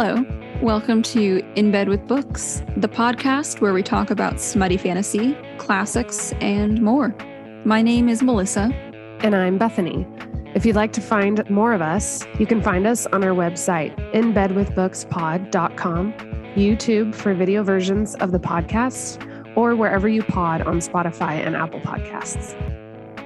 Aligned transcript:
Hello. 0.00 0.24
Welcome 0.62 1.02
to 1.02 1.42
In 1.56 1.72
Bed 1.72 1.88
with 1.88 2.06
Books, 2.06 2.62
the 2.76 2.86
podcast 2.86 3.60
where 3.60 3.72
we 3.72 3.82
talk 3.82 4.12
about 4.12 4.38
smutty 4.38 4.76
fantasy, 4.76 5.36
classics, 5.56 6.32
and 6.34 6.80
more. 6.80 7.12
My 7.64 7.82
name 7.82 8.08
is 8.08 8.22
Melissa. 8.22 8.70
And 9.24 9.34
I'm 9.34 9.58
Bethany. 9.58 10.06
If 10.54 10.64
you'd 10.64 10.76
like 10.76 10.92
to 10.92 11.00
find 11.00 11.50
more 11.50 11.72
of 11.72 11.82
us, 11.82 12.24
you 12.38 12.46
can 12.46 12.62
find 12.62 12.86
us 12.86 13.06
on 13.06 13.24
our 13.24 13.34
website, 13.34 13.92
inbedwithbookspod.com, 14.12 16.12
YouTube 16.54 17.12
for 17.12 17.34
video 17.34 17.64
versions 17.64 18.14
of 18.14 18.30
the 18.30 18.38
podcast, 18.38 19.56
or 19.56 19.74
wherever 19.74 20.08
you 20.08 20.22
pod 20.22 20.62
on 20.62 20.78
Spotify 20.78 21.44
and 21.44 21.56
Apple 21.56 21.80
Podcasts. 21.80 22.54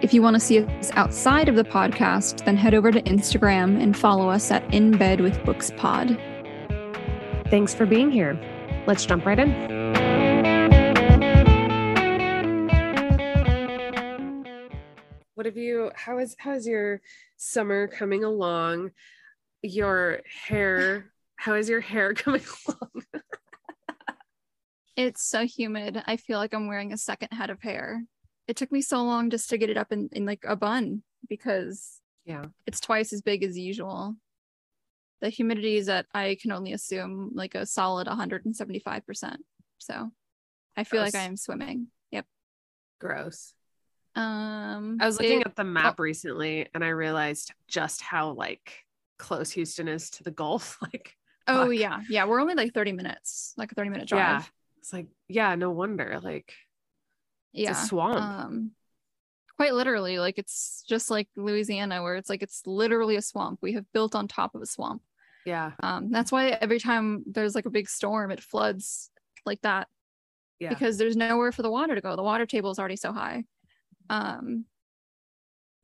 If 0.02 0.14
you 0.14 0.22
want 0.22 0.36
to 0.36 0.40
see 0.40 0.64
us 0.64 0.90
outside 0.94 1.50
of 1.50 1.56
the 1.56 1.64
podcast, 1.64 2.46
then 2.46 2.56
head 2.56 2.72
over 2.72 2.90
to 2.90 3.02
Instagram 3.02 3.78
and 3.78 3.94
follow 3.94 4.30
us 4.30 4.50
at 4.50 4.64
In 4.72 4.96
Bed 4.96 5.20
with 5.20 5.44
Books 5.44 5.70
Pod. 5.76 6.18
Thanks 7.52 7.74
for 7.74 7.84
being 7.84 8.10
here. 8.10 8.32
Let's 8.86 9.04
jump 9.04 9.26
right 9.26 9.38
in. 9.38 9.50
What 15.34 15.44
have 15.44 15.58
you 15.58 15.92
how 15.94 16.16
is 16.16 16.34
how 16.38 16.54
is 16.54 16.66
your 16.66 17.02
summer 17.36 17.88
coming 17.88 18.24
along? 18.24 18.92
Your 19.60 20.20
hair, 20.46 21.12
how 21.36 21.52
is 21.52 21.68
your 21.68 21.82
hair 21.82 22.14
coming 22.14 22.40
along? 22.66 23.22
It's 24.96 25.22
so 25.22 25.44
humid. 25.44 26.02
I 26.06 26.16
feel 26.16 26.38
like 26.38 26.54
I'm 26.54 26.68
wearing 26.68 26.94
a 26.94 26.96
second 26.96 27.36
head 27.36 27.50
of 27.50 27.60
hair. 27.60 28.02
It 28.48 28.56
took 28.56 28.72
me 28.72 28.80
so 28.80 29.04
long 29.04 29.28
just 29.28 29.50
to 29.50 29.58
get 29.58 29.68
it 29.68 29.76
up 29.76 29.92
in, 29.92 30.08
in 30.12 30.24
like 30.24 30.46
a 30.48 30.56
bun 30.56 31.02
because 31.28 32.00
yeah. 32.24 32.46
it's 32.66 32.80
twice 32.80 33.12
as 33.12 33.20
big 33.20 33.44
as 33.44 33.58
usual. 33.58 34.16
The 35.22 35.30
humidity 35.30 35.76
is 35.76 35.88
at 35.88 36.04
I 36.12 36.36
can 36.42 36.52
only 36.52 36.72
assume 36.74 37.30
like 37.32 37.54
a 37.54 37.64
solid 37.64 38.06
175%. 38.08 39.36
So 39.78 40.10
I 40.76 40.84
feel 40.84 41.00
like 41.00 41.14
I 41.14 41.22
am 41.22 41.36
swimming. 41.36 41.86
Yep. 42.10 42.26
Gross. 43.00 43.54
Um 44.14 44.98
I 45.00 45.06
was 45.06 45.18
looking 45.18 45.40
it- 45.40 45.46
at 45.46 45.56
the 45.56 45.64
map 45.64 45.98
recently 45.98 46.68
and 46.74 46.84
I 46.84 46.88
realized 46.88 47.52
just 47.68 48.02
how 48.02 48.32
like 48.32 48.84
close 49.18 49.50
Houston 49.52 49.88
is 49.88 50.10
to 50.10 50.22
the 50.24 50.30
Gulf. 50.32 50.78
Like 50.82 51.16
Oh 51.48 51.66
fuck. 51.66 51.74
yeah. 51.76 52.00
Yeah, 52.10 52.24
we're 52.26 52.40
only 52.40 52.54
like 52.54 52.72
30 52.74 52.92
minutes, 52.92 53.54
like 53.56 53.72
a 53.72 53.74
30 53.74 53.90
minute 53.90 54.08
drive. 54.08 54.20
Yeah. 54.20 54.42
it's 54.78 54.92
like, 54.92 55.06
yeah, 55.28 55.54
no 55.54 55.70
wonder. 55.70 56.20
Like 56.22 56.52
yeah 57.54 57.72
a 57.72 57.74
swamp. 57.74 58.16
um 58.16 58.70
quite 59.56 59.74
literally 59.74 60.18
like 60.18 60.38
it's 60.38 60.82
just 60.88 61.10
like 61.10 61.28
louisiana 61.36 62.02
where 62.02 62.16
it's 62.16 62.30
like 62.30 62.42
it's 62.42 62.62
literally 62.66 63.16
a 63.16 63.20
swamp 63.22 63.58
we 63.60 63.74
have 63.74 63.84
built 63.92 64.14
on 64.14 64.26
top 64.26 64.54
of 64.54 64.62
a 64.62 64.66
swamp 64.66 65.02
yeah. 65.46 65.72
um 65.82 66.10
that's 66.10 66.30
why 66.32 66.48
every 66.60 66.78
time 66.78 67.22
there's 67.26 67.54
like 67.54 67.66
a 67.66 67.70
big 67.70 67.88
storm 67.88 68.30
it 68.30 68.40
floods 68.40 69.10
like 69.44 69.60
that 69.62 69.88
Yeah. 70.58 70.68
because 70.70 70.98
there's 70.98 71.16
nowhere 71.16 71.52
for 71.52 71.62
the 71.62 71.70
water 71.70 71.94
to 71.94 72.00
go 72.00 72.16
the 72.16 72.22
water 72.22 72.46
table 72.46 72.70
is 72.70 72.78
already 72.78 72.96
so 72.96 73.12
high 73.12 73.44
um 74.10 74.64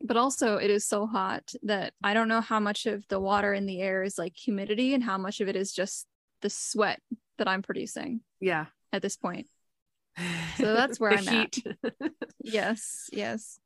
but 0.00 0.16
also 0.16 0.56
it 0.56 0.70
is 0.70 0.84
so 0.86 1.06
hot 1.06 1.52
that 1.62 1.92
i 2.02 2.14
don't 2.14 2.28
know 2.28 2.40
how 2.40 2.60
much 2.60 2.86
of 2.86 3.06
the 3.08 3.18
water 3.20 3.52
in 3.52 3.66
the 3.66 3.80
air 3.80 4.02
is 4.02 4.16
like 4.18 4.36
humidity 4.36 4.94
and 4.94 5.02
how 5.02 5.18
much 5.18 5.40
of 5.40 5.48
it 5.48 5.56
is 5.56 5.72
just 5.72 6.06
the 6.42 6.50
sweat 6.50 7.00
that 7.38 7.48
i'm 7.48 7.62
producing 7.62 8.20
yeah. 8.40 8.66
at 8.92 9.02
this 9.02 9.16
point 9.16 9.46
So 10.56 10.74
that's 10.74 10.98
where 10.98 11.12
I'm 11.12 11.28
at. 11.28 11.56
yes 12.42 13.08
yes 13.12 13.60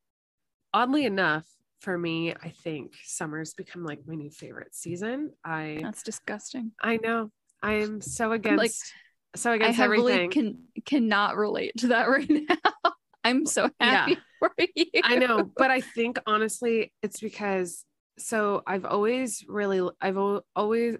Oddly 0.74 1.04
enough, 1.04 1.46
for 1.82 1.98
me, 1.98 2.32
I 2.32 2.50
think 2.62 2.92
summer's 3.04 3.54
become 3.54 3.84
like 3.84 4.00
my 4.06 4.14
new 4.14 4.30
favorite 4.30 4.74
season. 4.74 5.32
I 5.44 5.80
that's 5.82 6.02
disgusting 6.02 6.72
I 6.80 6.96
know. 6.96 7.30
I 7.60 7.74
am 7.74 8.00
so 8.00 8.32
against 8.32 8.94
so 9.34 9.50
I 9.50 9.56
against 9.56 9.78
heavily 9.78 10.12
everything. 10.12 10.30
can 10.30 10.58
cannot 10.84 11.36
relate 11.36 11.72
to 11.78 11.88
that 11.88 12.08
right 12.08 12.30
now. 12.30 12.92
I'm 13.24 13.46
so 13.46 13.68
happy 13.80 14.16
for 14.38 14.52
you. 14.58 14.86
I 15.02 15.16
know, 15.16 15.50
but 15.56 15.70
I 15.70 15.80
think 15.80 16.18
honestly, 16.26 16.92
it's 17.02 17.20
because 17.20 17.84
so 18.18 18.62
I've 18.66 18.84
always 18.84 19.44
really, 19.48 19.88
I've 20.00 20.18
always, 20.54 20.96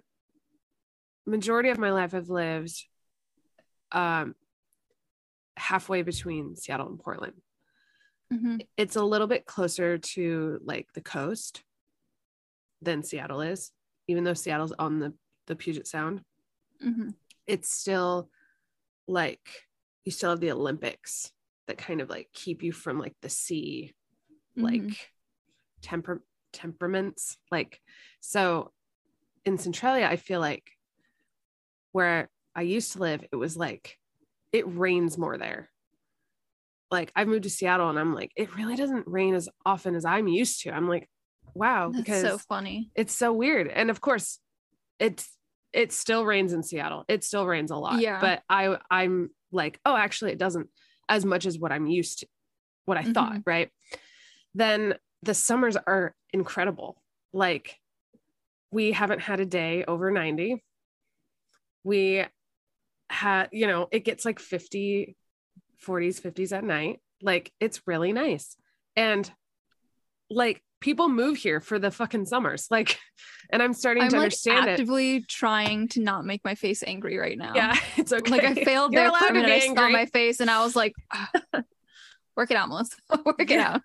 majority 1.25 1.69
of 1.69 1.77
my 1.77 1.91
life 1.91 2.13
I've 2.13 2.29
lived 2.29 2.85
um 3.93 4.35
halfway 5.55 6.01
between 6.01 6.55
Seattle 6.55 6.87
and 6.89 6.99
Portland. 6.99 7.33
Mhm. 8.33 8.67
It's 8.77 8.95
a 8.95 9.03
little 9.03 9.27
bit 9.27 9.45
closer 9.45 9.97
to 9.97 10.59
like 10.63 10.91
the 10.93 11.01
coast 11.01 11.63
than 12.81 13.03
Seattle 13.03 13.41
is, 13.41 13.71
even 14.07 14.23
though 14.23 14.33
Seattle's 14.33 14.73
on 14.73 14.99
the 14.99 15.13
the 15.45 15.55
Puget 15.55 15.87
Sound. 15.87 16.23
Mhm. 16.81 17.15
It's 17.45 17.69
still 17.69 18.29
like 19.07 19.67
you 20.05 20.11
still 20.11 20.29
have 20.31 20.39
the 20.39 20.51
Olympics 20.51 21.31
that 21.67 21.77
kind 21.77 22.01
of 22.01 22.09
like 22.09 22.29
keep 22.33 22.63
you 22.63 22.71
from 22.71 22.97
like 22.99 23.15
the 23.21 23.29
sea 23.29 23.93
like 24.55 24.81
Mhm. 24.81 24.97
temper 25.81 26.23
temperaments 26.51 27.37
like 27.51 27.81
so 28.19 28.71
in 29.43 29.57
centralia 29.57 30.05
i 30.07 30.15
feel 30.15 30.39
like 30.39 30.77
where 31.93 32.29
i 32.55 32.61
used 32.61 32.91
to 32.93 32.99
live 32.99 33.25
it 33.31 33.35
was 33.35 33.57
like 33.57 33.99
it 34.51 34.63
rains 34.67 35.17
more 35.17 35.37
there 35.37 35.71
like 36.93 37.11
i've 37.15 37.27
moved 37.27 37.43
to 37.43 37.49
seattle 37.49 37.89
and 37.89 37.99
i'm 37.99 38.13
like 38.13 38.31
it 38.37 38.55
really 38.55 38.75
doesn't 38.75 39.05
rain 39.07 39.33
as 39.33 39.49
often 39.65 39.95
as 39.95 40.05
i'm 40.05 40.27
used 40.27 40.61
to. 40.61 40.71
I'm 40.71 40.87
like 40.87 41.09
wow 41.55 41.89
That's 41.89 42.03
because 42.03 42.21
so 42.21 42.37
funny. 42.37 42.89
it's 42.95 43.13
so 43.13 43.33
weird. 43.33 43.67
And 43.67 43.89
of 43.89 43.99
course 43.99 44.39
it's 44.99 45.29
it 45.73 45.91
still 45.91 46.23
rains 46.23 46.53
in 46.53 46.61
seattle. 46.63 47.03
It 47.07 47.23
still 47.23 47.45
rains 47.45 47.71
a 47.71 47.75
lot 47.75 47.99
Yeah. 47.99 48.21
but 48.21 48.43
i 48.47 48.77
i'm 48.89 49.31
like 49.51 49.79
oh 49.85 49.95
actually 49.95 50.31
it 50.31 50.37
doesn't 50.37 50.69
as 51.09 51.25
much 51.25 51.45
as 51.45 51.59
what 51.59 51.71
i'm 51.71 51.87
used 51.87 52.19
to 52.19 52.27
what 52.85 52.97
i 52.97 53.03
thought 53.03 53.33
mm-hmm. 53.33 53.49
right? 53.53 53.69
Then 54.55 54.95
the 55.23 55.33
summers 55.33 55.75
are 55.75 56.13
incredible. 56.31 57.01
Like 57.33 57.75
we 58.71 58.91
haven't 58.91 59.21
had 59.21 59.39
a 59.39 59.45
day 59.45 59.83
over 59.87 60.11
90 60.11 60.63
we 61.83 62.23
had 63.09 63.49
you 63.51 63.67
know 63.67 63.87
it 63.91 64.05
gets 64.05 64.25
like 64.25 64.39
50 64.39 65.15
40s 65.85 66.21
50s 66.21 66.51
at 66.55 66.63
night 66.63 66.99
like 67.21 67.51
it's 67.59 67.81
really 67.85 68.13
nice 68.13 68.55
and 68.95 69.29
like 70.29 70.61
people 70.81 71.07
move 71.09 71.37
here 71.37 71.59
for 71.61 71.79
the 71.79 71.91
fucking 71.91 72.25
summers 72.25 72.67
like 72.71 72.97
and 73.51 73.61
i'm 73.63 73.73
starting 73.73 74.03
I'm 74.03 74.09
to 74.09 74.15
like 74.17 74.23
understand 74.25 74.67
it 74.67 74.71
actively 74.71 75.21
trying 75.29 75.87
to 75.89 76.01
not 76.01 76.25
make 76.25 76.43
my 76.43 76.55
face 76.55 76.83
angry 76.85 77.17
right 77.17 77.37
now. 77.37 77.53
yeah 77.55 77.75
it's 77.97 78.11
okay 78.13 78.29
Like 78.31 78.43
I 78.43 78.53
failed 78.55 78.93
You're 78.93 79.03
there 79.09 79.11
for 79.19 79.27
a 79.27 79.33
minute. 79.33 79.51
I 79.51 79.59
saw 79.73 79.89
my 79.89 80.05
face 80.07 80.39
and 80.39 80.49
I 80.49 80.63
was 80.63 80.75
like, 80.75 80.93
"Ah, 81.13 81.29
work 82.35 82.51
it 82.51 82.57
out, 82.57 82.67
Melissa. 82.69 82.97
work 83.25 83.49
it 83.49 83.59
out. 83.59 83.81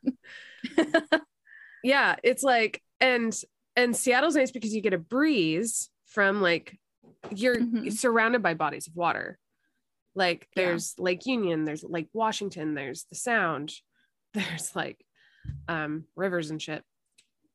yeah 1.82 2.16
it's 2.24 2.42
like 2.42 2.82
and 3.00 3.38
and 3.76 3.94
seattle's 3.96 4.34
nice 4.36 4.50
because 4.50 4.74
you 4.74 4.80
get 4.80 4.92
a 4.92 4.98
breeze 4.98 5.90
from 6.06 6.40
like 6.42 6.76
you're 7.34 7.56
Mhm. 7.56 7.92
surrounded 7.92 8.42
by 8.42 8.54
bodies 8.54 8.86
of 8.88 8.96
water 8.96 9.38
like 10.14 10.48
Yeah. 10.56 10.64
there's 10.66 10.94
lake 10.98 11.26
union 11.26 11.64
there's 11.64 11.84
lake 11.84 12.08
washington 12.12 12.74
there's 12.74 13.04
the 13.10 13.14
sound 13.16 13.72
there's 14.34 14.74
like 14.74 15.04
um 15.68 16.04
rivers 16.16 16.50
and 16.50 16.60
shit 16.60 16.82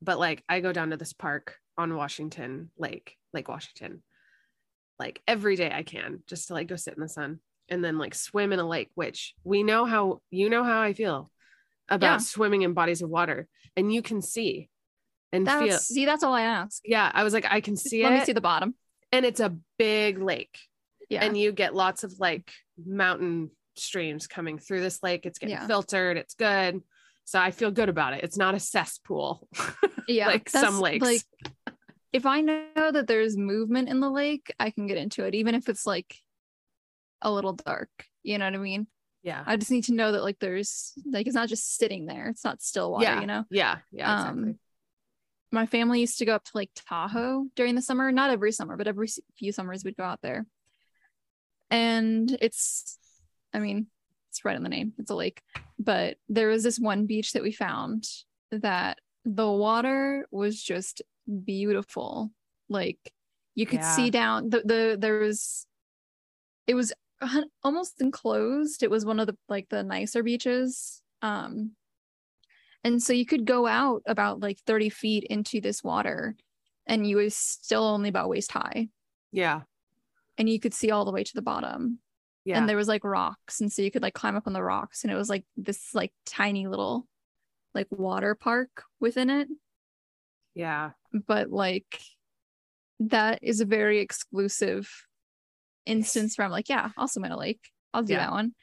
but 0.01 0.19
like 0.19 0.43
i 0.49 0.59
go 0.59 0.71
down 0.73 0.89
to 0.91 0.97
this 0.97 1.13
park 1.13 1.57
on 1.77 1.95
washington 1.95 2.69
lake 2.77 3.15
lake 3.33 3.47
washington 3.47 4.03
like 4.99 5.21
every 5.27 5.55
day 5.55 5.71
i 5.73 5.83
can 5.83 6.23
just 6.27 6.47
to 6.47 6.53
like 6.53 6.67
go 6.67 6.75
sit 6.75 6.93
in 6.95 7.01
the 7.01 7.09
sun 7.09 7.39
and 7.69 7.83
then 7.83 7.97
like 7.97 8.13
swim 8.15 8.53
in 8.53 8.59
a 8.59 8.67
lake 8.67 8.89
which 8.95 9.33
we 9.43 9.63
know 9.63 9.85
how 9.85 10.21
you 10.29 10.49
know 10.49 10.63
how 10.63 10.81
i 10.81 10.93
feel 10.93 11.29
about 11.89 12.05
Yeah. 12.13 12.17
swimming 12.17 12.61
in 12.61 12.73
bodies 12.73 13.01
of 13.01 13.09
water 13.09 13.47
and 13.75 13.93
you 13.93 14.01
can 14.01 14.21
see 14.21 14.69
and 15.31 15.49
feel 15.49 15.77
see, 15.79 16.05
that's 16.05 16.23
all 16.23 16.33
I 16.33 16.43
ask. 16.43 16.81
yeah 16.85 17.11
i 17.13 17.23
was 17.23 17.33
like 17.33 17.45
i 17.49 17.59
can 17.61 17.75
see 17.75 18.03
Let 18.03 18.13
it 18.13 18.19
me 18.19 18.25
see 18.25 18.33
the 18.33 18.41
bottom. 18.41 18.75
and 19.11 19.25
it's 19.25 19.39
a 19.39 19.55
big 19.79 20.19
lake 20.21 20.57
Yeah. 21.13 21.23
and 21.25 21.37
you 21.37 21.51
get 21.51 21.73
lots 21.75 22.03
of 22.03 22.13
like 22.19 22.51
mountain 22.85 23.51
streams 23.75 24.27
coming 24.27 24.59
through 24.59 24.81
this 24.81 25.01
lake 25.03 25.25
it's 25.25 25.39
getting 25.39 25.55
Yeah. 25.55 25.67
filtered 25.67 26.17
it's 26.17 26.35
good 26.35 26.81
so 27.25 27.39
i 27.39 27.51
feel 27.51 27.71
good 27.71 27.89
about 27.89 28.13
it 28.13 28.23
it's 28.23 28.37
not 28.37 28.53
a 28.55 28.59
cesspool 28.59 29.47
yeah. 30.07 30.27
like 30.27 30.49
some 30.49 30.79
lakes 30.79 31.05
Like 31.05 31.21
if 32.11 32.27
I 32.27 32.41
know 32.41 32.91
that 32.91 33.07
there's 33.07 33.35
movement 33.35 33.89
in 33.89 33.99
the 33.99 34.07
lake, 34.09 34.53
I 34.59 34.69
can 34.69 34.85
get 34.85 34.97
into 34.97 35.23
it, 35.25 35.33
even 35.33 35.55
if 35.55 35.67
it's 35.67 35.87
like 35.87 36.15
a 37.23 37.31
little 37.31 37.53
dark. 37.53 37.89
You 38.21 38.37
know 38.37 38.45
what 38.45 38.53
I 38.53 38.57
mean? 38.59 38.85
yeah 39.23 39.41
I 39.47 39.55
just 39.57 39.71
need 39.71 39.85
to 39.85 39.95
know 39.95 40.11
that 40.11 40.21
like 40.21 40.37
there's 40.37 40.93
like 41.11 41.25
it's 41.25 41.33
not 41.35 41.49
just 41.49 41.75
sitting 41.75 42.05
there. 42.05 42.27
It's 42.29 42.43
not 42.43 42.61
still 42.61 42.91
water, 42.91 43.05
yeah 43.05 43.19
you 43.21 43.25
know? 43.25 43.45
yeah 43.49 43.77
yeah 43.91 44.13
exactly 44.19 44.49
Um, 44.51 44.59
My 45.51 45.65
family 45.65 46.01
used 46.01 46.19
to 46.19 46.25
go 46.25 46.35
up 46.35 46.43
to 46.43 46.51
Lake 46.53 46.69
Tahoe 46.87 47.45
during 47.55 47.73
the 47.73 47.81
summer. 47.81 48.11
Not 48.11 48.29
every 48.29 48.51
summer, 48.51 48.77
but 48.77 48.87
every 48.87 49.07
few 49.39 49.51
summers 49.51 49.83
we'd 49.83 49.97
go 49.97 50.03
out 50.03 50.19
there. 50.21 50.45
And 51.73 52.37
it's, 52.39 52.99
I 53.53 53.59
mean, 53.59 53.87
it's 54.29 54.45
right 54.45 54.55
in 54.55 54.63
the 54.63 54.69
name. 54.69 54.93
It's 54.99 55.09
a 55.11 55.15
lake. 55.15 55.41
But 55.79 56.17
there 56.29 56.47
was 56.49 56.63
this 56.63 56.79
one 56.79 57.07
beach 57.07 57.33
that 57.33 57.43
we 57.43 57.51
found 57.51 58.05
that 58.51 58.99
the 59.25 59.49
water 59.49 60.27
was 60.31 60.61
just 60.61 61.01
beautiful. 61.45 62.31
Like 62.69 62.99
You 63.55 63.65
could 63.65 63.79
Yeah. 63.81 63.95
see 63.95 64.09
down 64.11 64.49
the 64.49 64.61
the 64.63 64.97
there 64.99 65.19
was 65.19 65.65
it 66.67 66.75
was 66.75 66.93
almost 67.63 68.01
enclosed. 68.01 68.83
It 68.83 68.91
was 68.91 69.05
one 69.05 69.19
of 69.19 69.27
the 69.27 69.37
like 69.49 69.69
the 69.69 69.83
nicer 69.83 70.23
beaches. 70.23 71.01
Um 71.21 71.71
and 72.83 73.01
so 73.01 73.13
you 73.13 73.25
could 73.25 73.45
go 73.45 73.65
out 73.65 74.01
about 74.05 74.41
like 74.41 74.59
30 74.67 74.89
feet 74.89 75.23
into 75.29 75.61
this 75.61 75.83
water 75.83 76.35
and 76.85 77.07
you 77.07 77.17
was 77.17 77.35
still 77.35 77.83
only 77.83 78.09
about 78.09 78.29
waist 78.29 78.51
high 78.51 78.89
Yeah. 79.31 79.61
And 80.37 80.49
you 80.49 80.59
could 80.59 80.73
see 80.73 80.91
all 80.91 81.05
the 81.05 81.11
way 81.11 81.23
to 81.23 81.33
the 81.35 81.41
bottom 81.41 81.99
Yeah. 82.45 82.57
and 82.57 82.67
there 82.69 82.77
was 82.77 82.87
like 82.87 83.03
rocks 83.03 83.61
and 83.61 83.71
so 83.71 83.81
you 83.81 83.91
could 83.91 84.01
like 84.01 84.13
climb 84.13 84.35
up 84.35 84.47
on 84.47 84.53
the 84.53 84.63
rocks 84.63 85.03
and 85.03 85.11
it 85.11 85.15
was 85.15 85.29
like 85.29 85.45
this 85.57 85.93
like 85.93 86.11
tiny 86.25 86.67
little 86.67 87.07
like 87.73 87.87
water 87.91 88.35
park 88.35 88.83
within 88.99 89.29
it 89.29 89.47
yeah. 90.55 90.91
but 91.27 91.49
like 91.49 91.99
that 92.99 93.39
is 93.41 93.59
a 93.61 93.65
very 93.65 93.99
exclusive 93.99 94.89
instance 95.85 96.37
where 96.37 96.45
I'm 96.45 96.51
like, 96.51 96.69
yeah, 96.69 96.89
in 97.25 97.31
a 97.31 97.37
lake. 97.37 97.69
I'll 97.93 98.03
do 98.03 98.13
Yeah. 98.13 98.19
that 98.19 98.31
one. 98.31 98.53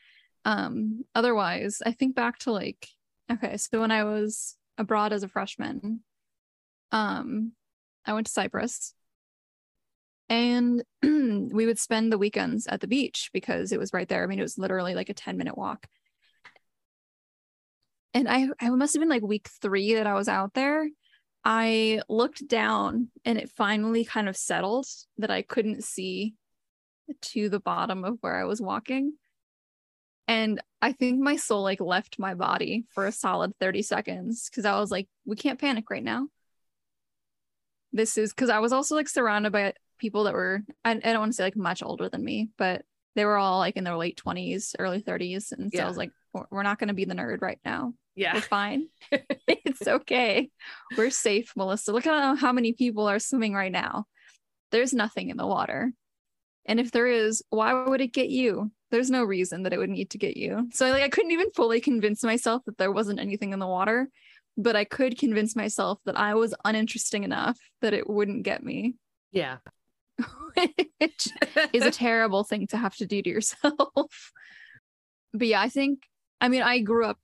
Um, 0.44 1.04
otherwise, 1.14 1.82
I 1.84 1.92
think 1.92 2.14
back 2.14 2.38
to 2.40 2.52
like, 2.52 2.88
okay, 3.30 3.56
so 3.56 3.80
when 3.80 3.90
I 3.90 4.04
was 4.04 4.56
abroad 4.78 5.12
as 5.12 5.22
a 5.22 5.28
freshman, 5.28 6.00
um, 6.92 7.52
I 8.06 8.12
went 8.14 8.26
to 8.26 8.32
Cyprus 8.32 8.94
and 10.30 10.84
we 11.02 11.66
would 11.66 11.78
spend 11.78 12.12
the 12.12 12.18
weekends 12.18 12.68
at 12.68 12.80
the 12.80 12.86
beach 12.86 13.30
because 13.34 13.72
it 13.72 13.80
was 13.80 13.92
right 13.92 14.08
there. 14.08 14.22
I 14.22 14.26
mean, 14.26 14.38
it 14.38 14.42
was 14.42 14.56
literally 14.56 14.94
like 14.94 15.08
a 15.10 15.14
10 15.14 15.36
minute 15.36 15.58
walk. 15.58 15.88
And 18.14 18.28
I, 18.28 18.48
I 18.60 18.70
must 18.70 18.94
have 18.94 19.00
been 19.00 19.08
like 19.08 19.22
week 19.22 19.48
three 19.60 19.94
that 19.94 20.06
I 20.06 20.14
was 20.14 20.28
out 20.28 20.54
there. 20.54 20.88
I 21.44 22.00
looked 22.08 22.46
down 22.46 23.08
and 23.24 23.38
it 23.38 23.50
finally 23.50 24.04
kind 24.04 24.28
of 24.28 24.36
settled 24.36 24.86
that 25.18 25.30
I 25.30 25.42
couldn't 25.42 25.84
see 25.84 26.34
to 27.20 27.48
the 27.48 27.60
bottom 27.60 28.04
of 28.04 28.18
where 28.20 28.36
I 28.36 28.44
was 28.44 28.60
walking. 28.60 29.14
And 30.28 30.60
I 30.80 30.92
think 30.92 31.18
my 31.20 31.36
soul 31.36 31.62
like 31.62 31.80
left 31.80 32.18
my 32.18 32.34
body 32.34 32.84
for 32.90 33.06
a 33.06 33.12
solid 33.12 33.52
30 33.58 33.82
seconds 33.82 34.48
because 34.48 34.64
I 34.64 34.78
was 34.78 34.90
like, 34.90 35.08
we 35.24 35.34
can't 35.34 35.58
panic 35.58 35.90
right 35.90 36.04
now. 36.04 36.28
This 37.92 38.16
is 38.16 38.32
because 38.32 38.50
I 38.50 38.60
was 38.60 38.72
also 38.72 38.94
like 38.94 39.08
surrounded 39.08 39.50
by 39.52 39.72
people 40.00 40.24
that 40.24 40.34
were, 40.34 40.62
I, 40.84 40.92
I 40.92 40.94
don't 40.94 41.20
want 41.20 41.32
to 41.32 41.36
say 41.36 41.44
like 41.44 41.56
much 41.56 41.82
older 41.82 42.08
than 42.08 42.24
me, 42.24 42.48
but 42.58 42.82
they 43.14 43.24
were 43.24 43.36
all 43.36 43.58
like 43.58 43.76
in 43.76 43.84
their 43.84 43.96
late 43.96 44.20
20s, 44.24 44.74
early 44.78 45.02
30s. 45.02 45.52
And 45.52 45.72
so 45.72 45.82
I 45.82 45.88
was 45.88 45.96
like, 45.96 46.10
we're 46.32 46.46
we're 46.50 46.62
not 46.62 46.78
going 46.78 46.88
to 46.88 46.94
be 46.94 47.04
the 47.04 47.14
nerd 47.14 47.42
right 47.42 47.58
now. 47.64 47.94
Yeah. 48.14 48.34
We're 48.34 48.40
fine. 48.40 48.88
it's 49.12 49.86
okay. 49.86 50.50
We're 50.96 51.10
safe, 51.10 51.52
Melissa. 51.56 51.92
Look 51.92 52.06
at 52.06 52.38
how 52.38 52.52
many 52.52 52.72
people 52.72 53.08
are 53.08 53.18
swimming 53.18 53.54
right 53.54 53.72
now. 53.72 54.06
There's 54.70 54.92
nothing 54.92 55.30
in 55.30 55.36
the 55.36 55.46
water. 55.46 55.92
And 56.66 56.78
if 56.78 56.90
there 56.92 57.06
is, 57.06 57.42
why 57.50 57.72
would 57.88 58.00
it 58.00 58.12
get 58.12 58.28
you? 58.28 58.70
There's 58.90 59.10
no 59.10 59.24
reason 59.24 59.62
that 59.62 59.72
it 59.72 59.78
would 59.78 59.90
need 59.90 60.10
to 60.10 60.18
get 60.18 60.36
you. 60.36 60.68
So 60.72 60.90
like 60.90 61.02
I 61.02 61.08
couldn't 61.08 61.30
even 61.30 61.50
fully 61.50 61.80
convince 61.80 62.22
myself 62.22 62.62
that 62.66 62.78
there 62.78 62.92
wasn't 62.92 63.20
anything 63.20 63.52
in 63.52 63.58
the 63.58 63.66
water, 63.66 64.08
but 64.56 64.76
I 64.76 64.84
could 64.84 65.18
convince 65.18 65.56
myself 65.56 65.98
that 66.04 66.18
I 66.18 66.34
was 66.34 66.54
uninteresting 66.64 67.24
enough 67.24 67.58
that 67.80 67.94
it 67.94 68.08
wouldn't 68.08 68.42
get 68.42 68.62
me. 68.62 68.94
Yeah. 69.32 69.58
Which 70.98 71.28
is 71.72 71.84
a 71.84 71.90
terrible 71.90 72.44
thing 72.44 72.66
to 72.68 72.76
have 72.76 72.96
to 72.96 73.06
do 73.06 73.22
to 73.22 73.28
yourself. 73.30 74.32
but 75.32 75.46
yeah, 75.46 75.60
I 75.60 75.68
think 75.68 76.06
I 76.40 76.48
mean 76.48 76.62
I 76.62 76.80
grew 76.80 77.04
up 77.06 77.18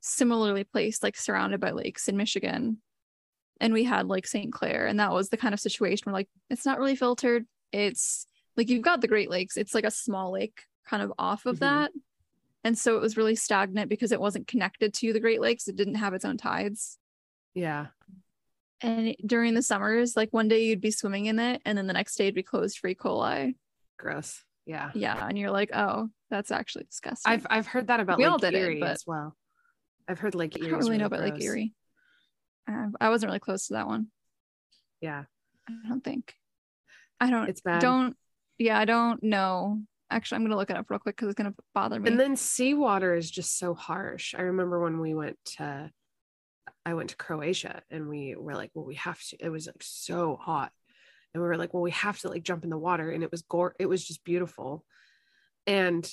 similarly 0.00 0.64
placed, 0.64 1.02
like 1.02 1.16
surrounded 1.16 1.60
by 1.60 1.70
lakes 1.72 2.08
in 2.08 2.16
Michigan. 2.16 2.78
And 3.60 3.74
we 3.74 3.84
had 3.84 4.06
like 4.08 4.26
St. 4.26 4.50
Clair, 4.52 4.86
and 4.86 4.98
that 5.00 5.12
was 5.12 5.28
the 5.28 5.36
kind 5.36 5.52
of 5.52 5.60
situation 5.60 6.04
where 6.06 6.14
like 6.14 6.28
it's 6.48 6.64
not 6.64 6.78
really 6.78 6.96
filtered. 6.96 7.44
It's 7.72 8.26
like 8.56 8.70
you've 8.70 8.82
got 8.82 9.00
the 9.02 9.08
Great 9.08 9.30
Lakes, 9.30 9.56
it's 9.56 9.74
like 9.74 9.84
a 9.84 9.90
small 9.90 10.32
lake 10.32 10.62
kind 10.86 11.02
of 11.02 11.12
off 11.18 11.44
of 11.46 11.56
Mhm. 11.56 11.60
that. 11.60 11.90
And 12.64 12.76
so 12.76 12.96
it 12.96 13.00
was 13.00 13.16
really 13.16 13.36
stagnant 13.36 13.88
because 13.88 14.12
it 14.12 14.20
wasn't 14.20 14.46
connected 14.46 14.92
to 14.94 15.12
the 15.12 15.20
Great 15.20 15.40
Lakes. 15.40 15.68
It 15.68 15.76
didn't 15.76 15.94
have 15.96 16.14
its 16.14 16.24
own 16.24 16.36
tides. 16.36 16.98
yeah. 17.54 17.86
And 18.82 19.14
during 19.26 19.54
the 19.54 19.62
summers, 19.62 20.16
like 20.16 20.30
one 20.32 20.48
day 20.48 20.64
you'd 20.64 20.80
be 20.80 20.90
swimming 20.90 21.26
in 21.26 21.38
it, 21.38 21.60
and 21.64 21.76
then 21.76 21.86
the 21.86 21.92
next 21.92 22.16
day 22.16 22.24
it'd 22.24 22.34
be 22.34 22.42
closed 22.42 22.78
for 22.78 22.88
E. 22.88 22.94
coli. 22.94 23.54
Gross. 23.98 24.42
Yeah. 24.66 24.90
Yeah, 24.94 25.26
and 25.26 25.38
you're 25.38 25.50
like, 25.50 25.70
oh, 25.74 26.08
that's 26.30 26.50
actually 26.50 26.84
disgusting. 26.84 27.32
I've 27.32 27.46
I've 27.50 27.66
heard 27.66 27.88
that 27.88 28.00
about 28.00 28.18
We 28.18 28.24
Lake 28.24 28.32
all 28.32 28.38
did 28.38 28.54
it, 28.54 28.58
Erie 28.58 28.80
but- 28.80 28.90
as 28.90 29.04
well. 29.06 29.36
I've 30.08 30.18
heard 30.18 30.34
Lake 30.34 30.56
I 30.56 30.66
don't 30.68 30.78
really 30.80 30.98
know 30.98 31.06
about 31.06 31.20
Lake 31.20 31.40
Erie. 31.40 31.72
Uh, 32.68 32.86
I 33.00 33.10
wasn't 33.10 33.28
really 33.30 33.38
close 33.38 33.68
to 33.68 33.74
that 33.74 33.86
one. 33.86 34.08
Yeah. 35.00 35.24
I 35.68 35.88
don't 35.88 36.02
think. 36.02 36.34
I 37.20 37.30
don't. 37.30 37.48
It's 37.48 37.60
bad. 37.60 37.80
Don't. 37.80 38.16
Yeah, 38.58 38.78
I 38.78 38.86
don't 38.86 39.22
know. 39.22 39.82
Actually, 40.10 40.36
I'm 40.36 40.44
gonna 40.44 40.56
look 40.56 40.70
it 40.70 40.76
up 40.76 40.90
real 40.90 40.98
quick 40.98 41.16
because 41.16 41.28
it's 41.28 41.36
gonna 41.36 41.54
bother 41.74 42.00
me. 42.00 42.10
And 42.10 42.18
then 42.18 42.34
seawater 42.34 43.14
is 43.14 43.30
just 43.30 43.56
so 43.58 43.74
harsh. 43.74 44.34
I 44.36 44.42
remember 44.42 44.80
when 44.80 44.98
we 45.00 45.14
went 45.14 45.38
to 45.56 45.90
I 46.90 46.94
went 46.94 47.10
to 47.10 47.16
Croatia 47.16 47.82
and 47.90 48.08
we 48.08 48.34
were 48.36 48.54
like, 48.54 48.70
well, 48.74 48.84
we 48.84 48.96
have 48.96 49.22
to. 49.28 49.36
It 49.38 49.48
was 49.48 49.66
like 49.66 49.82
so 49.82 50.36
hot. 50.36 50.72
And 51.32 51.42
we 51.42 51.48
were 51.48 51.56
like, 51.56 51.72
well, 51.72 51.82
we 51.82 51.92
have 51.92 52.18
to 52.20 52.28
like 52.28 52.42
jump 52.42 52.64
in 52.64 52.70
the 52.70 52.78
water. 52.78 53.10
And 53.10 53.22
it 53.22 53.30
was 53.30 53.42
gore, 53.42 53.74
it 53.78 53.86
was 53.86 54.04
just 54.04 54.24
beautiful. 54.24 54.84
And 55.66 56.08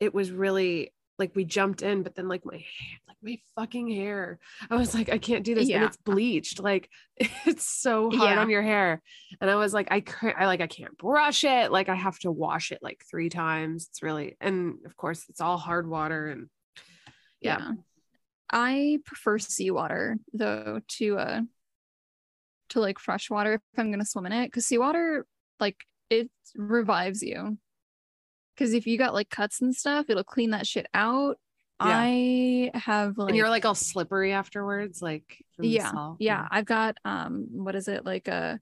it 0.00 0.12
was 0.14 0.30
really 0.30 0.92
like 1.18 1.34
we 1.34 1.44
jumped 1.44 1.80
in, 1.82 2.02
but 2.02 2.14
then 2.16 2.28
like 2.28 2.44
my 2.44 2.56
hair, 2.56 2.98
like 3.08 3.16
my 3.22 3.38
fucking 3.56 3.88
hair. 3.88 4.38
I 4.68 4.76
was 4.76 4.94
like, 4.94 5.08
I 5.08 5.18
can't 5.18 5.44
do 5.44 5.54
this. 5.54 5.62
And 5.62 5.70
Yeah. 5.70 5.86
it's 5.86 5.96
bleached. 5.96 6.60
Like 6.60 6.90
it's 7.46 7.64
so 7.64 8.10
hard 8.10 8.30
Yeah. 8.34 8.40
on 8.40 8.50
your 8.50 8.62
hair. 8.62 9.00
And 9.40 9.48
I 9.48 9.54
was 9.54 9.72
like, 9.72 9.88
I 9.90 10.00
can't, 10.00 10.36
I 10.38 10.46
like, 10.46 10.60
I 10.60 10.66
can't 10.66 10.98
brush 10.98 11.44
it. 11.44 11.72
Like 11.72 11.88
I 11.88 11.94
have 11.94 12.18
to 12.20 12.30
wash 12.30 12.72
it 12.72 12.80
like 12.82 13.02
three 13.08 13.30
times. 13.30 13.86
It's 13.90 14.02
really, 14.02 14.36
and 14.40 14.74
of 14.84 14.96
course 14.96 15.24
it's 15.28 15.40
all 15.40 15.56
hard 15.56 15.88
water 15.88 16.26
and 16.26 16.48
yeah. 17.40 17.72
I 18.54 19.00
prefer 19.04 19.38
seawater 19.38 20.16
though 20.32 20.80
to 20.86 21.18
uh 21.18 21.40
to 22.70 22.80
like 22.80 23.00
fresh 23.00 23.28
water 23.28 23.54
if 23.54 23.78
I'm 23.78 23.90
gonna 23.90 24.04
swim 24.04 24.26
in 24.26 24.32
it 24.32 24.46
because 24.46 24.64
seawater 24.64 25.26
like 25.58 25.76
it 26.08 26.30
revives 26.54 27.20
you. 27.20 27.58
Because 28.54 28.72
if 28.72 28.86
you 28.86 28.96
got 28.96 29.12
like 29.12 29.28
cuts 29.28 29.60
and 29.60 29.74
stuff, 29.74 30.06
it'll 30.08 30.22
clean 30.22 30.50
that 30.50 30.66
shit 30.66 30.86
out. 30.94 31.36
Yeah. 31.80 31.88
I 31.90 32.70
have 32.74 33.18
like 33.18 33.30
and 33.30 33.36
you're 33.36 33.50
like 33.50 33.64
all 33.64 33.74
slippery 33.74 34.32
afterwards, 34.32 35.02
like 35.02 35.44
yeah 35.58 35.90
salt. 35.90 36.16
yeah 36.20 36.46
i've 36.50 36.64
got 36.64 36.96
um 37.04 37.46
what 37.50 37.74
is 37.74 37.88
it 37.88 38.04
like 38.04 38.28
a 38.28 38.58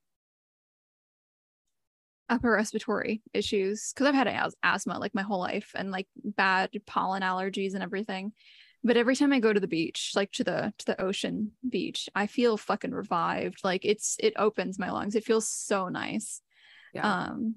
upper 2.28 2.50
respiratory 2.50 3.22
issues 3.34 3.92
because 3.92 4.06
i've 4.06 4.14
had 4.14 4.52
asthma 4.62 4.98
like 4.98 5.14
my 5.14 5.22
whole 5.22 5.40
life 5.40 5.72
and 5.74 5.90
like 5.90 6.06
bad 6.16 6.70
pollen 6.86 7.22
allergies 7.22 7.74
and 7.74 7.82
everything 7.82 8.32
but 8.84 8.96
every 8.96 9.16
time 9.16 9.32
i 9.32 9.40
go 9.40 9.52
to 9.52 9.60
the 9.60 9.66
beach 9.66 10.12
like 10.14 10.30
to 10.32 10.44
the 10.44 10.72
to 10.78 10.86
the 10.86 11.00
ocean 11.00 11.52
beach 11.68 12.08
i 12.14 12.26
feel 12.26 12.56
fucking 12.56 12.92
revived 12.92 13.60
like 13.64 13.84
it's 13.84 14.16
it 14.20 14.32
opens 14.36 14.78
my 14.78 14.90
lungs 14.90 15.14
it 15.14 15.24
feels 15.24 15.48
so 15.48 15.88
nice 15.88 16.40
yeah, 16.94 17.26
um 17.26 17.54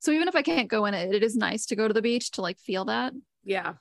so 0.00 0.10
even 0.10 0.28
if 0.28 0.34
i 0.34 0.42
can't 0.42 0.68
go 0.68 0.86
in 0.86 0.94
it 0.94 1.14
it 1.14 1.22
is 1.22 1.36
nice 1.36 1.66
to 1.66 1.76
go 1.76 1.86
to 1.86 1.94
the 1.94 2.02
beach 2.02 2.30
to 2.32 2.40
like 2.42 2.58
feel 2.58 2.84
that 2.84 3.12
yeah, 3.44 3.74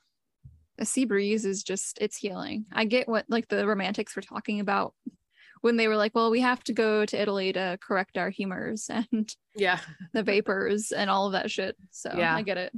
a 0.78 0.86
sea 0.86 1.06
breeze 1.06 1.46
is 1.46 1.63
just 1.63 1.98
it's 2.00 2.18
healing. 2.18 2.66
I 2.72 2.86
get 2.86 3.08
what 3.08 3.25
like 3.28 3.48
the 3.48 3.68
romantics 3.68 4.16
were 4.16 4.22
talking 4.22 4.60
about 4.60 4.94
when 5.62 5.75
they 5.75 5.88
were 5.88 5.98
like, 5.98 6.16
well, 6.16 6.32
we 6.32 6.39
have 6.39 6.63
to 6.66 6.74
go 6.74 7.06
to 7.06 7.22
Italy 7.22 7.51
to 7.54 7.78
correct 7.82 8.18
our 8.18 8.30
humors 8.30 8.89
and 9.12 9.34
yeah. 9.56 9.80
the 10.13 10.24
vapors 10.24 10.92
and 10.92 11.10
all 11.10 11.28
of 11.28 11.34
that 11.34 11.51
shit. 11.51 11.75
So 11.92 12.13
Yeah. 12.16 12.34
I 12.36 12.42
get 12.42 12.58
it. 12.58 12.74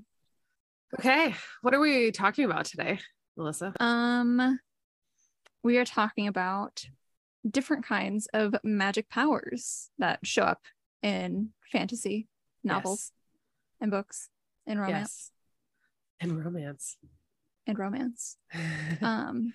Okay, 1.00 1.36
what 1.62 1.74
are 1.74 1.80
we 1.80 2.12
talking 2.12 2.44
about 2.44 2.66
today, 2.66 3.00
Melissa? 3.38 3.74
Um 3.80 4.60
we 5.64 5.78
are 5.78 5.86
talking 5.86 6.28
about 6.28 6.86
different 7.50 7.86
kinds 7.86 8.28
of 8.34 8.56
magic 8.64 9.10
powers 9.10 9.90
that 10.00 10.20
show 10.24 10.44
up 10.44 10.62
in 11.02 11.50
fantasy 11.72 12.28
novels 12.64 13.12
and 13.80 13.90
books 13.92 14.30
and 14.68 14.80
romance 14.80 15.32
Yes, 16.20 16.30
and 16.30 16.46
romance. 16.46 16.98
and 17.68 17.80
romance. 17.80 18.38
um 19.02 19.54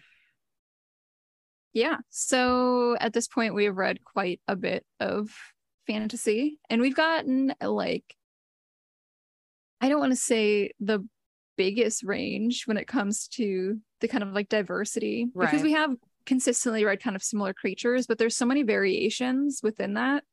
yeah 1.72 1.98
so 2.10 2.96
at 3.00 3.12
this 3.12 3.28
point 3.28 3.54
we 3.54 3.64
have 3.64 3.76
read 3.76 4.02
quite 4.04 4.40
a 4.48 4.56
bit 4.56 4.84
of 4.98 5.28
fantasy 5.86 6.58
and 6.70 6.80
we've 6.80 6.96
gotten 6.96 7.54
like 7.60 8.16
i 9.80 9.88
don't 9.88 10.00
want 10.00 10.10
to 10.12 10.16
say 10.16 10.72
the 10.80 11.06
biggest 11.56 12.02
range 12.04 12.66
when 12.66 12.76
it 12.76 12.86
comes 12.86 13.28
to 13.28 13.78
the 14.00 14.08
kind 14.08 14.22
of 14.22 14.32
like 14.32 14.48
diversity 14.48 15.26
because 15.38 15.62
we 15.62 15.72
have 15.72 15.94
consistently 16.26 16.84
read 16.84 17.02
kind 17.02 17.16
of 17.16 17.22
similar 17.22 17.54
creatures 17.54 18.06
but 18.06 18.18
there's 18.18 18.36
so 18.36 18.44
many 18.46 18.62
variations 18.62 19.60
within 19.62 19.94
that 19.94 20.24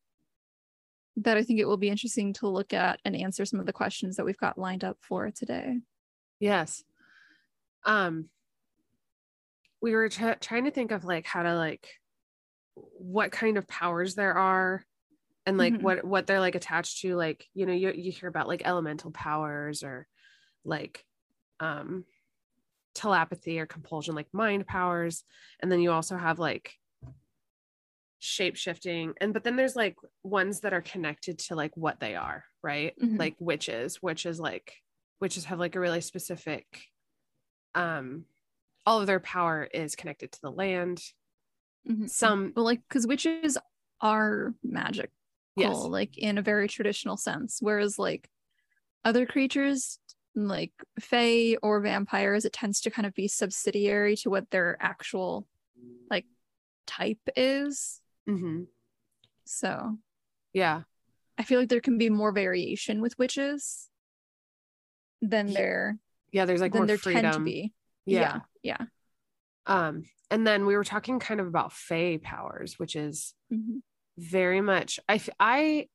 that 1.18 1.38
i 1.38 1.44
think 1.44 1.60
it 1.60 1.65
will 1.65 1.77
be 1.77 1.89
interesting 1.89 2.34
to 2.34 2.48
look 2.48 2.74
at 2.74 3.00
and 3.06 3.15
answer 3.15 3.46
some 3.46 3.60
of 3.60 3.65
the 3.65 3.74
questions 3.74 4.15
that 4.15 4.25
we've 4.25 4.38
got 4.38 4.58
lined 4.58 4.84
up 4.84 4.98
for 5.01 5.30
today 5.32 5.77
yes. 6.39 6.84
Um, 7.86 8.30
we 9.82 9.94
were 9.94 10.10
try 10.10 10.34
trying 10.36 10.63
to 10.65 10.72
think 10.72 10.92
of 10.92 11.03
like 11.06 11.25
how 11.25 11.44
to 11.44 11.56
like 11.56 11.88
what 12.75 13.32
kind 13.32 13.58
of 13.58 13.68
powers 13.68 14.15
there 14.15 14.34
are 14.34 14.84
and 15.46 15.58
like 15.58 15.74
Mhm. 15.74 15.82
what 15.82 16.06
what 16.06 16.25
they're 16.25 16.39
like 16.39 16.56
attached 16.56 17.01
to 17.01 17.15
like 17.15 17.46
you 17.53 17.65
know 17.65 17.74
you 17.74 17.92
you 17.92 18.12
hear 18.12 18.30
about 18.30 18.48
like 18.48 18.62
elemental 18.65 19.12
powers 19.12 19.84
or 19.84 20.08
like 20.63 21.06
um 21.60 22.05
telepathy 22.95 23.60
or 23.60 23.65
compulsion 23.65 24.15
like 24.15 24.27
mind 24.33 24.67
powers. 24.67 25.24
And 25.62 25.72
then 25.72 25.79
you 25.81 25.91
also 25.91 26.15
have 26.17 26.39
like 26.39 26.74
shape 28.19 28.55
shifting 28.55 29.13
and 29.19 29.33
but 29.33 29.43
then 29.43 29.57
there's 29.57 29.75
like 29.75 29.98
ones 30.24 30.62
that 30.62 30.72
are 30.72 30.81
connected 30.81 31.38
to 31.38 31.55
like 31.55 31.75
what 31.75 32.00
they 32.00 32.15
are 32.15 32.45
right? 32.62 32.93
Mhm. 32.98 33.19
like 33.19 33.36
witches 33.38 33.98
which 34.01 34.25
is 34.25 34.39
like 34.39 34.75
witches 35.19 35.43
have 35.43 35.60
like 35.60 35.75
a 35.75 35.79
really 35.79 36.00
specific 36.00 36.65
um 37.75 38.24
all 38.86 39.01
of 39.01 39.07
their 39.07 39.19
power 39.19 39.67
is 39.74 39.95
connected 39.95 40.31
to 40.31 40.41
the 40.41 40.51
land. 40.51 41.01
Mhm. 41.86 42.10
some 42.10 42.53
well 42.55 42.63
like 42.63 42.79
because 42.88 43.05
witches 43.05 43.57
are 44.00 44.53
magic 44.63 45.12
yes. 45.57 45.75
like 45.75 46.17
in 46.17 46.38
a 46.38 46.41
very 46.41 46.69
traditional 46.69 47.17
sense 47.17 47.57
whereas 47.60 48.00
like 48.00 48.29
other 49.03 49.25
creatures 49.25 50.00
like 50.36 50.72
fae 51.00 51.56
or 51.62 51.80
vampires 51.80 52.44
it 52.46 52.54
tends 52.54 52.82
to 52.82 52.90
kind 52.90 53.06
of 53.06 53.13
be 53.13 53.28
subsidiary 53.28 54.16
to 54.18 54.30
what 54.30 54.50
their 54.50 54.78
actual 54.80 55.48
like 56.10 56.25
type 56.88 57.20
is. 57.36 58.02
Hmm 58.28 58.63
so 59.46 59.98
yeah. 60.54 60.84
I 61.38 61.44
feel 61.44 61.60
like 61.60 61.70
there 61.70 61.82
can 61.82 61.98
be 61.98 62.10
more 62.10 62.32
variation 62.32 63.02
with 63.02 63.18
witches 63.20 63.90
than 65.22 65.48
there 65.54 65.98
yeah 66.32 66.46
there's 66.46 66.62
like 66.62 66.72
than 66.72 66.82
more 66.82 66.88
there 66.88 66.98
freedom 66.98 67.24
tend 67.24 67.34
to 67.34 67.40
be. 67.42 67.74
Yeah. 68.06 68.40
yeah 68.62 68.78
um 69.66 70.04
and 70.30 70.46
then 70.46 70.66
we 70.66 70.75
were 70.75 70.84
talking 70.84 71.20
kind 71.20 71.40
of 71.40 71.48
about 71.48 71.72
fae 71.74 72.20
powers 72.22 72.78
which 72.78 72.96
is 72.96 73.34
Mhm. 73.52 73.82
very 74.18 74.62
much 74.62 75.00
i 75.08 75.22
i 75.40 75.88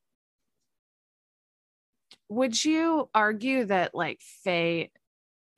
would 2.28 2.62
you 2.64 3.08
argue 3.14 3.64
that 3.66 3.94
like 3.94 4.20
fey 4.44 4.90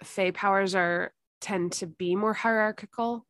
fae 0.05 0.31
powers 0.31 0.75
are 0.75 1.13
tend 1.41 1.73
to 1.73 1.87
be 1.87 2.17
more 2.17 2.33
hierarchical? 2.33 3.27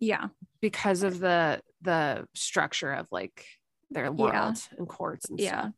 Yeah. 0.00 0.28
Because 0.60 1.02
of 1.02 1.18
the 1.18 1.60
the 1.82 2.26
structure 2.34 2.92
of 2.92 3.06
like 3.12 3.44
their 3.90 4.10
world 4.12 4.32
Yeah. 4.32 4.54
and 4.78 4.88
courts 4.88 5.28
and 5.30 5.38
yeah. 5.38 5.60
stuff? 5.60 5.72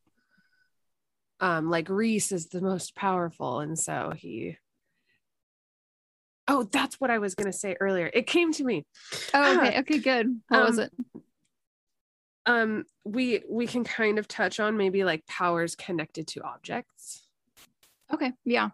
Um 1.41 1.71
like 1.71 1.89
Rhys 1.89 2.33
is 2.33 2.49
the 2.49 2.61
most 2.61 2.95
powerful 2.95 3.61
and 3.61 3.79
so 3.79 4.13
he 4.17 4.57
oh 6.49 6.65
that's 6.65 6.97
what 7.01 7.11
i 7.11 7.19
was 7.19 7.35
going 7.35 7.51
to 7.51 7.57
say 7.57 7.77
earlier. 7.79 8.11
It 8.13 8.27
came 8.27 8.53
to 8.55 8.65
me. 8.65 8.85
Oh 9.33 9.59
okay. 9.59 9.79
Okay 9.81 9.99
good. 9.99 10.41
What 10.49 10.65
was 10.65 10.79
Um, 10.79 10.85
it 10.87 11.23
um 12.47 12.85
we 13.05 13.43
we 13.49 13.67
can 13.67 13.85
kind 13.85 14.19
of 14.19 14.27
touch 14.27 14.59
on 14.61 14.77
maybe 14.77 15.05
like 15.05 15.27
powers 15.27 15.75
connected 15.75 16.27
to 16.29 16.43
objects. 16.43 17.27
Okay 18.13 18.33
yeah. 18.45 18.71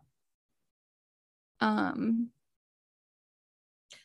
Um. 1.60 2.30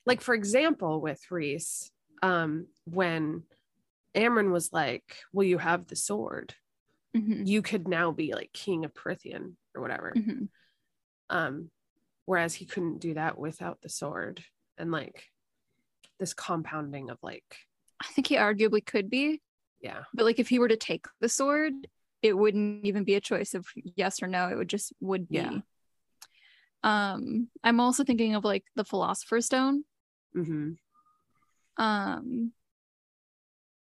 Like 0.06 0.22
for 0.22 0.34
example 0.34 1.02
with 1.02 1.22
Rhys 1.30 1.92
um 2.24 2.68
when 2.86 3.44
Amren 4.16 4.52
was 4.52 4.72
like 4.74 5.18
will 5.34 5.44
you 5.46 5.58
have 5.58 5.88
the 5.88 5.96
sword. 5.96 6.56
Mhm, 7.16 7.46
you 7.46 7.62
could 7.62 7.88
now 7.88 8.12
be 8.12 8.34
like 8.34 8.54
king 8.54 8.86
of 8.86 8.94
Prythian 8.94 9.56
or 9.76 9.82
whatever. 9.82 10.14
Mhm. 10.16 10.48
um 11.30 11.70
whereas 12.26 12.54
he 12.54 12.66
couldn't 12.66 13.00
do 13.00 13.14
that 13.16 13.38
without 13.38 13.82
the 13.82 13.90
sword 13.90 14.44
and 14.78 14.92
like 14.92 15.30
this 16.20 16.34
compounding 16.34 17.10
of 17.10 17.18
like 17.24 17.58
i 18.02 18.08
think 18.08 18.28
he 18.28 18.36
arguably 18.36 18.86
could 18.86 19.10
be 19.10 19.42
yeah. 19.82 20.04
But 20.14 20.26
like 20.26 20.40
if 20.40 20.48
he 20.50 20.60
were 20.60 20.68
to 20.68 20.78
take 20.78 21.06
the 21.20 21.30
sword 21.30 21.74
it 22.22 22.38
wouldn't 22.38 22.86
even 22.86 23.04
be 23.04 23.16
a 23.16 23.20
choice 23.22 23.56
of 23.56 23.66
yes 23.76 24.22
or 24.22 24.28
no. 24.28 24.48
It 24.48 24.56
would 24.56 24.70
just 24.70 24.94
would 25.00 25.28
be 25.28 25.38
Yeah. 25.38 25.60
um 26.84 27.48
i'm 27.64 27.80
also 27.80 28.04
thinking 28.04 28.36
of 28.36 28.44
like 28.44 28.64
the 28.76 28.86
philosopher's 28.86 29.46
stone. 29.48 29.84
Hmm 30.34 30.72
um 31.78 32.52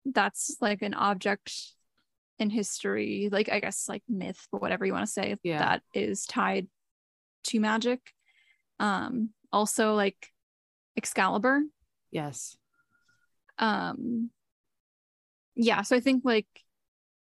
that's 0.06 0.58
like 0.62 0.82
an 0.82 0.94
object 0.94 1.54
in 2.40 2.50
history 2.50 3.30
like 3.32 3.50
i 3.52 3.60
guess 3.60 3.88
like 3.88 4.04
myth 4.10 4.48
whatever 4.52 4.86
you 4.86 4.94
want 4.94 5.06
to 5.06 5.12
say 5.12 5.36
Yeah. 5.44 5.60
that 5.60 5.82
is 5.94 6.26
tied 6.26 6.68
to 7.46 7.60
magic. 7.60 8.00
Um 8.80 9.30
also 9.52 9.94
like 9.96 10.28
excalibur. 10.98 11.62
Yes. 12.12 12.56
Um 13.58 14.32
yeah 15.56 15.82
so 15.82 15.96
i 15.96 16.00
think 16.00 16.24
like 16.24 16.48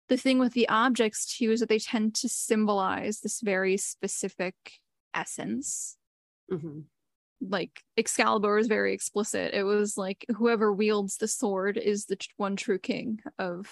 the 0.09 0.17
thing 0.17 0.39
with 0.39 0.53
the 0.53 0.69
objects 0.69 1.37
too 1.39 1.51
is 1.51 1.61
that 1.61 1.69
they 1.69 1.79
tend 1.79 2.15
to 2.15 2.29
symbolize 2.29 3.21
this 3.21 3.41
very 3.41 3.79
specific 3.79 4.55
essence. 5.15 5.97
Hmm 6.51 6.81
like 7.51 7.83
excalibur 7.97 8.59
is 8.59 8.67
very 8.67 8.93
explicit. 8.95 9.55
It 9.55 9.65
was 9.65 9.97
like 9.97 10.25
whoever 10.37 10.73
wields 10.73 11.17
the 11.17 11.29
sword 11.29 11.77
is 11.77 12.07
the 12.07 12.19
one 12.37 12.57
true 12.57 12.79
king 12.79 13.21
of 13.39 13.71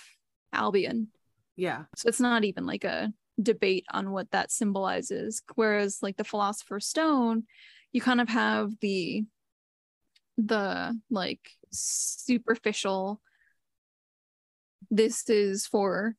albion. 0.53 1.09
Yeah. 1.57 1.85
So 1.97 2.09
it's 2.09 2.21
not 2.21 2.45
even 2.45 2.67
like 2.67 2.85
a 2.85 3.13
debate 3.41 3.85
on 3.91 4.11
what 4.11 4.31
that 4.33 4.51
symbolizes. 4.51 5.43
Whereas 5.55 5.99
like 6.03 6.17
the 6.17 6.25
philosopher's 6.25 6.87
stone 6.87 7.45
you 7.93 8.01
kind 8.01 8.21
of 8.21 8.29
have 8.29 8.73
the 8.81 9.25
the 10.39 10.99
like 11.11 11.51
superficial 11.71 13.21
this 14.95 15.29
is 15.31 15.67
for 15.67 16.15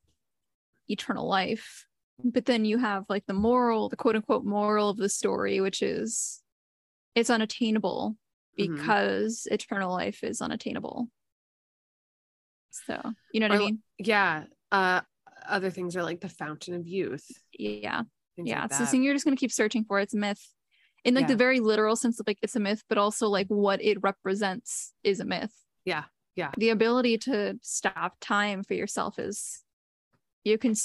eternal 0.89 1.27
life. 1.27 1.85
But 2.23 2.45
then 2.45 2.65
you 2.65 2.79
have 2.79 3.05
like 3.07 3.25
the 3.27 3.33
moral 3.33 3.87
the 3.89 3.95
quote 3.95 4.15
unquote 4.15 4.43
moral 4.43 4.89
of 4.89 4.97
the 4.97 5.09
story 5.09 5.61
which 5.61 5.81
is 5.81 6.41
it's 7.15 7.29
unattainable 7.29 8.15
Mhm. 8.59 8.67
because 8.67 9.47
eternal 9.51 9.91
life 9.91 10.23
is 10.23 10.41
unattainable. 10.41 11.07
So 12.71 12.99
you 13.31 13.39
know 13.39 13.47
what 13.47 13.55
Or 13.57 13.61
i 13.61 13.65
mean? 13.65 13.79
yeah 13.99 14.43
uh 14.71 15.01
other 15.47 15.69
things 15.69 15.95
are 15.95 16.03
like 16.03 16.21
the 16.21 16.29
fountain 16.29 16.73
of 16.73 16.87
youth. 16.87 17.25
Yeah. 17.51 18.03
Yeah 18.37 18.61
like 18.61 18.73
so 18.73 18.79
that. 18.79 18.89
thing 18.89 19.03
you're 19.03 19.13
just 19.13 19.25
going 19.25 19.35
to 19.35 19.39
keep 19.39 19.51
searching 19.51 19.83
for 19.85 19.99
it's 19.99 20.13
a 20.15 20.17
myth. 20.17 20.41
In 21.03 21.13
like 21.13 21.23
Yeah. 21.23 21.27
the 21.29 21.35
very 21.35 21.59
literal 21.59 21.95
sense 21.95 22.19
of 22.19 22.25
like 22.27 22.39
it's 22.41 22.55
a 22.55 22.59
myth 22.59 22.81
but 22.89 22.97
also 22.97 23.27
like 23.27 23.47
what 23.47 23.83
it 23.83 23.97
represents 24.01 24.93
is 25.03 25.19
a 25.19 25.25
myth. 25.25 25.53
Yeah 25.85 26.05
yeah. 26.35 26.51
The 26.57 26.69
ability 26.69 27.17
to 27.19 27.59
stop 27.61 28.15
time 28.19 28.63
for 28.63 28.73
yourself 28.73 29.19
is 29.19 29.61
you 30.43 30.57
can 30.57 30.75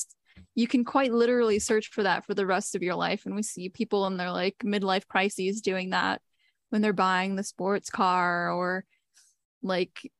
you 0.55 0.69
can 0.69 0.85
quite 0.85 1.13
literally 1.13 1.59
search 1.59 1.89
for 1.89 2.03
that 2.03 2.25
for 2.25 2.35
the 2.35 2.47
rest 2.47 2.75
of 2.75 2.83
your 2.83 2.95
life 2.95 3.27
and 3.27 3.35
we 3.35 3.43
see 3.43 3.69
people 3.69 4.07
in 4.07 4.17
their 4.17 4.31
like 4.31 4.57
midlife 4.65 5.07
crises 5.09 5.61
doing 5.61 5.91
that 5.91 6.21
when 6.71 6.81
they're 6.81 6.93
buying 6.93 7.35
the 7.35 7.43
sports 7.43 7.91
car 7.91 8.53
or 8.53 8.85
like 9.63 10.11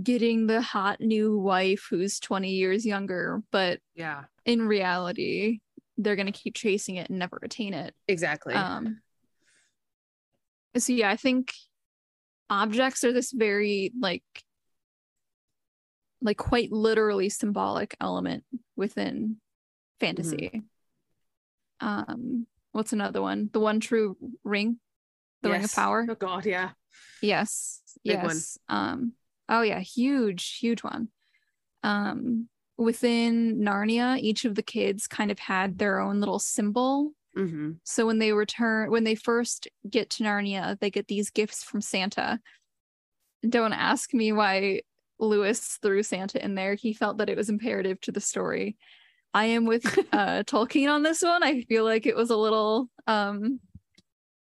getting 0.00 0.46
the 0.46 0.60
hot 0.60 1.00
new 1.00 1.38
wife 1.38 1.86
who's 1.90 2.20
20 2.20 2.50
years 2.50 2.86
younger 2.86 3.42
but 3.50 3.80
yeah. 3.96 4.24
in 4.44 4.66
reality 4.66 5.58
they're 5.96 6.16
going 6.16 6.26
to 6.26 6.32
keep 6.32 6.54
chasing 6.54 6.96
it 6.96 7.08
and 7.08 7.20
never 7.20 7.38
attain 7.40 7.72
it. 7.72 7.94
Exactly. 8.08 8.52
Um 8.54 9.00
so 10.76 10.92
yeah 10.92 11.10
i 11.10 11.16
think 11.16 11.52
objects 12.50 13.04
are 13.04 13.12
this 13.12 13.32
very 13.32 13.92
like 14.00 14.24
like 16.24 16.38
quite 16.38 16.72
literally 16.72 17.28
symbolic 17.28 17.96
element 18.00 18.42
within 18.74 19.36
fantasy. 20.00 20.62
Um 21.80 22.46
what's 22.72 22.92
another 22.92 23.22
one? 23.22 23.50
The 23.52 23.60
one 23.60 23.78
true 23.78 24.16
ring? 24.42 24.80
The 25.42 25.50
ring 25.50 25.64
of 25.64 25.72
power? 25.72 26.06
Oh 26.08 26.14
god 26.14 26.46
yeah. 26.46 26.70
Yes 27.22 27.80
Big 28.04 28.16
one. 28.16 28.26
yes. 28.26 28.58
Um 28.68 29.12
oh 29.48 29.62
yeah 29.62 29.80
huge 29.80 30.58
huge 30.58 30.82
one. 30.82 31.08
Um 31.82 32.48
within 32.76 33.60
narnia 33.60 34.18
each 34.18 34.44
of 34.44 34.56
the 34.56 34.62
kids 34.62 35.06
kind 35.06 35.30
of 35.30 35.38
had 35.38 35.78
their 35.78 36.00
own 36.00 36.18
little 36.18 36.40
symbol. 36.40 37.12
Hmm 37.36 37.72
so 37.84 38.06
when 38.06 38.18
they 38.18 38.32
return, 38.32 38.90
when 38.90 39.04
they 39.04 39.14
first 39.14 39.68
get 39.88 40.08
to 40.10 40.24
Narnia, 40.24 40.78
they 40.80 40.90
get 40.90 41.06
these 41.08 41.30
gifts 41.30 41.62
from 41.62 41.82
Santa. 41.82 42.40
Don't 43.46 43.74
ask 43.74 44.14
me 44.14 44.32
why 44.32 44.80
Lewis 45.24 45.78
threw 45.82 46.02
Santa 46.02 46.42
in 46.42 46.54
there. 46.54 46.74
He 46.74 46.92
felt 46.92 47.18
that 47.18 47.28
it 47.28 47.36
was 47.36 47.48
imperative 47.48 48.00
to 48.02 48.12
the 48.12 48.20
story. 48.20 48.76
I 49.32 49.46
am 49.46 49.64
with 49.64 49.84
uh, 50.12 50.44
Tolkien 50.44 50.90
on 50.90 51.02
this 51.02 51.22
one. 51.22 51.42
I 51.42 51.62
feel 51.62 51.84
like 51.84 52.06
it 52.06 52.16
was 52.16 52.30
a 52.30 52.36
little 52.36 52.88
um, 53.06 53.60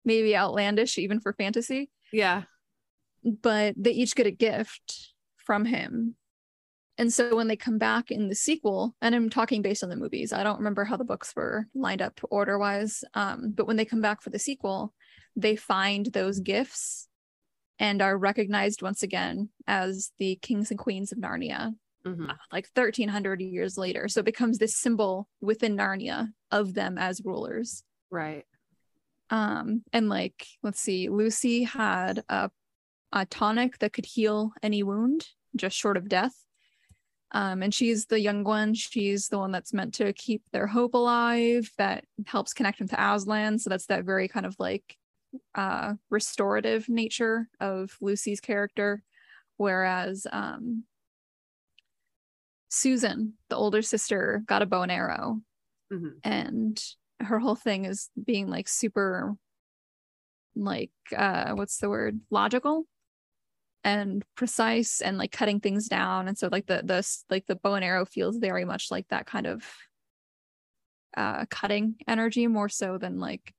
maybe 0.04 0.36
outlandish 0.36 0.98
even 0.98 1.20
for 1.20 1.32
fantasy, 1.32 1.90
yeah 2.12 2.42
but 3.26 3.74
they 3.76 3.90
each 3.90 4.14
get 4.14 4.26
a 4.26 4.30
gift 4.30 5.12
from 5.36 5.64
him. 5.64 6.14
And 6.98 7.12
so 7.12 7.36
when 7.36 7.48
they 7.48 7.56
come 7.56 7.76
back 7.76 8.10
in 8.10 8.28
the 8.28 8.34
sequel, 8.34 8.94
and 9.02 9.14
I'm 9.14 9.28
talking 9.28 9.60
based 9.60 9.82
on 9.82 9.90
the 9.90 9.96
movies, 9.96 10.32
I 10.32 10.42
don't 10.42 10.58
remember 10.58 10.84
how 10.84 10.96
the 10.96 11.04
books 11.04 11.34
were 11.36 11.66
lined 11.74 12.00
up 12.00 12.18
order 12.30 12.58
wise. 12.58 13.04
Um, 13.12 13.52
but 13.54 13.66
when 13.66 13.76
they 13.76 13.84
come 13.84 14.00
back 14.00 14.22
for 14.22 14.30
the 14.30 14.38
sequel, 14.38 14.94
they 15.34 15.56
find 15.56 16.06
those 16.06 16.40
gifts 16.40 17.05
and 17.78 18.00
are 18.00 18.16
recognized 18.16 18.82
once 18.82 19.02
again 19.02 19.50
as 19.66 20.12
the 20.18 20.36
kings 20.36 20.70
and 20.70 20.78
queens 20.78 21.12
of 21.12 21.18
Narnia. 21.18 21.74
Mhm. 22.06 22.30
uh, 22.30 22.34
like 22.52 22.68
1300 22.72 23.40
years 23.42 23.76
later. 23.76 24.06
So 24.06 24.20
it 24.20 24.26
becomes 24.26 24.58
this 24.58 24.76
symbol 24.76 25.28
within 25.40 25.76
Narnia 25.76 26.32
of 26.52 26.72
them 26.72 26.98
as 26.98 27.20
rulers. 27.24 27.82
Right. 28.10 28.44
Um, 29.30 29.82
and 29.92 30.08
like, 30.08 30.46
let's 30.62 30.80
see, 30.80 31.08
Lucy 31.08 31.64
had 31.64 32.22
a, 32.28 32.50
a 33.12 33.26
tonic 33.26 33.78
that 33.78 33.92
could 33.92 34.06
heal 34.06 34.52
any 34.62 34.84
wound, 34.84 35.26
just 35.56 35.76
short 35.76 35.96
of 35.96 36.08
death. 36.08 36.34
Um, 37.32 37.60
and 37.64 37.74
she's 37.74 38.06
the 38.06 38.20
young 38.20 38.44
one. 38.44 38.74
She's 38.74 39.26
the 39.26 39.38
one 39.38 39.50
that's 39.50 39.72
meant 39.74 39.94
to 39.94 40.12
keep 40.12 40.42
their 40.52 40.68
hope 40.68 40.94
alive, 40.94 41.68
that 41.76 42.04
helps 42.24 42.54
connect 42.54 42.78
them 42.78 42.86
to 42.88 43.02
Aslan. 43.14 43.58
So 43.58 43.68
that's 43.68 43.86
that 43.86 44.04
very 44.04 44.28
kind 44.28 44.46
of 44.46 44.54
like 44.60 44.96
uh 45.54 45.94
restorative 46.10 46.88
nature 46.88 47.48
of 47.60 47.96
Lucy's 48.00 48.40
character. 48.40 49.02
Whereas 49.56 50.26
um 50.32 50.84
Susan, 52.68 53.34
the 53.48 53.56
older 53.56 53.82
sister, 53.82 54.42
got 54.46 54.62
a 54.62 54.66
bow 54.66 54.82
and 54.82 54.92
arrow 54.92 55.40
Mhm. 55.90 56.20
and 56.24 56.82
her 57.20 57.38
whole 57.38 57.56
thing 57.56 57.84
is 57.86 58.10
being 58.22 58.48
like 58.48 58.68
super 58.68 59.36
like 60.54 60.90
uh 61.16 61.52
what's 61.54 61.78
the 61.78 61.88
word 61.88 62.20
logical 62.30 62.86
and 63.84 64.24
precise 64.36 65.00
and 65.00 65.18
like 65.18 65.32
cutting 65.32 65.60
things 65.60 65.88
down 65.88 66.28
and 66.28 66.36
so 66.38 66.48
like 66.50 66.66
the 66.66 66.82
the 66.84 67.06
like 67.30 67.46
the 67.46 67.56
bow 67.56 67.74
and 67.74 67.84
arrow 67.84 68.04
feels 68.04 68.38
very 68.38 68.64
much 68.64 68.90
like 68.90 69.06
that 69.08 69.26
kind 69.26 69.46
of 69.46 69.64
uh 71.16 71.44
cutting 71.50 71.96
energy 72.08 72.46
more 72.46 72.68
so 72.68 72.98
than 72.98 73.18
like 73.18 73.54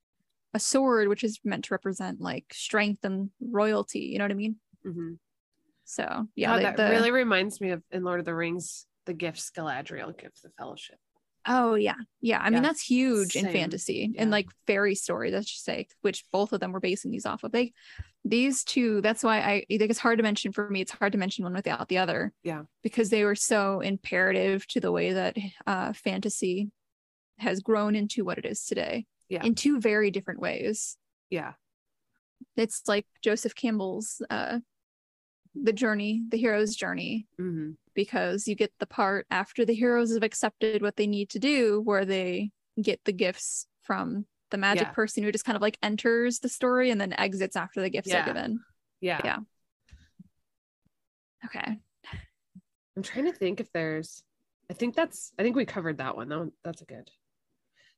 a 0.54 0.58
sword 0.58 1.08
which 1.08 1.22
is 1.24 1.38
meant 1.44 1.64
to 1.64 1.74
represent 1.74 2.20
like 2.20 2.46
strength 2.52 3.04
and 3.04 3.30
royalty 3.40 4.00
you 4.00 4.18
know 4.18 4.24
what 4.24 4.30
i 4.30 4.34
mean 4.34 4.56
Mhm. 4.86 5.18
so 5.84 6.26
yeah 6.36 6.48
God, 6.52 6.56
the- 6.58 6.62
that 6.62 6.76
the- 6.76 6.90
really 6.90 7.10
reminds 7.10 7.60
me 7.60 7.70
of 7.70 7.82
in 7.90 8.04
Lord 8.04 8.20
of 8.20 8.26
the 8.26 8.34
Rings, 8.34 8.86
the 9.06 9.14
gifts 9.14 9.50
Galadriel 9.50 10.16
gives 10.16 10.42
the 10.42 10.50
Fellowship. 10.58 10.98
Oh 11.46 11.74
yeah, 11.76 11.94
yeah. 12.20 12.40
I 12.42 12.50
mean 12.50 12.62
that's 12.62 12.82
huge 12.82 13.34
in 13.34 13.46
fantasy 13.50 14.10
Yeah. 14.12 14.20
and 14.22 14.30
like 14.30 14.48
fairy 14.66 14.94
stories. 14.94 15.32
Let's 15.32 15.50
just 15.50 15.64
say, 15.64 15.86
which 16.02 16.24
both 16.30 16.52
of 16.52 16.60
them 16.60 16.72
were 16.72 16.80
basing 16.80 17.10
these 17.10 17.24
off 17.24 17.42
of. 17.42 17.52
They, 17.52 17.72
these 18.24 18.64
two. 18.64 19.00
That's 19.00 19.22
why 19.22 19.38
I, 19.40 19.52
I 19.70 19.78
think 19.78 19.88
it's 19.90 19.98
hard 19.98 20.18
to 20.18 20.22
mention 20.22 20.52
for 20.52 20.68
me. 20.68 20.82
It's 20.82 20.92
hard 20.92 21.12
to 21.12 21.18
mention 21.18 21.44
one 21.44 21.54
without 21.54 21.88
the 21.88 21.96
other. 21.98 22.34
Yeah. 22.44 22.64
because 22.82 23.08
they 23.08 23.24
were 23.24 23.34
so 23.34 23.80
imperative 23.80 24.66
to 24.68 24.80
the 24.80 24.92
way 24.92 25.14
that 25.14 25.36
uh, 25.66 25.94
fantasy 25.94 26.70
has 27.38 27.60
grown 27.60 27.94
into 27.96 28.24
what 28.26 28.36
it 28.38 28.44
is 28.44 28.64
today. 28.66 29.06
Yeah. 29.28 29.44
in 29.44 29.54
two 29.54 29.80
very 29.80 30.10
different 30.10 30.40
ways. 30.40 30.96
Yeah. 31.30 31.52
It's 32.56 32.82
like 32.86 33.06
Joseph 33.22 33.54
Campbell's 33.54 34.22
uh, 34.30 34.60
the 35.60 35.72
journey, 35.72 36.22
the 36.28 36.36
hero's 36.38 36.74
journey, 36.76 37.26
hmm 37.38 37.70
because 37.94 38.46
you 38.46 38.54
get 38.54 38.72
the 38.78 38.86
part 38.86 39.26
after 39.28 39.64
the 39.64 39.74
heroes 39.74 40.14
have 40.14 40.22
accepted 40.22 40.82
what 40.82 40.94
they 40.94 41.06
need 41.08 41.28
to 41.30 41.40
do 41.40 41.80
where 41.80 42.04
they 42.04 42.52
get 42.80 43.00
the 43.04 43.12
gifts 43.12 43.66
from 43.82 44.24
the 44.52 44.56
magic 44.56 44.86
Yeah. 44.86 44.92
person 44.92 45.24
who 45.24 45.32
just 45.32 45.44
kind 45.44 45.56
of 45.56 45.62
like 45.62 45.76
enters 45.82 46.38
the 46.38 46.48
story 46.48 46.90
and 46.92 47.00
then 47.00 47.12
exits 47.14 47.56
after 47.56 47.80
the 47.80 47.90
gifts 47.90 48.08
Yeah. 48.08 48.22
are 48.22 48.26
given. 48.26 48.60
Yeah. 49.00 49.20
Yeah. 49.24 49.38
Okay. 51.44 51.76
I'm 52.96 53.02
trying 53.02 53.24
to 53.24 53.32
think 53.32 53.58
if 53.58 53.72
there's 53.72 54.22
I 54.70 54.74
think 54.74 54.94
that's 54.94 55.32
I 55.38 55.42
think 55.42 55.56
we 55.56 55.64
covered 55.64 55.98
that 55.98 56.16
one. 56.16 56.28
One 56.28 56.52
that's 56.62 56.82
a 56.82 56.84
good. 56.84 57.10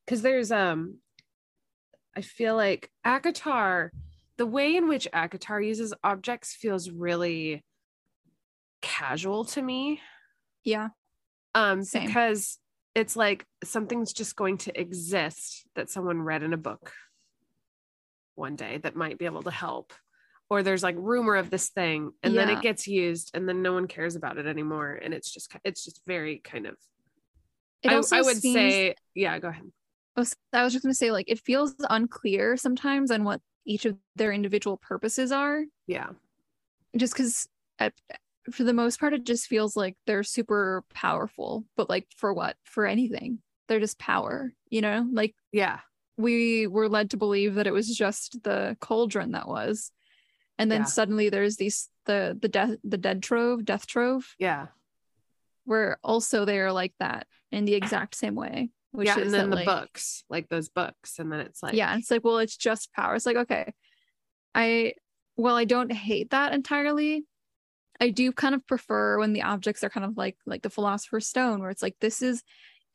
Cuz 0.06 0.22
there's 0.22 0.50
um 0.50 0.98
I 2.16 2.22
feel 2.22 2.56
like 2.56 2.90
ACOTAR 3.06 3.90
the 4.36 4.46
way 4.46 4.74
in 4.74 4.88
which 4.88 5.06
ACOTAR 5.12 5.60
uses 5.66 5.92
objects 6.02 6.54
feels 6.54 6.88
really 6.90 7.62
casual 8.80 9.44
to 9.44 9.60
me. 9.60 10.00
Yeah. 10.64 10.88
Um 11.54 11.82
Same. 11.82 12.06
because 12.06 12.58
it's 12.94 13.16
like 13.16 13.44
something's 13.62 14.12
just 14.12 14.36
going 14.36 14.56
to 14.58 14.80
exist 14.80 15.66
that 15.74 15.90
someone 15.90 16.22
read 16.22 16.42
in 16.42 16.52
a 16.52 16.56
book 16.58 16.92
one 18.34 18.56
day 18.56 18.78
that 18.78 18.96
might 18.96 19.18
be 19.18 19.26
able 19.26 19.42
to 19.42 19.50
help 19.50 19.92
or 20.48 20.62
there's 20.62 20.82
like 20.82 20.96
rumor 20.98 21.36
of 21.36 21.50
this 21.50 21.68
thing 21.68 22.10
and 22.22 22.36
then 22.36 22.48
it 22.48 22.62
gets 22.62 22.88
used 22.88 23.30
and 23.34 23.48
then 23.48 23.62
no 23.62 23.74
one 23.74 23.86
cares 23.86 24.16
about 24.16 24.38
it 24.38 24.46
anymore 24.46 24.98
and 25.02 25.12
it's 25.12 25.30
just 25.30 25.52
it's 25.64 25.84
just 25.84 26.00
very 26.06 26.38
kind 26.38 26.66
of 26.66 26.76
I, 27.86 27.94
I 28.12 28.22
would 28.22 28.38
seems- 28.38 28.54
say 28.54 28.94
yeah 29.14 29.38
go 29.38 29.48
ahead 29.48 29.70
Oh, 30.20 30.22
was, 30.22 30.36
I 30.52 30.62
was 30.64 30.72
just 30.72 30.82
going 30.82 30.92
to 30.92 30.96
say 30.96 31.10
like 31.10 31.28
it 31.28 31.38
feels 31.40 31.74
unclear 31.88 32.56
sometimes 32.56 33.10
on 33.10 33.24
what 33.24 33.40
each 33.64 33.86
of 33.86 33.96
their 34.16 34.32
individual 34.32 34.76
purposes 34.76 35.32
are. 35.32 35.64
Yeah. 35.86 36.10
Just 36.96 37.14
because 37.14 37.48
for 38.50 38.64
the 38.64 38.72
most 38.72 38.98
part 39.00 39.12
it 39.14 39.24
just 39.24 39.46
feels 39.46 39.76
like 39.76 39.96
they're 40.06 40.22
super 40.22 40.82
powerful 40.92 41.64
but 41.76 41.88
like 41.88 42.06
for 42.16 42.32
what? 42.34 42.56
For 42.64 42.86
anything. 42.86 43.38
They're 43.68 43.80
just 43.80 43.98
power 43.98 44.52
you 44.68 44.80
know? 44.82 45.06
Like 45.10 45.34
yeah. 45.52 45.80
we 46.16 46.66
were 46.66 46.88
led 46.88 47.10
to 47.10 47.16
believe 47.16 47.54
that 47.54 47.66
it 47.66 47.72
was 47.72 47.96
just 47.96 48.42
the 48.42 48.76
cauldron 48.80 49.32
that 49.32 49.48
was 49.48 49.90
and 50.58 50.70
then 50.70 50.80
Yeah. 50.82 50.86
suddenly 50.86 51.30
there's 51.30 51.56
these 51.56 51.88
the 52.04 52.36
the 52.40 52.48
death 52.48 52.76
the 52.84 52.98
dead 52.98 53.22
trove 53.22 53.64
death 53.64 53.86
trove. 53.86 54.34
Yeah. 54.38 54.66
Where 55.64 55.98
also 56.04 56.44
they 56.44 56.58
are 56.58 56.72
like 56.72 56.94
that 56.98 57.26
in 57.52 57.64
the 57.64 57.74
exact 57.74 58.14
same 58.14 58.34
way 58.34 58.70
which 58.92 59.06
yeah 59.06 59.18
and 59.18 59.32
then 59.32 59.50
the 59.50 59.56
like, 59.56 59.66
books 59.66 60.24
like 60.28 60.48
those 60.48 60.68
books 60.68 61.18
and 61.18 61.30
then 61.32 61.40
it's 61.40 61.62
like 61.62 61.74
yeah 61.74 61.96
it's 61.96 62.10
like 62.10 62.24
well 62.24 62.38
it's 62.38 62.56
just 62.56 62.92
power. 62.92 63.14
It's 63.14 63.26
like 63.26 63.36
okay 63.36 63.72
i 64.54 64.94
well 65.36 65.56
i 65.56 65.64
don't 65.64 65.92
hate 65.92 66.30
that 66.30 66.52
entirely 66.52 67.24
i 68.00 68.10
do 68.10 68.32
kind 68.32 68.54
of 68.54 68.66
prefer 68.66 69.18
when 69.18 69.32
the 69.32 69.42
objects 69.42 69.84
are 69.84 69.90
kind 69.90 70.04
of 70.04 70.16
like 70.16 70.36
like 70.44 70.62
the 70.62 70.70
philosopher's 70.70 71.28
stone 71.28 71.60
where 71.60 71.70
it's 71.70 71.82
like 71.82 71.94
this 72.00 72.20
is 72.20 72.42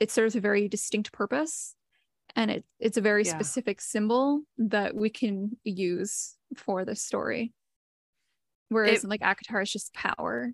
it 0.02 0.12
serves 0.12 0.36
a 0.36 0.42
very 0.42 0.68
distinct 0.68 1.14
purpose 1.14 1.76
and 2.36 2.52
it 2.52 2.66
it's 2.80 2.98
a 2.98 3.02
very 3.02 3.24
Yeah. 3.24 3.32
specific 3.34 3.80
symbol 3.80 4.42
that 4.58 4.94
we 4.94 5.10
can 5.10 5.58
use 5.64 6.36
for 6.58 6.84
the 6.84 6.96
story. 6.96 7.54
Whereas 8.68 9.04
It- 9.06 9.08
like 9.10 9.22
ACOTAR 9.22 9.62
is 9.62 9.72
just 9.72 9.94
power. 9.94 10.52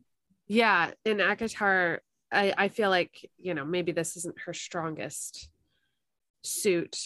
Yeah 0.47 0.91
in 1.05 1.17
ACOTAR 1.17 1.99
i 2.31 2.53
i 2.57 2.67
feel 2.67 2.89
like 2.89 3.29
you 3.37 3.53
know 3.53 3.65
maybe 3.65 3.91
this 3.91 4.15
isn't 4.17 4.39
her 4.45 4.53
strongest 4.53 5.49
suit 6.43 6.97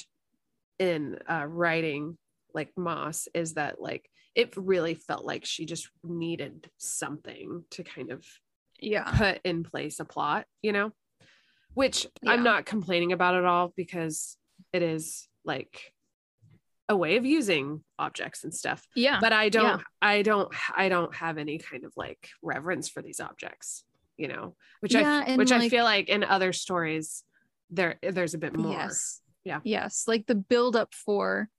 in 0.79 1.17
uh 1.29 1.45
writing 1.47 2.17
like 2.53 2.71
Maas 2.77 3.27
is 3.33 3.55
that 3.55 3.81
like 3.81 4.09
it 4.33 4.53
really 4.55 4.95
felt 4.95 5.25
like 5.25 5.45
she 5.45 5.65
just 5.65 5.89
needed 6.03 6.69
something 6.77 7.63
to 7.71 7.83
kind 7.83 8.11
of 8.11 8.25
yeah. 8.79 9.03
put 9.17 9.39
in 9.43 9.63
place 9.63 9.99
a 9.99 10.05
plot 10.05 10.45
you 10.61 10.71
know? 10.71 10.91
Which 11.73 12.07
Yeah. 12.21 12.31
i'm 12.31 12.43
not 12.43 12.65
complaining 12.65 13.11
about 13.11 13.35
at 13.35 13.45
all 13.45 13.73
because 13.75 14.37
it 14.71 14.81
is 14.81 15.27
like 15.43 15.91
a 16.87 16.95
way 16.95 17.17
of 17.17 17.25
using 17.25 17.83
objects 17.97 18.43
and 18.43 18.53
stuff. 18.53 18.87
Yeah. 18.95 19.17
But 19.19 19.33
i 19.33 19.49
don't 19.49 19.79
Yeah. 19.79 19.83
i 20.01 20.21
don't 20.21 20.53
i 20.75 20.87
don't 20.87 21.13
have 21.15 21.37
any 21.37 21.57
kind 21.57 21.83
of 21.83 21.93
like 21.97 22.29
reverence 22.41 22.87
for 22.89 23.01
these 23.01 23.19
objects 23.19 23.83
you 24.17 24.27
know 24.27 24.55
which 24.79 24.93
Yeah, 24.93 25.23
i 25.27 25.35
which 25.35 25.51
i 25.51 25.69
feel 25.69 25.83
like 25.83 26.09
in 26.09 26.23
other 26.23 26.53
stories 26.53 27.23
there 27.69 27.97
there's 28.01 28.33
a 28.33 28.37
bit 28.37 28.55
more 28.55 28.73
Yes. 28.73 29.21
Yeah. 29.43 29.59
Yes. 29.63 30.05
Like 30.07 30.25
the 30.25 30.35
build 30.35 30.75
up 30.75 30.93
for 30.93 31.49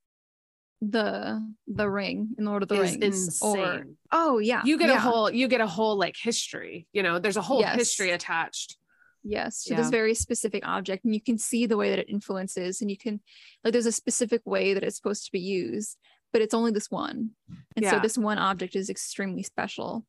the 0.82 1.40
the 1.66 1.88
ring 1.88 2.34
in 2.38 2.44
Lord 2.44 2.62
of 2.62 2.68
the 2.68 2.82
is 2.82 2.96
Rings. 3.00 3.38
Or 3.40 3.86
oh 4.12 4.38
yeah. 4.38 4.62
you 4.64 4.76
get 4.78 4.88
yeah. 4.88 4.96
a 4.96 5.00
whole 5.00 5.30
you 5.30 5.48
get 5.48 5.60
a 5.60 5.66
whole 5.66 5.96
like 5.96 6.16
history 6.20 6.86
you 6.92 7.02
know 7.02 7.18
there's 7.18 7.38
a 7.38 7.42
whole 7.42 7.60
Yes. 7.60 7.76
history 7.76 8.10
attached 8.10 8.76
yes 9.24 9.64
to 9.64 9.70
Yeah. 9.74 9.80
this 9.80 9.90
very 9.90 10.14
specific 10.14 10.66
object. 10.66 11.04
And 11.04 11.14
you 11.14 11.20
can 11.20 11.38
see 11.38 11.66
the 11.66 11.76
way 11.76 11.90
that 11.90 11.98
it 11.98 12.10
influences 12.10 12.80
and 12.80 12.90
you 12.90 12.98
can 12.98 13.20
like 13.64 13.72
there's 13.72 13.86
a 13.86 13.92
specific 13.92 14.42
way 14.44 14.74
that 14.74 14.82
it's 14.82 14.96
supposed 14.96 15.24
to 15.26 15.32
be 15.32 15.40
used, 15.40 15.96
but 16.32 16.42
it's 16.42 16.54
only 16.54 16.72
this 16.72 16.90
one. 16.90 17.30
And 17.76 17.86
so 17.86 17.98
this 17.98 18.18
one 18.18 18.38
object 18.38 18.76
is 18.76 18.90
extremely 18.90 19.42
special. 19.42 20.04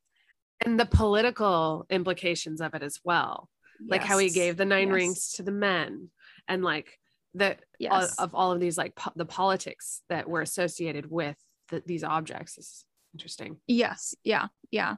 And 0.66 0.80
the 0.80 0.86
political 0.86 1.86
implications 1.90 2.62
of 2.62 2.74
it 2.74 2.84
as 2.84 3.00
well 3.04 3.50
like 3.88 4.02
how 4.04 4.18
he 4.18 4.32
gave 4.32 4.58
the 4.58 4.66
nine 4.66 4.88
Yes. 4.88 4.96
rings 4.96 5.32
to 5.34 5.44
the 5.44 5.52
men 5.52 6.10
and 6.48 6.64
like 6.64 6.98
the 7.36 7.52
all- 7.52 8.02
Yes. 8.02 8.16
of 8.18 8.34
all 8.34 8.52
of 8.52 8.60
these 8.60 8.76
like 8.76 8.96
po- 8.96 9.12
the 9.16 9.26
politics 9.26 10.02
that 10.10 10.28
were 10.28 10.42
associated 10.42 11.12
with 11.12 11.38
the, 11.70 11.84
these 11.86 12.04
objects 12.04 12.58
is 12.58 12.86
interesting 13.14 13.58
Yes, 13.68 14.16
yeah, 14.24 14.48
yeah. 14.72 14.96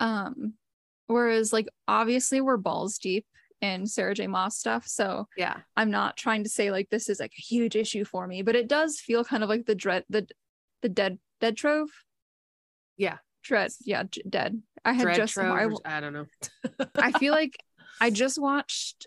Um, 0.00 0.54
whereas 1.06 1.50
like 1.50 1.68
obviously 1.88 2.42
we're 2.42 2.58
balls 2.58 2.98
deep 2.98 3.24
in 3.62 3.86
Sarah 3.86 4.14
J. 4.14 4.26
Maas 4.26 4.58
stuff, 4.58 4.86
so 4.86 5.26
yeah 5.38 5.56
I'm 5.74 5.90
not 5.90 6.18
trying 6.18 6.44
to 6.44 6.50
say 6.50 6.70
like 6.70 6.90
this 6.90 7.08
is 7.08 7.20
like 7.20 7.32
a 7.38 7.40
huge 7.42 7.74
issue 7.74 8.04
for 8.04 8.26
me, 8.26 8.42
but 8.42 8.54
it 8.54 8.68
does 8.68 9.00
feel 9.00 9.24
kind 9.24 9.42
of 9.42 9.48
like 9.48 9.64
the 9.64 9.74
dread 9.74 10.04
the 10.10 10.28
the 10.82 10.90
dead 10.90 11.18
dead 11.40 11.56
trove. 11.56 11.88
Yeah. 12.98 13.16
Dread, 13.42 13.70
yeah, 13.80 14.02
dead. 14.28 14.60
I 14.84 14.92
had 14.92 15.02
Dread 15.02 15.16
just 15.16 15.34
Trove 15.34 15.80
I, 15.84 15.96
I 15.96 16.00
don't 16.00 16.12
know 16.12 16.26
I 16.96 17.12
feel 17.12 17.32
like 17.32 17.56
I 18.00 18.10
just 18.10 18.38
watched 18.38 19.06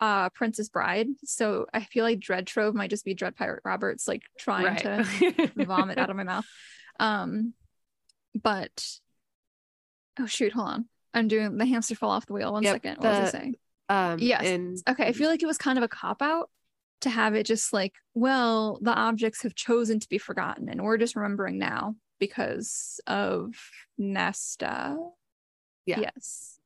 uh 0.00 0.28
Princess 0.30 0.68
Bride, 0.68 1.08
so 1.24 1.66
I 1.74 1.80
feel 1.84 2.04
like 2.04 2.20
Dread 2.20 2.46
Trove 2.46 2.74
might 2.74 2.90
just 2.90 3.04
be 3.04 3.14
Dread 3.14 3.36
Pirate 3.36 3.62
Roberts 3.64 4.06
like 4.06 4.22
trying 4.38 4.76
to 4.76 5.52
vomit 5.56 5.98
out 5.98 6.10
of 6.10 6.16
my 6.16 6.22
mouth. 6.24 6.44
Um, 6.98 7.54
but 8.40 8.84
oh 10.18 10.26
shoot, 10.26 10.52
hold 10.52 10.68
on. 10.68 10.88
I'm 11.12 11.26
doing 11.28 11.56
the 11.56 11.66
hamster 11.66 11.94
fell 11.96 12.10
off 12.10 12.26
the 12.26 12.32
wheel. 12.34 12.52
One 12.52 12.62
Yep, 12.62 12.74
second. 12.74 12.98
What 12.98 13.18
was 13.18 13.28
I 13.28 13.38
saying? 13.38 13.56
Um, 13.88 14.18
Yes. 14.20 14.44
in- 14.44 14.76
Okay, 14.88 15.06
I 15.06 15.12
feel 15.12 15.28
like 15.28 15.42
it 15.42 15.46
was 15.46 15.58
kind 15.58 15.76
of 15.76 15.82
a 15.82 15.88
cop 15.88 16.22
out 16.22 16.50
to 17.00 17.10
have 17.10 17.34
it 17.34 17.46
just 17.46 17.72
like, 17.72 17.94
well, 18.14 18.78
the 18.82 18.94
objects 18.94 19.42
have 19.42 19.54
chosen 19.56 19.98
to 19.98 20.08
be 20.08 20.18
forgotten 20.18 20.68
and 20.68 20.82
we're 20.82 20.98
just 20.98 21.16
remembering 21.16 21.58
now 21.58 21.96
because 22.20 23.00
of 23.08 23.54
Nesta. 23.98 24.96
Yeah. 25.86 26.00
Yes. 26.00 26.58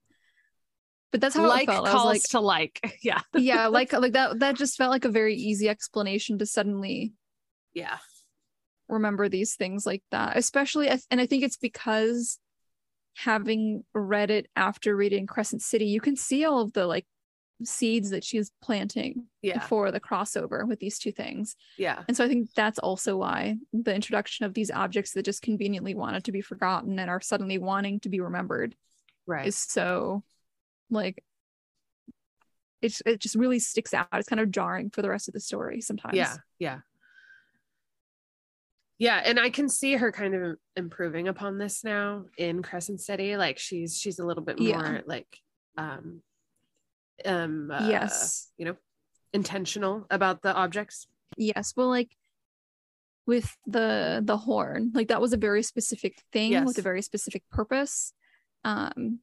But 1.13 1.21
that's 1.21 1.35
how 1.37 1.49
like 1.49 1.69
it 1.69 1.73
felt. 1.73 1.87
I 1.87 1.93
calls 1.93 2.07
like, 2.07 2.23
to 2.31 2.41
like. 2.41 2.99
Yeah. 3.03 3.21
yeah, 3.35 3.69
like 3.69 3.93
like 3.95 4.13
that 4.13 4.41
that 4.41 4.57
just 4.57 4.77
felt 4.77 4.91
like 4.91 5.07
a 5.07 5.11
very 5.11 5.35
easy 5.37 5.69
explanation 5.69 6.39
to 6.39 6.47
suddenly 6.47 7.15
Yeah. 7.73 7.99
remember 8.89 9.29
these 9.31 9.55
things 9.55 9.87
like 9.87 10.03
that 10.11 10.37
especially 10.37 10.89
and 10.89 11.21
i 11.21 11.27
think 11.27 11.43
it's 11.43 11.57
because 11.57 12.39
having 13.17 13.83
read 13.95 14.31
it 14.31 14.47
after 14.57 14.95
reading 14.95 15.27
crescent 15.27 15.63
city 15.63 15.87
you 15.87 16.01
can 16.01 16.17
see 16.17 16.45
all 16.45 16.61
of 16.61 16.73
the 16.75 16.87
like 16.87 17.07
seeds 17.63 18.11
that 18.11 18.25
she's 18.25 18.51
planting 18.61 19.27
Yeah. 19.43 19.61
for 19.61 19.91
the 19.93 20.01
crossover 20.01 20.67
with 20.67 20.81
these 20.81 20.99
two 20.99 21.13
things 21.13 21.55
Yeah. 21.79 22.03
and 22.09 22.17
so 22.17 22.25
i 22.25 22.29
think 22.29 22.53
that's 22.55 22.79
also 22.81 23.17
why 23.17 23.57
the 23.73 23.95
introduction 23.95 24.45
of 24.45 24.55
these 24.55 24.71
objects 24.71 25.13
that 25.13 25.25
just 25.25 25.41
conveniently 25.43 25.95
wanted 25.95 26.25
to 26.25 26.33
be 26.33 26.41
forgotten 26.41 26.99
and 26.99 27.09
are 27.09 27.21
suddenly 27.21 27.59
wanting 27.59 28.01
to 28.01 28.09
be 28.09 28.21
remembered 28.21 28.75
Right. 29.27 29.47
is 29.47 29.57
so 29.57 30.25
like 30.91 31.23
it's 32.83 33.01
it 33.07 33.21
just 33.21 33.35
really 33.37 33.59
sticks 33.61 33.95
out 33.95 34.09
it's 34.15 34.29
kind 34.29 34.41
of 34.41 34.51
jarring 34.51 34.91
for 34.91 35.01
the 35.01 35.09
rest 35.09 35.29
of 35.29 35.35
the 35.35 35.41
story 35.41 35.81
sometimes 35.81 36.17
yeah. 36.17 36.37
Yeah. 36.59 36.79
Yeah, 38.97 39.21
and 39.25 39.41
I 39.41 39.51
can 39.51 39.69
see 39.69 39.95
her 39.95 40.13
kind 40.13 40.35
of 40.35 40.57
improving 40.77 41.27
upon 41.27 41.59
this 41.59 41.83
now 41.83 42.27
in 42.39 42.63
Crescent 42.63 43.01
City. 43.01 43.37
Like 43.37 43.59
she's 43.59 43.99
she's 43.99 44.21
a 44.21 44.25
little 44.25 44.45
bit 44.45 44.59
more 44.61 44.69
Yeah. 44.69 45.01
like 45.07 45.27
um 45.77 46.23
um 47.25 47.71
uh, 47.71 47.87
yes 47.89 48.51
you 48.57 48.65
know 48.65 48.77
intentional 49.35 50.07
about 50.11 50.41
the 50.43 50.55
objects. 50.55 51.07
Yes, 51.37 51.75
well, 51.77 51.89
like 51.89 52.17
with 53.27 53.55
the 53.67 54.23
the 54.25 54.37
horn, 54.37 54.93
like 54.95 55.09
that 55.09 55.21
was 55.21 55.33
a 55.33 55.37
very 55.37 55.63
specific 55.63 56.23
thing 56.33 56.65
with 56.65 56.79
a 56.79 56.83
very 56.83 57.03
specific 57.03 57.43
purpose. 57.51 58.13
Um, 58.65 59.19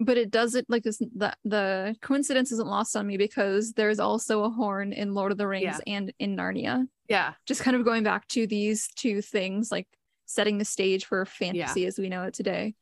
but 0.00 0.16
it 0.16 0.30
doesn't 0.30 0.70
like 0.70 0.84
this. 0.84 0.98
The 0.98 1.34
the 1.44 1.96
coincidence 2.00 2.52
isn't 2.52 2.68
lost 2.68 2.96
on 2.96 3.06
me 3.06 3.16
because 3.16 3.72
there's 3.72 3.98
also 3.98 4.44
a 4.44 4.50
horn 4.50 4.92
in 4.92 5.14
Lord 5.14 5.32
of 5.32 5.38
the 5.38 5.46
Rings 5.46 5.64
Yeah. 5.64 5.78
and 5.92 6.12
in 6.18 6.36
Narnia. 6.36 6.86
Yeah. 7.08 7.34
Just 7.46 7.60
kind 7.62 7.76
of 7.76 7.84
going 7.84 8.02
back 8.04 8.26
to 8.28 8.46
these 8.46 8.88
two 8.96 9.20
things, 9.20 9.70
like 9.70 9.88
setting 10.26 10.58
the 10.58 10.64
stage 10.64 11.04
for 11.04 11.24
fantasy 11.26 11.86
as 11.86 11.98
we 11.98 12.08
know 12.08 12.22
it 12.24 12.34
today, 12.34 12.74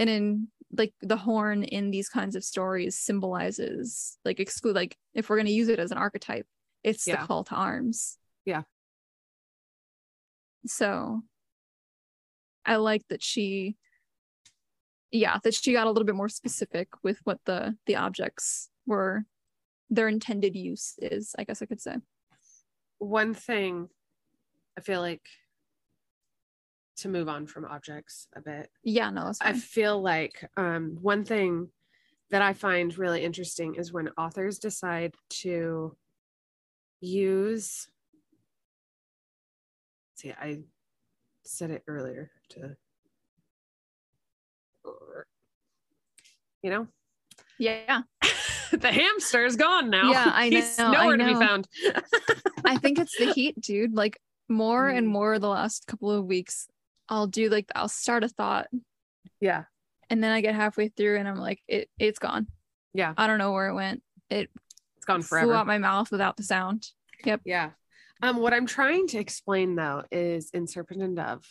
and 0.00 0.10
in 0.10 0.48
like 0.76 0.92
the 1.02 1.16
horn 1.16 1.62
in 1.62 1.90
these 1.90 2.08
kinds 2.08 2.34
of 2.34 2.42
stories 2.42 2.96
symbolizes 2.98 4.16
like 4.24 4.40
exclude 4.40 4.74
like 4.74 4.96
if 5.14 5.28
we're 5.28 5.36
going 5.36 5.46
to 5.46 5.52
use 5.52 5.68
it 5.68 5.78
as 5.78 5.92
an 5.92 5.98
archetype 5.98 6.46
it's 6.82 7.06
Yeah. 7.06 7.20
the 7.20 7.26
call 7.26 7.44
to 7.44 7.54
arms 7.54 8.16
Yeah. 8.44 8.62
so 10.66 11.22
i 12.64 12.76
like 12.76 13.02
that 13.08 13.22
she 13.22 13.76
yeah 15.10 15.38
that 15.44 15.54
she 15.54 15.72
got 15.72 15.86
a 15.86 15.90
little 15.90 16.04
bit 16.06 16.14
more 16.14 16.28
specific 16.28 16.88
with 17.02 17.18
what 17.24 17.38
the 17.44 17.76
the 17.86 17.96
objects 17.96 18.68
were 18.86 19.24
their 19.90 20.08
intended 20.08 20.54
use 20.56 20.94
is 21.00 21.34
i 21.38 21.44
guess 21.44 21.62
i 21.62 21.66
could 21.66 21.80
say 21.80 21.96
One 22.98 23.34
thing 23.34 23.88
I 24.78 24.82
feel 24.82 25.00
like 25.00 25.26
to 27.00 27.08
move 27.08 27.28
on 27.28 27.46
from 27.46 27.64
objects 27.64 28.26
a 28.34 28.40
bit. 28.40 28.70
yeah 28.82 29.10
no 29.10 29.32
I 29.40 29.52
feel 29.54 30.00
like 30.00 30.44
um, 30.56 30.98
one 31.00 31.24
thing 31.24 31.68
that 32.30 32.42
I 32.42 32.52
find 32.52 32.96
really 32.96 33.24
interesting 33.24 33.74
is 33.74 33.92
when 33.92 34.08
authors 34.16 34.58
decide 34.58 35.14
to 35.42 35.96
use. 37.00 37.88
See, 40.16 40.32
I 40.32 40.60
said 41.44 41.70
it 41.70 41.82
earlier 41.88 42.30
to, 42.50 42.76
you 46.62 46.70
know, 46.70 46.86
yeah 47.58 48.02
the 48.72 48.92
hamster 48.92 49.44
is 49.44 49.56
gone 49.56 49.90
now. 49.90 50.10
Yeah, 50.12 50.30
I 50.34 50.48
He's 50.50 50.78
know, 50.78 50.86
I 50.86 50.92
nowhere 50.92 51.16
to 51.16 51.24
be 51.24 51.34
found. 51.34 51.68
i 52.64 52.76
think 52.76 52.98
it's 52.98 53.16
the 53.16 53.26
heat 53.26 53.58
dude 53.60 53.94
like 53.94 54.20
more 54.48 54.88
and 54.88 55.06
Mm. 55.06 55.10
more 55.10 55.38
the 55.38 55.48
last 55.48 55.86
couple 55.86 56.10
of 56.10 56.26
weeks 56.26 56.68
i'll 57.10 57.26
do 57.26 57.48
like 57.50 57.66
i'll 57.74 57.88
start 57.88 58.24
a 58.24 58.28
thought 58.28 58.68
yeah, 59.40 59.64
and 60.08 60.22
then 60.22 60.30
i 60.32 60.40
get 60.40 60.54
halfway 60.54 60.88
through 60.88 61.18
and 61.18 61.28
i'm 61.28 61.36
like 61.36 61.60
it 61.68 61.88
it's 61.98 62.18
gone 62.18 62.46
yeah, 62.94 63.12
i 63.16 63.26
don't 63.26 63.38
know 63.38 63.52
where 63.52 63.68
it 63.68 63.74
went 63.74 64.02
It 64.30 64.48
it's 64.96 65.04
gone 65.06 65.20
flew 65.22 65.28
forever. 65.28 65.54
out 65.54 65.66
my 65.66 65.78
mouth 65.78 66.10
without 66.10 66.36
the 66.36 66.42
sound 66.42 66.86
Yep. 67.24 67.42
Yeah. 67.44 67.70
Um, 68.22 68.38
what 68.38 68.54
I'm 68.54 68.64
trying 68.66 69.06
to 69.08 69.18
explain 69.18 69.74
though 69.76 70.04
is 70.10 70.48
in 70.54 70.66
Serpent 70.66 71.02
and 71.02 71.16
Dove, 71.16 71.44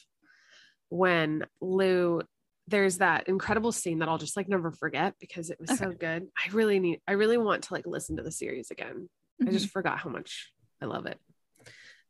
when 0.89 1.45
Lou, 1.61 2.21
there's 2.67 2.97
that 2.97 3.27
incredible 3.27 3.71
scene 3.71 3.99
that 3.99 4.09
I'll 4.09 4.17
just 4.17 4.35
like 4.35 4.49
never 4.49 4.71
forget 4.71 5.13
because 5.19 5.51
it 5.51 5.59
was 5.59 5.77
so 5.77 5.91
good. 5.91 6.27
I 6.35 6.49
really 6.53 6.79
need, 6.79 7.01
I 7.07 7.11
really 7.13 7.37
want 7.37 7.65
to 7.65 7.73
like 7.73 7.85
listen 7.85 8.17
to 8.17 8.23
the 8.23 8.31
series 8.31 8.71
again. 8.71 9.09
I 9.41 9.45
Mhm. 9.45 9.53
just 9.53 9.69
forgot 9.69 9.99
how 9.99 10.09
much 10.09 10.51
I 10.81 10.85
love 10.85 11.05
it. 11.05 11.19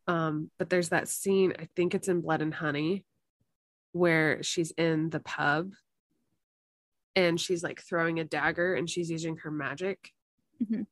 Um, 0.08 0.50
but 0.58 0.70
there's 0.70 0.90
that 0.90 1.08
scene, 1.10 1.54
I 1.60 1.68
think 1.76 1.94
it's 1.94 2.08
in 2.08 2.22
Blood 2.22 2.42
and 2.42 2.54
Honey, 2.54 3.06
where 3.92 4.42
she's 4.44 4.72
in 4.72 5.10
the 5.10 5.20
pub 5.20 5.72
and 7.16 7.40
she's 7.40 7.64
like 7.64 7.82
throwing 7.82 8.20
a 8.20 8.24
dagger 8.24 8.76
and 8.76 8.90
she's 8.90 9.10
using 9.10 9.38
her 9.38 9.52
magic. 9.52 10.12
Mhm. 10.64 10.86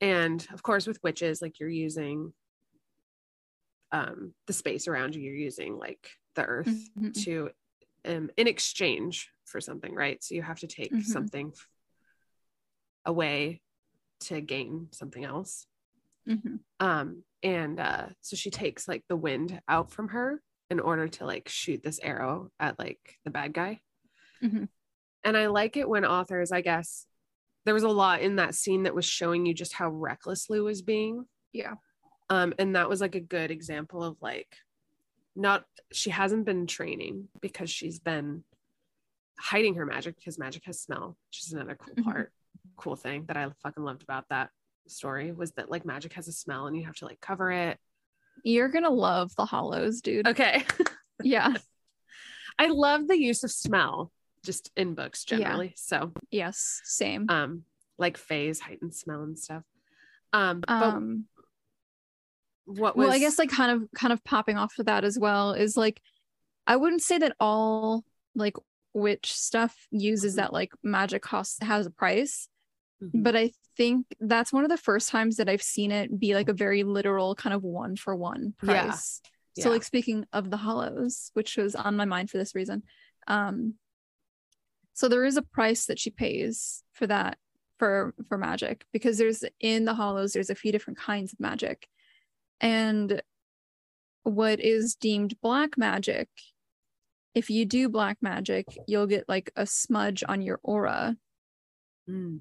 And 0.00 0.46
of 0.52 0.62
course, 0.62 0.86
with 0.86 1.02
witches, 1.02 1.42
like 1.42 1.58
you're 1.58 1.68
using 1.68 2.32
um 3.92 4.34
the 4.46 4.52
space 4.52 4.88
around 4.88 5.14
you, 5.14 5.22
you're 5.22 5.34
using 5.34 5.76
like 5.78 6.10
the 6.34 6.44
earth 6.44 6.90
Mhm. 6.98 7.24
to 7.24 7.50
um 8.04 8.30
in 8.36 8.46
exchange 8.46 9.30
for 9.44 9.60
something, 9.60 9.94
right? 9.94 10.22
So 10.22 10.34
you 10.34 10.42
have 10.42 10.60
to 10.60 10.66
take 10.66 10.92
Mhm. 10.92 11.02
something 11.02 11.52
away 13.04 13.62
to 14.20 14.40
gain 14.40 14.88
something 14.92 15.24
else 15.24 15.66
Mhm. 16.26 16.58
um 16.80 17.22
and 17.42 17.78
uh 17.78 18.08
so 18.22 18.34
she 18.34 18.50
takes 18.50 18.88
like 18.88 19.04
the 19.08 19.14
wind 19.16 19.60
out 19.68 19.92
from 19.92 20.08
her 20.08 20.42
in 20.70 20.80
order 20.80 21.08
to 21.08 21.26
like 21.26 21.48
shoot 21.48 21.82
this 21.82 22.00
arrow 22.02 22.50
at 22.58 22.78
like 22.78 23.18
the 23.24 23.30
bad 23.30 23.52
guy 23.52 23.80
Mhm. 24.42 24.68
and 25.24 25.36
i 25.36 25.46
like 25.46 25.76
it 25.76 25.88
when 25.88 26.04
authors 26.04 26.52
i 26.52 26.60
guess 26.60 27.06
there 27.64 27.74
was 27.74 27.82
a 27.84 27.88
lot 27.88 28.20
in 28.20 28.36
that 28.36 28.54
scene 28.54 28.84
that 28.84 28.94
was 28.94 29.04
showing 29.04 29.46
you 29.46 29.54
just 29.54 29.72
how 29.72 29.88
reckless 29.90 30.50
lou 30.50 30.64
was 30.64 30.82
being 30.82 31.26
Yeah. 31.52 31.74
um 32.28 32.52
and 32.58 32.76
that 32.76 32.88
was 32.88 33.00
like 33.00 33.14
a 33.14 33.20
good 33.20 33.50
example 33.50 34.02
of 34.02 34.16
like 34.20 34.56
not 35.34 35.64
she 35.92 36.10
hasn't 36.10 36.44
been 36.44 36.66
training 36.66 37.28
because 37.40 37.70
she's 37.70 37.98
been 37.98 38.44
hiding 39.38 39.74
her 39.76 39.86
magic 39.86 40.16
because 40.16 40.38
magic 40.38 40.64
has 40.64 40.80
smell 40.80 41.16
which 41.28 41.42
is 41.42 41.52
another 41.52 41.76
cool 41.76 41.94
Mhm. 41.94 42.04
part 42.04 42.32
cool 42.76 42.96
thing 42.96 43.24
that 43.26 43.36
i 43.36 43.48
fucking 43.62 43.84
loved 43.84 44.02
about 44.02 44.28
that 44.30 44.50
story 44.88 45.32
was 45.32 45.52
that 45.52 45.70
like 45.70 45.84
magic 45.84 46.12
has 46.14 46.28
a 46.28 46.32
smell 46.32 46.66
and 46.66 46.76
you 46.76 46.84
have 46.84 46.94
to 46.96 47.04
like 47.06 47.20
cover 47.20 47.50
it 47.50 47.78
You're 48.44 48.68
gonna 48.68 48.90
love 48.90 49.34
the 49.36 49.44
hollows, 49.46 50.00
dude. 50.00 50.26
okay 50.28 50.64
Yeah. 51.22 51.54
i 52.58 52.68
love 52.68 53.08
the 53.08 53.18
use 53.18 53.42
of 53.44 53.50
smell 53.50 54.12
just 54.44 54.70
in 54.76 54.94
books 54.94 55.24
Yeah. 55.28 55.38
generally 55.38 55.72
so 55.76 56.12
Yes. 56.30 56.80
Same. 56.84 57.26
um 57.28 57.62
like 57.98 58.16
phase 58.16 58.60
heightened 58.60 58.94
smell 58.94 59.22
and 59.22 59.38
stuff 59.38 59.62
um 60.32 60.62
Um 60.68 61.24
what 62.66 62.96
was 62.96 63.04
well, 63.06 63.14
I 63.14 63.18
guess 63.18 63.38
like 63.38 63.50
kind 63.50 63.70
of 63.82 63.88
kind 63.94 64.12
of 64.12 64.22
popping 64.24 64.56
off 64.58 64.78
of 64.78 64.86
that 64.86 65.04
as 65.04 65.18
well 65.18 65.52
is 65.52 65.76
like 65.76 66.00
I 66.66 66.76
wouldn't 66.76 67.02
say 67.02 67.16
that 67.18 67.36
all 67.38 68.04
like 68.34 68.56
witch 68.92 69.32
stuff 69.32 69.74
uses 69.90 70.34
Mhm. 70.34 70.36
that 70.36 70.52
like 70.52 70.72
magic 70.82 71.22
cost 71.22 71.62
has 71.62 71.86
a 71.86 71.90
price, 71.90 72.48
Mhm. 73.02 73.22
but 73.22 73.36
I 73.36 73.52
think 73.76 74.06
that's 74.20 74.52
one 74.52 74.64
of 74.64 74.70
the 74.70 74.76
first 74.76 75.08
times 75.10 75.36
that 75.36 75.48
I've 75.48 75.62
seen 75.62 75.90
it 75.90 76.18
be 76.18 76.34
like 76.34 76.48
a 76.48 76.52
very 76.54 76.82
literal 76.82 77.34
kind 77.34 77.54
of 77.54 77.62
one 77.62 77.96
for 77.96 78.14
one 78.16 78.54
price. 78.58 79.20
Yeah. 79.56 79.62
So 79.62 79.68
Yeah. 79.68 79.74
like 79.74 79.84
speaking 79.84 80.26
of 80.32 80.50
the 80.50 80.56
hollows, 80.56 81.30
which 81.34 81.56
was 81.56 81.74
on 81.74 81.96
my 81.96 82.04
mind 82.04 82.30
for 82.30 82.38
this 82.38 82.54
reason. 82.54 82.82
Um 83.26 83.74
so 84.94 85.08
there 85.08 85.24
is 85.26 85.36
a 85.36 85.42
price 85.42 85.86
that 85.86 85.98
she 85.98 86.10
pays 86.10 86.82
for 86.92 87.06
that 87.06 87.36
for 87.78 88.14
for 88.28 88.38
magic 88.38 88.86
because 88.92 89.18
there's 89.18 89.44
in 89.60 89.84
the 89.84 89.92
hollows 89.94 90.32
there's 90.32 90.48
a 90.50 90.54
few 90.54 90.72
different 90.72 90.98
kinds 90.98 91.32
of 91.32 91.40
magic. 91.40 91.86
And 92.60 93.20
what 94.22 94.58
is 94.60 94.94
deemed 94.94 95.38
black 95.40 95.76
magic 95.78 96.28
if 97.34 97.50
you 97.50 97.66
do 97.66 97.90
black 97.90 98.16
magic, 98.22 98.64
you'll 98.88 99.06
get 99.06 99.28
like 99.28 99.50
a 99.56 99.66
smudge 99.66 100.24
on 100.26 100.40
your 100.40 100.58
aura 100.62 101.16
Mm. 102.08 102.40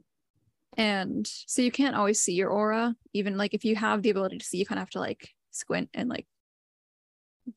And 0.77 1.25
so 1.27 1.61
you 1.61 1.71
can't 1.71 1.95
always 1.95 2.19
see 2.19 2.33
your 2.33 2.49
aura 2.49 2.95
even 3.13 3.38
like 3.38 3.53
if 3.53 3.63
you 3.65 3.75
have 3.75 4.01
the 4.01 4.09
ability 4.09 4.38
to 4.38 4.45
see 4.45 4.57
you 4.57 4.65
kind 4.65 4.77
of 4.79 4.81
have 4.83 4.89
to 4.89 4.99
like 4.99 5.29
squint 5.51 5.89
and 5.93 6.09
like 6.09 6.25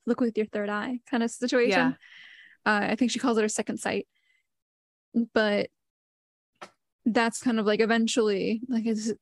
look 0.06 0.20
with 0.20 0.36
your 0.36 0.46
third 0.46 0.68
eye 0.68 1.00
kind 1.10 1.22
of 1.22 1.30
situation. 1.30 1.70
Yeah. 1.70 1.92
uh, 2.66 2.90
i 2.92 2.94
think 2.94 3.10
she 3.10 3.18
calls 3.18 3.38
it 3.38 3.42
her 3.42 3.48
second 3.48 3.78
sight. 3.78 4.06
But 5.34 5.70
that's 7.06 7.40
kind 7.40 7.58
of 7.58 7.66
like 7.66 7.80
eventually 7.80 8.60
like 8.68 8.84
it's 8.86 9.12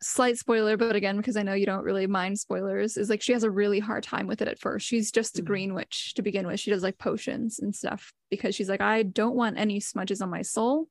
slight 0.00 0.38
spoiler 0.38 0.76
but 0.76 0.94
again 0.94 1.16
because 1.16 1.36
i 1.36 1.42
know 1.42 1.54
you 1.54 1.66
don't 1.66 1.82
really 1.84 2.06
mind 2.06 2.38
spoilers 2.38 2.96
is 2.96 3.10
like 3.10 3.20
she 3.20 3.32
has 3.32 3.42
a 3.42 3.50
really 3.50 3.80
hard 3.80 4.02
time 4.04 4.26
with 4.28 4.40
it 4.40 4.46
at 4.48 4.58
first. 4.60 4.86
She's 4.86 5.10
just 5.10 5.38
a 5.38 5.42
Mhm. 5.42 5.46
green 5.46 5.74
witch 5.74 6.14
to 6.14 6.22
begin 6.22 6.46
with. 6.46 6.60
She 6.60 6.70
does 6.70 6.84
like 6.84 6.98
potions 6.98 7.58
and 7.58 7.74
stuff 7.74 8.12
because 8.30 8.54
she's 8.54 8.68
like 8.68 8.80
i 8.80 9.02
don't 9.02 9.34
want 9.36 9.58
any 9.58 9.80
smudges 9.80 10.22
on 10.22 10.30
my 10.30 10.42
soul 10.42 10.88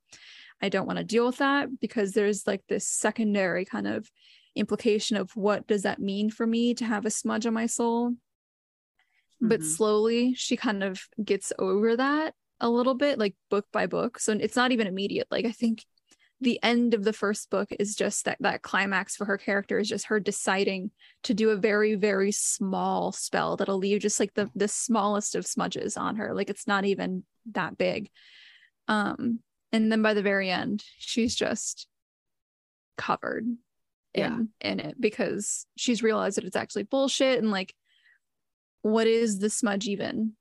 i 0.61 0.69
don't 0.69 0.87
want 0.87 0.97
to 0.97 1.03
deal 1.03 1.25
with 1.25 1.37
that 1.37 1.67
because 1.79 2.13
there's 2.13 2.47
like 2.47 2.61
this 2.67 2.87
secondary 2.87 3.65
kind 3.65 3.87
of 3.87 4.09
implication 4.57 5.17
of 5.17 5.31
what 5.35 5.67
does 5.67 5.83
that 5.83 5.99
mean 5.99 6.29
for 6.29 6.45
me 6.47 6.73
to 6.73 6.85
have 6.85 7.05
a 7.05 7.11
smudge 7.11 7.45
on 7.45 7.53
my 7.53 7.67
soul. 7.67 8.13
But 9.39 9.61
Mhm. 9.61 9.63
slowly 9.63 10.33
she 10.33 10.57
kind 10.57 10.83
of 10.83 10.99
gets 11.23 11.53
over 11.59 11.95
that 11.95 12.33
a 12.59 12.69
little 12.69 12.95
bit 12.95 13.19
like 13.19 13.35
book 13.49 13.67
by 13.71 13.85
book. 13.85 14.19
So 14.19 14.31
it's 14.33 14.55
not 14.55 14.71
even 14.71 14.87
immediate. 14.87 15.27
Like 15.29 15.45
i 15.45 15.51
think 15.51 15.85
the 16.39 16.59
end 16.61 16.93
of 16.93 17.03
the 17.03 17.13
first 17.13 17.49
book 17.49 17.69
is 17.79 17.95
just 17.95 18.25
that 18.25 18.37
that 18.41 18.61
climax 18.61 19.15
for 19.15 19.25
her 19.25 19.37
character 19.39 19.79
is 19.79 19.89
just 19.89 20.05
her 20.05 20.19
deciding 20.19 20.91
to 21.23 21.33
do 21.33 21.49
a 21.49 21.55
very 21.55 21.95
very 21.95 22.31
small 22.31 23.11
spell 23.11 23.57
that'll 23.57 23.77
leave 23.77 24.01
just 24.01 24.19
like 24.19 24.33
the 24.35 24.49
the 24.55 24.67
smallest 24.67 25.35
of 25.35 25.45
smudges 25.47 25.97
on 25.97 26.15
her. 26.17 26.33
Like 26.33 26.49
it's 26.49 26.67
not 26.67 26.85
even 26.85 27.23
that 27.51 27.77
big. 27.77 28.09
Um 28.87 29.39
and 29.83 29.91
then 29.91 30.01
by 30.01 30.13
the 30.13 30.21
very 30.21 30.49
end 30.49 30.83
she's 30.97 31.35
just 31.35 31.87
covered 32.97 33.45
Yeah. 34.13 34.27
in 34.27 34.49
in 34.61 34.79
it 34.79 34.99
because 34.99 35.65
she's 35.77 36.03
realized 36.03 36.37
that 36.37 36.43
it's 36.45 36.55
actually 36.55 36.83
bullshit 36.83 37.39
and 37.39 37.51
like 37.51 37.73
what 38.81 39.07
is 39.07 39.39
the 39.39 39.49
smudge 39.49 39.87
even? 39.87 40.33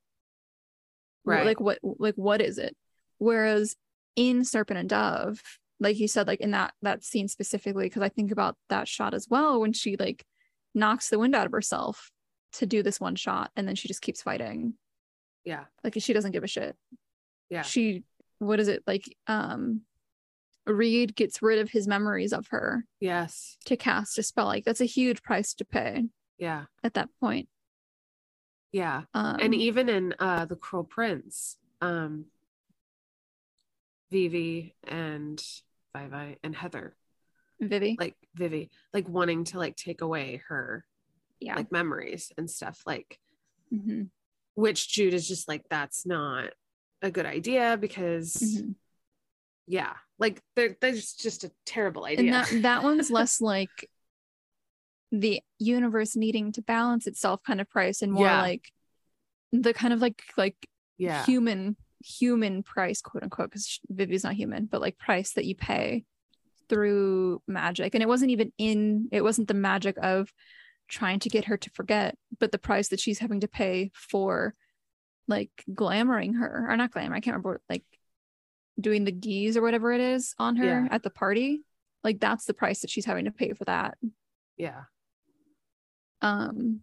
Right. 1.25 1.45
like 1.45 1.59
what 1.59 1.79
like 1.81 2.15
what 2.15 2.41
is 2.41 2.57
it? 2.57 2.75
Whereas 3.17 3.75
in 4.15 4.45
serpent 4.45 4.79
and 4.79 4.89
dove 4.89 5.41
like 5.79 5.99
you 5.99 6.07
said 6.07 6.25
like 6.27 6.39
in 6.41 6.51
that 6.51 6.73
that 6.81 7.03
scene 7.03 7.27
specifically 7.27 7.85
because 7.85 8.01
i 8.01 8.09
think 8.09 8.31
about 8.31 8.55
that 8.69 8.87
shot 8.87 9.13
as 9.13 9.27
well 9.29 9.59
when 9.61 9.73
she 9.73 9.95
like 9.97 10.25
knocks 10.73 11.09
the 11.09 11.19
wind 11.19 11.35
out 11.35 11.45
of 11.45 11.51
herself 11.51 12.09
to 12.53 12.65
do 12.65 12.81
this 12.81 12.99
one 12.99 13.15
shot 13.15 13.51
and 13.55 13.67
then 13.67 13.75
she 13.75 13.87
just 13.87 14.01
keeps 14.01 14.21
fighting. 14.23 14.73
Yeah. 15.43 15.65
Like 15.83 15.95
she 15.99 16.13
doesn't 16.13 16.31
give 16.31 16.43
a 16.43 16.47
shit. 16.47 16.75
Yeah. 17.49 17.61
She 17.61 18.03
what 18.39 18.59
is 18.59 18.67
it 18.67 18.83
like 18.87 19.15
um 19.27 19.81
Reid 20.65 21.15
gets 21.15 21.41
rid 21.41 21.59
of 21.59 21.69
his 21.69 21.87
memories 21.87 22.33
of 22.33 22.47
her 22.49 22.83
yes. 22.99 23.57
to 23.65 23.77
cast 23.77 24.17
a 24.17 24.23
spell 24.23 24.45
like 24.47 24.65
that's 24.65 24.81
a 24.81 24.85
huge 24.85 25.23
price 25.23 25.53
to 25.55 25.65
pay 25.65 26.05
yeah. 26.37 26.65
at 26.83 26.95
that 26.95 27.09
point. 27.19 27.47
Yeah. 28.71 29.03
Um 29.13 29.37
and 29.39 29.55
even 29.55 29.89
in 29.89 30.13
uh 30.19 30.45
the 30.45 30.55
cruel 30.55 30.83
prince 30.83 31.57
um 31.81 32.25
vivi 34.11 34.75
and 34.85 35.41
vivi 35.95 36.37
and 36.43 36.55
heather. 36.55 36.95
Vivi. 37.59 37.95
Like 37.99 38.15
vivi 38.35 38.69
like 38.93 39.07
wanting 39.07 39.45
to 39.45 39.57
like 39.57 39.75
take 39.75 40.01
away 40.01 40.41
her 40.49 40.85
yeah. 41.39 41.55
like 41.55 41.71
memories 41.71 42.31
and 42.37 42.49
stuff 42.49 42.81
like 42.85 43.19
Mhm, 43.73 44.09
which 44.55 44.89
jude 44.89 45.13
is 45.13 45.27
just 45.27 45.47
like 45.47 45.63
that's 45.69 46.05
not 46.05 46.51
a 47.01 47.11
good 47.11 47.25
idea 47.25 47.77
because 47.79 48.35
mhm. 48.35 48.75
yeah 49.67 49.93
like 50.19 50.41
there, 50.55 50.75
there's 50.81 51.13
just 51.13 51.43
a 51.43 51.51
terrible 51.65 52.05
idea 52.05 52.25
and 52.25 52.33
that 52.33 52.61
that 52.63 52.83
one's 52.83 53.11
less 53.11 53.39
like 53.39 53.89
the 55.11 55.41
universe 55.59 56.15
needing 56.15 56.51
to 56.51 56.61
balance 56.61 57.07
itself 57.07 57.41
kind 57.45 57.61
of 57.61 57.69
price 57.69 58.01
and 58.01 58.11
more 58.11 58.25
Yeah. 58.25 58.41
like 58.41 58.71
the 59.51 59.73
kind 59.73 59.93
of 59.93 60.01
like 60.01 60.21
like 60.35 60.55
yeah 60.97 61.23
human 61.23 61.77
human 62.03 62.63
price 62.63 63.01
quote 63.01 63.23
unquote 63.23 63.49
because 63.49 63.79
Vivi's 63.89 64.23
not 64.23 64.33
human 64.33 64.65
but 64.65 64.81
like 64.81 64.97
price 64.97 65.33
that 65.33 65.45
you 65.45 65.55
pay 65.55 66.03
through 66.69 67.41
magic 67.47 67.95
and 67.95 68.03
it 68.03 68.07
wasn't 68.07 68.31
even 68.31 68.51
in 68.57 69.07
it 69.11 69.23
wasn't 69.23 69.47
the 69.47 69.53
magic 69.53 69.95
of 70.01 70.31
trying 70.89 71.19
to 71.19 71.29
get 71.29 71.45
her 71.45 71.57
to 71.57 71.69
forget 71.71 72.15
but 72.39 72.51
the 72.51 72.57
price 72.57 72.89
that 72.89 72.99
she's 72.99 73.19
having 73.19 73.39
to 73.39 73.47
pay 73.47 73.91
for 73.93 74.53
like 75.27 75.49
glamoring 75.69 76.37
her 76.39 76.67
or 76.69 76.77
not 76.77 76.91
glamour 76.91 77.15
I 77.15 77.19
can't 77.19 77.33
remember 77.35 77.51
what, 77.53 77.61
like 77.69 77.83
doing 78.79 79.03
the 79.05 79.11
geese 79.11 79.57
or 79.57 79.61
whatever 79.61 79.91
it 79.91 80.01
is 80.01 80.35
on 80.37 80.55
her 80.57 80.65
Yeah. 80.65 80.87
at 80.91 81.03
the 81.03 81.09
party 81.09 81.63
like 82.03 82.19
that's 82.19 82.45
the 82.45 82.53
price 82.53 82.81
that 82.81 82.89
she's 82.89 83.05
having 83.05 83.25
to 83.25 83.31
pay 83.31 83.53
for 83.53 83.65
that 83.65 83.97
yeah 84.55 84.83
um 86.21 86.81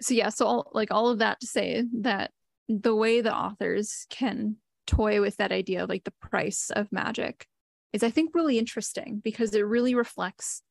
so 0.00 0.14
yeah 0.14 0.28
so 0.28 0.46
all 0.46 0.70
like 0.72 0.90
all 0.90 1.08
of 1.08 1.18
that 1.18 1.40
to 1.40 1.46
say 1.46 1.84
that 2.00 2.30
the 2.68 2.94
way 2.94 3.20
the 3.20 3.34
authors 3.34 4.06
can 4.10 4.56
toy 4.86 5.20
with 5.20 5.36
that 5.36 5.52
idea 5.52 5.82
of 5.82 5.88
like 5.88 6.04
the 6.04 6.12
price 6.20 6.70
of 6.74 6.90
magic 6.92 7.46
is 7.92 8.02
i 8.02 8.10
think 8.10 8.34
really 8.34 8.58
interesting 8.58 9.20
because 9.22 9.54
it 9.54 9.60
really 9.62 9.94
reflects 9.94 10.62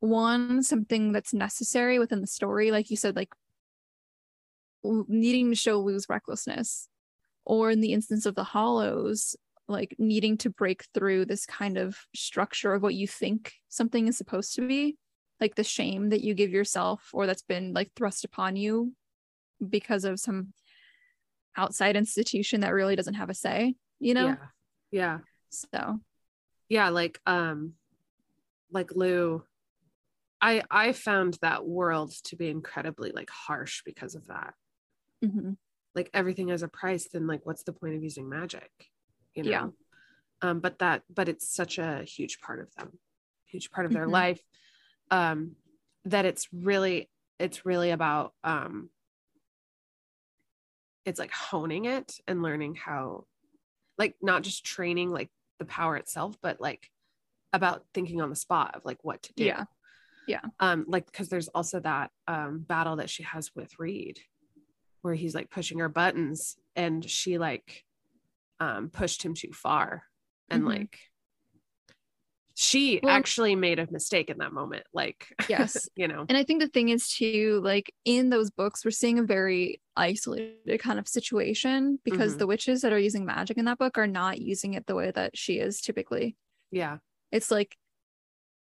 one 0.00 0.62
something 0.62 1.12
that's 1.12 1.34
necessary 1.34 1.98
within 1.98 2.20
the 2.20 2.26
story 2.26 2.70
like 2.70 2.90
you 2.90 2.96
said 2.96 3.16
like 3.16 3.30
needing 4.84 5.50
to 5.50 5.56
show 5.56 5.80
Lou's 5.80 6.06
recklessness 6.08 6.88
or 7.44 7.70
in 7.70 7.80
the 7.80 7.92
instance 7.92 8.26
of 8.26 8.34
the 8.34 8.44
hollows 8.44 9.36
like 9.66 9.94
needing 9.98 10.38
to 10.38 10.50
break 10.50 10.84
through 10.94 11.26
this 11.26 11.44
kind 11.44 11.76
of 11.76 11.96
structure 12.14 12.72
of 12.72 12.82
what 12.82 12.94
you 12.94 13.06
think 13.06 13.52
something 13.68 14.08
is 14.08 14.16
supposed 14.16 14.54
to 14.54 14.66
be 14.66 14.96
like 15.40 15.54
the 15.54 15.64
shame 15.64 16.08
that 16.08 16.22
you 16.22 16.34
give 16.34 16.50
yourself 16.50 17.10
or 17.12 17.26
that's 17.26 17.42
been 17.42 17.72
like 17.74 17.90
thrust 17.94 18.24
upon 18.24 18.56
you 18.56 18.92
because 19.68 20.04
of 20.04 20.18
some 20.18 20.52
outside 21.56 21.96
institution 21.96 22.60
that 22.60 22.72
really 22.72 22.96
doesn't 22.96 23.14
have 23.14 23.30
a 23.30 23.34
say 23.34 23.74
you 24.00 24.14
know? 24.14 24.26
Yeah. 24.26 24.36
Yeah. 24.90 25.18
So. 25.50 26.00
Yeah 26.68 26.90
like 26.90 27.18
um 27.26 27.72
like 28.70 28.90
lou 28.94 29.42
i 30.42 30.62
i 30.70 30.92
found 30.92 31.38
that 31.40 31.66
world 31.66 32.12
to 32.24 32.36
be 32.36 32.48
incredibly 32.48 33.10
like 33.12 33.30
harsh 33.30 33.82
because 33.84 34.14
of 34.14 34.26
that 34.26 34.52
mhm. 35.24 35.56
like 35.94 36.10
everything 36.14 36.48
has 36.48 36.62
a 36.62 36.68
price 36.68 37.08
then 37.12 37.26
like 37.26 37.44
what's 37.44 37.62
the 37.64 37.72
point 37.72 37.94
of 37.94 38.02
using 38.02 38.28
magic 38.28 38.70
you 39.34 39.42
know 39.42 39.50
Yeah. 39.50 39.68
um 40.42 40.60
but 40.60 40.78
that 40.78 41.02
but 41.12 41.28
it's 41.28 41.48
such 41.54 41.78
a 41.78 42.02
huge 42.04 42.40
part 42.40 42.60
of 42.60 42.72
them 42.74 42.98
huge 43.46 43.70
part 43.70 43.86
of 43.86 43.92
their 43.92 44.06
Mhm. 44.06 44.12
life 44.12 44.40
um 45.10 45.56
that 46.04 46.24
it's 46.24 46.48
really 46.52 47.08
it's 47.38 47.64
really 47.64 47.90
about 47.90 48.34
um 48.44 48.90
it's 51.04 51.18
like 51.18 51.32
honing 51.32 51.86
it 51.86 52.20
and 52.26 52.42
learning 52.42 52.74
how 52.74 53.24
like 53.96 54.14
not 54.22 54.42
just 54.42 54.64
training 54.64 55.10
like 55.10 55.30
the 55.58 55.64
power 55.64 55.96
itself 55.96 56.36
but 56.42 56.60
like 56.60 56.90
about 57.52 57.84
thinking 57.94 58.20
on 58.20 58.28
the 58.30 58.36
spot 58.36 58.74
of 58.74 58.84
like 58.84 58.98
what 59.02 59.22
to 59.22 59.32
do 59.34 59.44
Yeah. 59.44 59.64
Yeah. 60.26 60.40
um 60.60 60.84
like 60.86 61.06
because 61.06 61.28
there's 61.30 61.48
also 61.48 61.80
that 61.80 62.10
um 62.26 62.58
battle 62.58 62.96
that 62.96 63.08
she 63.10 63.22
has 63.22 63.50
with 63.54 63.78
Reid 63.78 64.20
where 65.02 65.14
he's 65.14 65.34
like 65.34 65.50
pushing 65.50 65.78
her 65.78 65.88
buttons 65.88 66.56
and 66.76 67.08
she 67.08 67.38
like 67.38 67.84
um 68.60 68.90
pushed 68.90 69.22
him 69.22 69.34
too 69.34 69.52
far 69.52 70.02
and 70.50 70.62
Mhm. 70.62 70.66
like 70.68 70.98
she 72.54 72.98
Well- 73.02 73.14
actually 73.14 73.54
made 73.54 73.78
a 73.78 73.86
mistake 73.90 74.30
in 74.30 74.38
that 74.38 74.52
moment 74.52 74.84
like 74.92 75.32
Yes. 75.48 75.88
you 75.94 76.08
know 76.08 76.26
and 76.28 76.36
i 76.36 76.42
think 76.42 76.60
the 76.60 76.68
thing 76.68 76.88
is 76.88 77.08
too 77.08 77.60
like 77.62 77.92
in 78.04 78.30
those 78.30 78.50
books 78.50 78.84
we're 78.84 78.90
seeing 78.90 79.18
a 79.18 79.22
very 79.22 79.80
isolated 79.96 80.80
kind 80.80 80.98
of 80.98 81.06
situation 81.06 82.00
because 82.04 82.34
Mhm. 82.34 82.38
the 82.38 82.46
witches 82.48 82.80
that 82.82 82.92
are 82.92 82.98
using 82.98 83.24
magic 83.24 83.58
in 83.58 83.64
that 83.66 83.78
book 83.78 83.96
are 83.96 84.06
not 84.08 84.40
using 84.40 84.74
it 84.74 84.86
the 84.86 84.94
way 84.96 85.10
that 85.12 85.36
she 85.38 85.58
is 85.60 85.80
typically 85.80 86.36
yeah 86.72 86.98
it's 87.30 87.50
like 87.50 87.76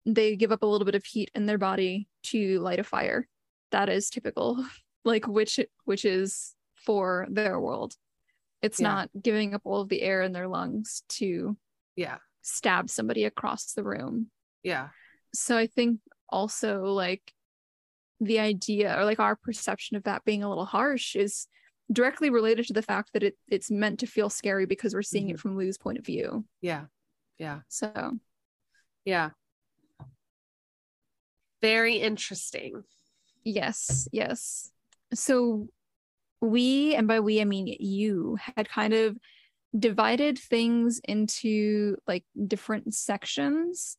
they 0.04 0.36
give 0.36 0.52
up 0.52 0.62
a 0.62 0.66
little 0.66 0.84
bit 0.84 0.94
of 0.94 1.04
heat 1.04 1.30
in 1.34 1.46
their 1.46 1.58
body 1.58 2.06
to 2.24 2.60
light 2.60 2.78
a 2.78 2.84
fire 2.84 3.26
that 3.72 3.88
is 3.88 4.10
typical 4.10 4.62
like 5.06 5.26
which 5.26 5.60
which 5.84 6.04
is 6.04 6.54
for 6.74 7.26
their 7.30 7.58
world. 7.58 7.94
It's 8.60 8.80
Yeah. 8.80 8.88
not 8.88 9.10
giving 9.20 9.54
up 9.54 9.62
all 9.64 9.80
of 9.80 9.88
the 9.88 10.02
air 10.02 10.22
in 10.22 10.32
their 10.32 10.48
lungs 10.48 11.02
to 11.10 11.56
yeah. 11.94 12.18
stab 12.42 12.90
somebody 12.90 13.24
across 13.24 13.72
the 13.72 13.84
room. 13.84 14.30
Yeah. 14.62 14.88
So 15.32 15.56
i 15.56 15.66
think 15.66 16.00
also 16.28 16.82
like 16.84 17.32
the 18.20 18.40
idea 18.40 18.98
or 18.98 19.04
like 19.04 19.20
our 19.20 19.36
perception 19.36 19.96
of 19.96 20.04
that 20.04 20.24
being 20.24 20.42
a 20.42 20.48
little 20.48 20.64
harsh 20.64 21.14
is 21.14 21.46
directly 21.92 22.30
related 22.30 22.66
to 22.66 22.72
the 22.72 22.82
fact 22.82 23.12
that 23.12 23.22
it 23.22 23.36
it's 23.46 23.70
meant 23.70 24.00
to 24.00 24.06
feel 24.06 24.28
scary 24.28 24.66
because 24.66 24.94
we're 24.94 25.02
seeing 25.02 25.28
it 25.28 25.34
mm-hmm. 25.34 25.40
from 25.40 25.56
lou's 25.56 25.78
point 25.78 25.98
of 25.98 26.06
view. 26.06 26.44
Yeah. 26.60 26.86
Yeah. 27.38 27.60
So. 27.68 28.18
Yeah. 29.04 29.30
Very 31.62 31.96
interesting. 31.96 32.82
Yes, 33.44 34.08
yes. 34.12 34.72
So 35.14 35.68
we, 36.40 36.94
and 36.94 37.08
by 37.08 37.20
we, 37.20 37.40
I 37.40 37.44
mean 37.44 37.66
you, 37.66 38.36
had 38.56 38.68
kind 38.68 38.92
of 38.92 39.16
divided 39.76 40.38
things 40.38 41.00
into 41.04 41.96
like 42.06 42.24
different 42.46 42.94
sections. 42.94 43.96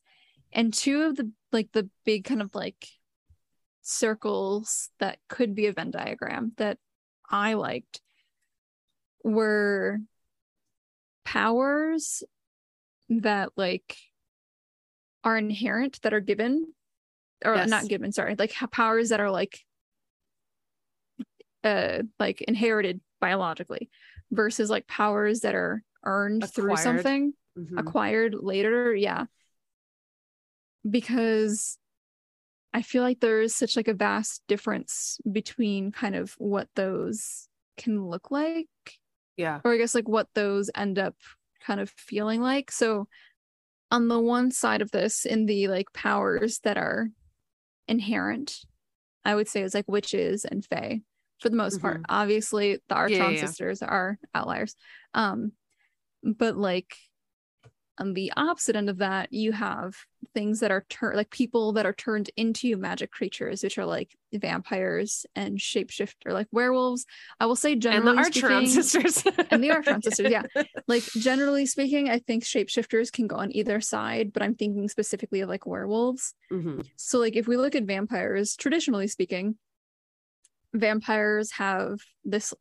And 0.52 0.72
two 0.72 1.02
of 1.02 1.16
the 1.16 1.30
like 1.52 1.70
the 1.72 1.88
big 2.04 2.24
kind 2.24 2.40
of 2.42 2.54
like 2.54 2.86
circles 3.82 4.90
that 4.98 5.18
could 5.28 5.54
be 5.54 5.66
a 5.66 5.72
Venn 5.72 5.90
diagram 5.90 6.52
that 6.56 6.78
I 7.30 7.54
liked 7.54 8.00
were 9.24 9.98
powers 11.24 12.22
that 13.10 13.50
like 13.56 13.96
are 15.24 15.36
inherent 15.36 16.00
that 16.02 16.14
are 16.14 16.20
given 16.20 16.66
or 17.44 17.54
Yes. 17.54 17.68
not 17.68 17.88
given 17.88 18.12
sorry 18.12 18.34
like 18.38 18.54
powers 18.72 19.10
that 19.10 19.20
are 19.20 19.30
like 19.30 19.60
uh 21.64 22.02
like 22.18 22.40
inherited 22.42 23.00
biologically 23.20 23.90
versus 24.30 24.70
like 24.70 24.86
powers 24.86 25.40
that 25.40 25.54
are 25.54 25.82
earned 26.04 26.48
through 26.50 26.72
Acquired. 26.72 26.82
something 26.84 27.32
Mhm. 27.56 27.78
acquired 27.80 28.34
later. 28.34 28.94
Yeah. 28.94 29.24
Because 30.88 31.78
i 32.74 32.82
feel 32.82 33.02
like 33.02 33.18
there 33.20 33.40
is 33.40 33.54
such 33.54 33.76
like 33.76 33.88
a 33.88 33.94
vast 33.94 34.42
difference 34.46 35.18
between 35.32 35.90
kind 35.90 36.14
of 36.14 36.34
what 36.38 36.68
those 36.76 37.48
can 37.78 38.06
look 38.06 38.30
like 38.30 38.68
yeah. 39.38 39.60
or 39.64 39.72
i 39.72 39.78
guess 39.78 39.94
like 39.94 40.06
what 40.08 40.28
those 40.34 40.70
end 40.74 40.98
up 40.98 41.14
kind 41.64 41.80
of 41.80 41.88
feeling 41.90 42.40
like. 42.42 42.70
So 42.70 43.08
on 43.90 44.08
the 44.08 44.20
one 44.20 44.50
side 44.50 44.82
of 44.82 44.90
this 44.90 45.24
in 45.24 45.46
the 45.46 45.66
like 45.68 45.92
powers 45.94 46.60
that 46.60 46.76
are 46.76 47.08
inherent 47.88 48.58
i 49.24 49.34
would 49.34 49.48
say 49.48 49.62
is 49.62 49.74
like 49.74 49.88
witches 49.88 50.44
and 50.44 50.64
fae 50.64 51.00
for 51.40 51.48
the 51.48 51.56
most 51.56 51.80
part 51.80 52.00
obviously 52.08 52.78
the 52.88 52.94
Archeron 52.94 53.08
Mm-hmm. 53.10 53.22
yeah, 53.22 53.30
yeah. 53.30 53.46
sisters 53.46 53.82
are 53.82 54.18
outliers 54.34 54.74
um 55.14 55.52
but 56.22 56.56
like 56.56 56.94
on 58.00 58.14
the 58.14 58.32
opposite 58.36 58.76
end 58.76 58.88
of 58.88 58.98
that 58.98 59.32
you 59.32 59.50
have 59.50 59.94
things 60.32 60.60
that 60.60 60.70
are 60.70 60.84
turned 60.88 61.16
like 61.16 61.30
people 61.30 61.72
that 61.72 61.84
are 61.86 61.92
turned 61.92 62.30
into 62.36 62.76
magic 62.76 63.10
creatures 63.10 63.62
which 63.64 63.76
are 63.76 63.84
like 63.86 64.14
vampires 64.32 65.26
and 65.34 65.58
shapeshift 65.58 66.14
or 66.24 66.32
like 66.32 66.46
werewolves 66.52 67.06
i 67.40 67.46
will 67.46 67.56
say 67.56 67.74
generally 67.74 68.16
and 68.18 68.18
the 68.18 68.22
archeron 68.40 68.66
speaking, 68.68 68.68
sisters 68.68 69.24
and 69.50 69.64
the 69.64 69.68
Archeron 69.70 70.02
sisters, 70.04 70.30
yeah. 70.30 70.42
like 70.86 71.02
generally 71.18 71.66
speaking 71.66 72.08
i 72.08 72.18
think 72.20 72.44
shapeshifters 72.44 73.10
can 73.10 73.26
go 73.26 73.36
on 73.36 73.50
either 73.56 73.80
side 73.80 74.32
but 74.32 74.42
i'm 74.44 74.54
thinking 74.54 74.88
specifically 74.88 75.40
of 75.40 75.48
like 75.48 75.66
werewolves 75.66 76.34
Mhm. 76.52 76.86
so 76.96 77.18
like 77.18 77.34
if 77.36 77.48
we 77.48 77.56
look 77.56 77.74
at 77.74 77.82
vampires 77.84 78.54
traditionally 78.54 79.08
speaking 79.08 79.56
vampires 80.74 81.52
have 81.52 81.98
this 82.24 82.54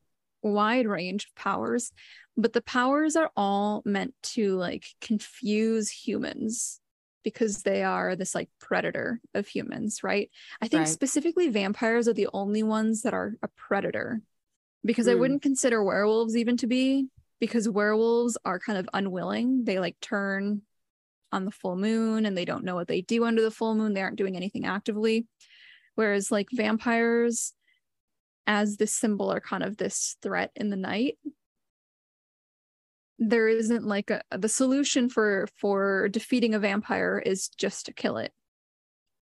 wide 0.44 0.88
range 0.88 1.26
of 1.26 1.36
powers 1.36 1.92
but 2.38 2.54
the 2.54 2.62
powers 2.62 3.16
are 3.16 3.32
all 3.36 3.82
meant 3.86 4.14
to 4.22 4.56
like 4.56 4.86
confuse 5.02 5.90
humans 5.90 6.80
because 7.24 7.64
they 7.64 7.84
are 7.84 8.16
this 8.16 8.36
like 8.36 8.50
predator 8.60 9.20
of 9.34 9.48
humans 9.48 10.04
right 10.04 10.30
i 10.62 10.68
think 10.68 10.82
Right. 10.82 10.90
specifically 10.90 11.50
vampires 11.50 12.08
are 12.08 12.14
the 12.14 12.30
only 12.34 12.64
ones 12.64 13.02
that 13.02 13.14
are 13.14 13.34
a 13.42 13.48
predator 13.50 14.22
because 14.86 15.08
i 15.08 15.14
Mm. 15.14 15.20
wouldn't 15.20 15.42
consider 15.42 15.84
werewolves 15.84 16.38
even 16.38 16.56
to 16.58 16.68
be 16.68 17.08
because 17.40 17.68
werewolves 17.68 18.38
are 18.46 18.60
kind 18.60 18.78
of 18.78 18.88
unwilling 18.94 19.66
they 19.66 19.80
like 19.80 20.00
turn 20.00 20.62
on 21.32 21.44
the 21.44 21.52
full 21.52 21.76
moon 21.76 22.26
and 22.26 22.38
they 22.38 22.46
don't 22.46 22.64
know 22.64 22.76
what 22.76 22.88
they 22.88 23.02
do 23.02 23.26
under 23.26 23.42
the 23.42 23.52
full 23.52 23.76
moon 23.76 23.94
they 23.94 24.02
aren't 24.02 24.16
doing 24.18 24.38
anything 24.38 24.66
actively 24.66 25.26
whereas 25.96 26.32
like 26.32 26.48
vampires 26.54 27.54
as 28.48 28.78
this 28.78 28.94
symbol 28.94 29.32
or 29.32 29.40
kind 29.40 29.62
of 29.62 29.78
this 29.78 30.18
threat 30.24 30.52
in 30.56 30.70
the 30.70 30.76
night 30.76 31.18
there 33.20 33.48
isn't 33.48 33.86
like 33.86 34.10
a 34.10 34.22
the 34.38 34.50
solution 34.50 35.10
for 35.10 35.48
for 35.58 36.08
defeating 36.10 36.54
a 36.54 36.60
vampire 36.60 37.22
is 37.26 37.50
just 37.50 37.86
to 37.88 37.94
kill 37.94 38.18
it. 38.18 38.32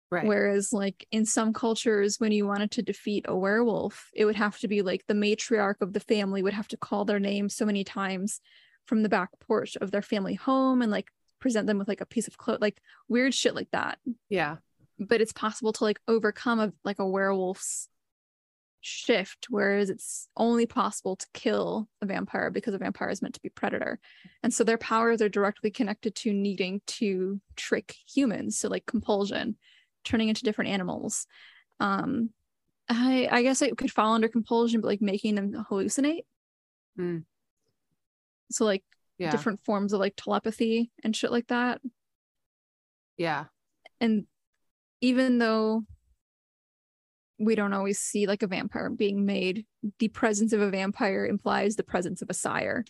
Right. 0.10 0.26
Whereas 0.26 0.72
like 0.72 1.06
in 1.12 1.26
some 1.26 1.52
cultures 1.52 2.18
when 2.18 2.32
you 2.32 2.48
wanted 2.48 2.72
to 2.72 2.82
defeat 2.82 3.26
a 3.28 3.36
werewolf 3.36 4.10
it 4.14 4.24
would 4.24 4.38
have 4.38 4.58
to 4.60 4.68
be 4.68 4.82
like 4.82 5.04
the 5.08 5.14
matriarch 5.14 5.82
of 5.82 5.92
the 5.92 6.00
family 6.00 6.42
would 6.42 6.54
have 6.54 6.68
to 6.70 6.78
call 6.78 7.04
their 7.04 7.20
name 7.20 7.50
so 7.50 7.66
many 7.66 7.84
times 7.84 8.40
from 8.86 9.04
the 9.04 9.10
back 9.10 9.30
porch 9.42 9.76
of 9.78 9.92
their 9.92 10.02
family 10.02 10.36
home 10.36 10.82
and 10.82 10.92
like 10.92 11.10
present 11.42 11.68
them 11.68 11.78
with 11.78 11.90
like 11.90 12.00
a 12.00 12.06
piece 12.06 12.28
of 12.28 12.38
cloth 12.38 12.62
like 12.62 12.82
weird 13.10 13.34
shit 13.34 13.54
like 13.54 13.70
that. 13.72 14.00
Yeah. 14.30 14.58
But 14.98 15.20
it's 15.20 15.34
possible 15.34 15.74
to 15.74 15.84
like 15.84 16.00
overcome 16.08 16.60
a 16.60 16.74
like 16.86 17.00
a 17.00 17.08
werewolf's 17.08 17.90
shift 18.88 19.48
whereas 19.50 19.90
it's 19.90 20.30
only 20.38 20.66
possible 20.66 21.16
to 21.18 21.28
kill 21.34 21.90
a 22.02 22.06
vampire 22.06 22.50
because 22.50 22.74
a 22.74 22.78
vampire 22.78 23.10
is 23.10 23.22
meant 23.22 23.36
to 23.36 23.42
be 23.42 23.50
predator. 23.50 24.00
And 24.44 24.54
so 24.54 24.64
their 24.64 24.78
powers 24.78 25.22
are 25.22 25.30
directly 25.30 25.70
connected 25.72 26.16
to 26.16 26.34
needing 26.34 26.82
to 26.88 27.42
trick 27.56 27.96
humans 28.08 28.58
so 28.58 28.70
like 28.70 28.86
compulsion 28.86 29.58
turning 30.04 30.30
into 30.30 30.44
different 30.44 30.72
animals. 30.72 31.28
Um 31.80 32.30
i 32.90 33.28
i 33.30 33.42
guess 33.42 33.62
it 33.62 33.78
could 33.78 33.92
fall 33.92 34.14
under 34.14 34.30
compulsion 34.30 34.80
but 34.80 34.88
like 34.88 35.02
making 35.02 35.36
them 35.36 35.52
hallucinate. 35.70 36.24
Mm. 36.98 37.26
so 38.50 38.64
like 38.64 38.84
yeah. 39.18 39.32
different 39.32 39.60
forms 39.66 39.92
of 39.94 40.00
like 40.00 40.14
telepathy 40.16 40.92
and 41.04 41.16
shit 41.16 41.32
like 41.32 41.48
that. 41.48 41.82
Yeah. 43.18 43.46
And 44.00 44.26
even 45.02 45.40
though 45.40 45.84
we 47.40 47.56
don't 47.56 47.74
always 47.74 48.00
see 48.00 48.26
like 48.26 48.44
a 48.44 48.48
vampire 48.48 48.90
being 48.90 49.26
made. 49.26 49.66
The 50.00 50.08
presence 50.08 50.54
of 50.54 50.62
a 50.62 50.70
vampire 50.70 51.26
implies 51.26 51.76
the 51.76 51.84
presence 51.84 52.22
of 52.22 52.30
a 52.30 52.34
sire 52.34 52.84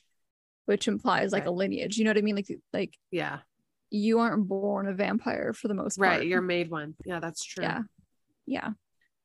which 0.66 0.90
implies 0.90 1.32
like 1.32 1.46
a 1.46 1.52
lineage. 1.52 1.98
You 1.98 2.04
know 2.04 2.10
what 2.10 2.18
i 2.18 2.22
mean? 2.22 2.36
Like 2.36 2.52
like 2.74 2.98
yeah. 3.10 3.40
you 3.90 4.20
aren't 4.20 4.48
born 4.48 4.88
a 4.88 4.94
vampire 4.94 5.54
for 5.54 5.70
the 5.70 5.74
most 5.74 5.98
part. 5.98 6.10
right 6.10 6.28
you're 6.28 6.42
made 6.42 6.70
one 6.70 6.94
yeah 7.06 7.20
that's 7.20 7.44
true. 7.44 7.64
Yeah. 7.64 7.82
Yeah. 8.46 8.70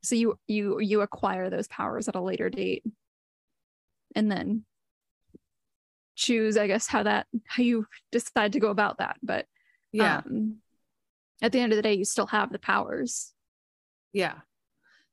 So 0.02 0.14
you 0.14 0.38
you 0.46 0.80
you 0.80 1.00
acquire 1.00 1.50
those 1.50 1.68
powers 1.68 2.08
at 2.08 2.14
a 2.14 2.20
later 2.20 2.48
date. 2.48 2.84
And 4.14 4.30
then 4.30 4.64
choose 6.14 6.58
i 6.58 6.66
guess 6.66 6.86
how 6.86 7.02
that 7.02 7.26
how 7.46 7.62
you 7.62 7.86
decide 8.12 8.52
to 8.52 8.60
go 8.60 8.70
about 8.70 8.98
that. 8.98 9.16
But 9.22 9.46
yeah. 9.90 10.18
um, 10.18 10.58
at 11.42 11.50
the 11.50 11.58
end 11.58 11.72
of 11.72 11.76
the 11.76 11.82
day 11.82 11.94
you 11.94 12.04
still 12.04 12.26
have 12.26 12.52
the 12.52 12.58
powers. 12.60 13.32
Yeah 14.12 14.34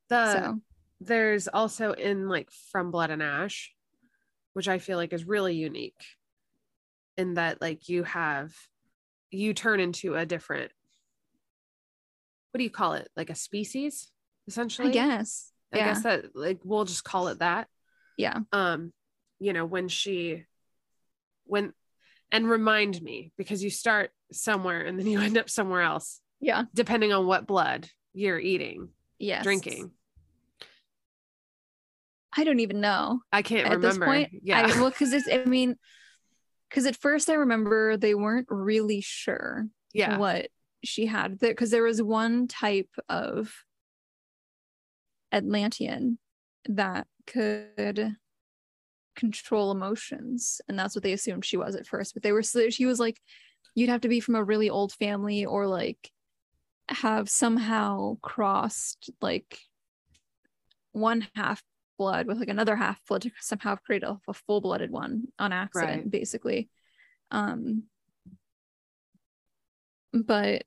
the 0.09 0.33
so. 0.33 0.59
there's 1.01 1.47
also 1.47 1.93
in 1.93 2.27
like 2.27 2.49
from 2.71 2.91
blood 2.91 3.09
and 3.11 3.23
ash 3.23 3.73
which 4.53 4.67
i 4.67 4.79
feel 4.79 4.97
like 4.97 5.13
is 5.13 5.25
really 5.25 5.55
unique 5.55 6.03
in 7.17 7.35
that 7.35 7.61
like 7.61 7.89
you 7.89 8.03
have 8.03 8.53
you 9.31 9.53
turn 9.53 9.79
into 9.79 10.15
a 10.15 10.25
different 10.25 10.71
what 12.51 12.57
do 12.57 12.63
you 12.63 12.69
call 12.71 12.93
it? 12.93 13.07
Like 13.15 13.29
a 13.29 13.35
species 13.35 14.11
essentially? 14.47 14.89
i 14.89 14.91
guess 14.91 15.51
i 15.73 15.77
yeah. 15.77 15.85
guess 15.85 16.03
that 16.03 16.35
like 16.35 16.59
we'll 16.63 16.85
just 16.85 17.03
call 17.03 17.27
it 17.27 17.39
that. 17.39 17.67
Yeah. 18.17 18.39
Um 18.51 18.91
you 19.39 19.53
know 19.53 19.65
when 19.65 19.87
she 19.87 20.45
when 21.45 21.73
and 22.31 22.49
remind 22.49 23.01
me 23.01 23.31
because 23.37 23.63
you 23.63 23.69
start 23.69 24.11
somewhere 24.31 24.81
and 24.81 24.97
then 24.97 25.07
you 25.07 25.19
end 25.19 25.37
up 25.37 25.49
somewhere 25.49 25.81
else. 25.81 26.21
Yeah. 26.39 26.63
Depending 26.73 27.13
on 27.13 27.27
what 27.27 27.47
blood 27.47 27.87
you're 28.13 28.39
eating 28.39 28.89
yeah, 29.19 29.43
drinking 29.43 29.91
i 32.35 32.43
don't 32.43 32.59
even 32.59 32.81
know. 32.81 33.21
I 33.31 33.41
can't 33.41 33.67
at 33.67 33.75
remember. 33.75 33.87
this 33.87 33.97
point 33.97 34.29
yeah. 34.43 34.67
I, 34.67 34.79
well 34.79 34.89
because 34.89 35.13
it's 35.13 35.27
i 35.31 35.43
mean 35.45 35.75
because 36.69 36.85
at 36.85 36.95
first 36.95 37.29
i 37.29 37.33
remember 37.33 37.97
they 37.97 38.15
weren't 38.15 38.47
really 38.49 39.01
sure 39.01 39.67
yeah. 39.93 40.17
what 40.17 40.47
she 40.83 41.05
had 41.05 41.39
because 41.39 41.71
there 41.71 41.83
was 41.83 42.01
one 42.01 42.47
type 42.47 42.89
of 43.07 43.53
atlantean 45.31 46.17
that 46.67 47.07
could 47.27 48.15
control 49.15 49.71
emotions 49.71 50.61
and 50.69 50.79
that's 50.79 50.95
what 50.95 51.03
they 51.03 51.13
assumed 51.13 51.43
she 51.43 51.57
was 51.57 51.75
at 51.75 51.85
first 51.85 52.13
but 52.13 52.23
they 52.23 52.31
were 52.31 52.41
so 52.41 52.69
she 52.69 52.85
was 52.85 52.99
like 52.99 53.19
you'd 53.75 53.89
have 53.89 54.01
to 54.01 54.07
be 54.07 54.19
from 54.19 54.35
a 54.35 54.43
really 54.43 54.69
old 54.69 54.93
family 54.93 55.45
or 55.45 55.67
like 55.67 56.09
have 56.87 57.29
somehow 57.29 58.17
crossed 58.21 59.09
like 59.21 59.59
one 60.91 61.27
half 61.35 61.61
blood 61.99 62.25
with 62.25 62.39
like 62.39 62.49
another 62.49 62.75
half 62.75 62.99
blood 63.07 63.21
to 63.21 63.31
somehow 63.39 63.75
create 63.75 64.01
a, 64.03 64.17
a 64.27 64.33
full-blooded 64.33 64.89
one 64.89 65.25
on 65.37 65.51
accident 65.53 66.03
Right. 66.03 66.09
basically 66.11 66.69
um 67.29 67.83
but 70.11 70.63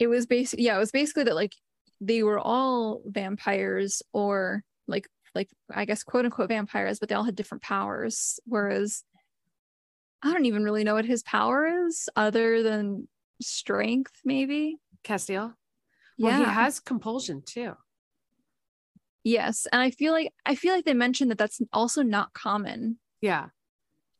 it 0.00 0.08
was 0.08 0.26
basically 0.26 0.64
yeah 0.64 0.74
it 0.74 0.80
was 0.80 0.90
basically 0.90 1.24
that 1.24 1.36
like 1.36 1.54
they 2.00 2.24
were 2.24 2.40
all 2.40 3.02
vampires 3.06 4.02
or 4.12 4.64
like 4.88 5.06
like 5.36 5.48
i 5.72 5.84
guess 5.84 6.02
quote 6.02 6.24
unquote 6.24 6.48
vampires 6.48 6.98
but 6.98 7.08
they 7.08 7.14
all 7.14 7.22
had 7.22 7.36
different 7.36 7.62
powers 7.62 8.40
whereas 8.44 9.04
i 10.22 10.32
don't 10.32 10.46
even 10.46 10.64
really 10.64 10.82
know 10.82 10.94
what 10.94 11.04
his 11.04 11.22
power 11.22 11.86
is 11.86 12.08
other 12.16 12.64
than 12.64 13.06
strength 13.40 14.12
maybe 14.24 14.78
Casteel. 15.04 15.54
Well, 16.18 16.32
yeah 16.32 16.48
he 16.48 16.54
has 16.54 16.78
compulsion 16.78 17.42
too. 17.44 17.72
Yes 19.24 19.66
and 19.72 19.80
i 19.80 19.90
feel 19.90 20.12
like 20.12 20.32
i 20.46 20.54
feel 20.54 20.74
like 20.74 20.84
they 20.84 20.94
mentioned 20.94 21.30
that 21.30 21.38
that's 21.38 21.60
also 21.72 22.02
not 22.02 22.32
common 22.32 22.98
Yeah. 23.20 23.48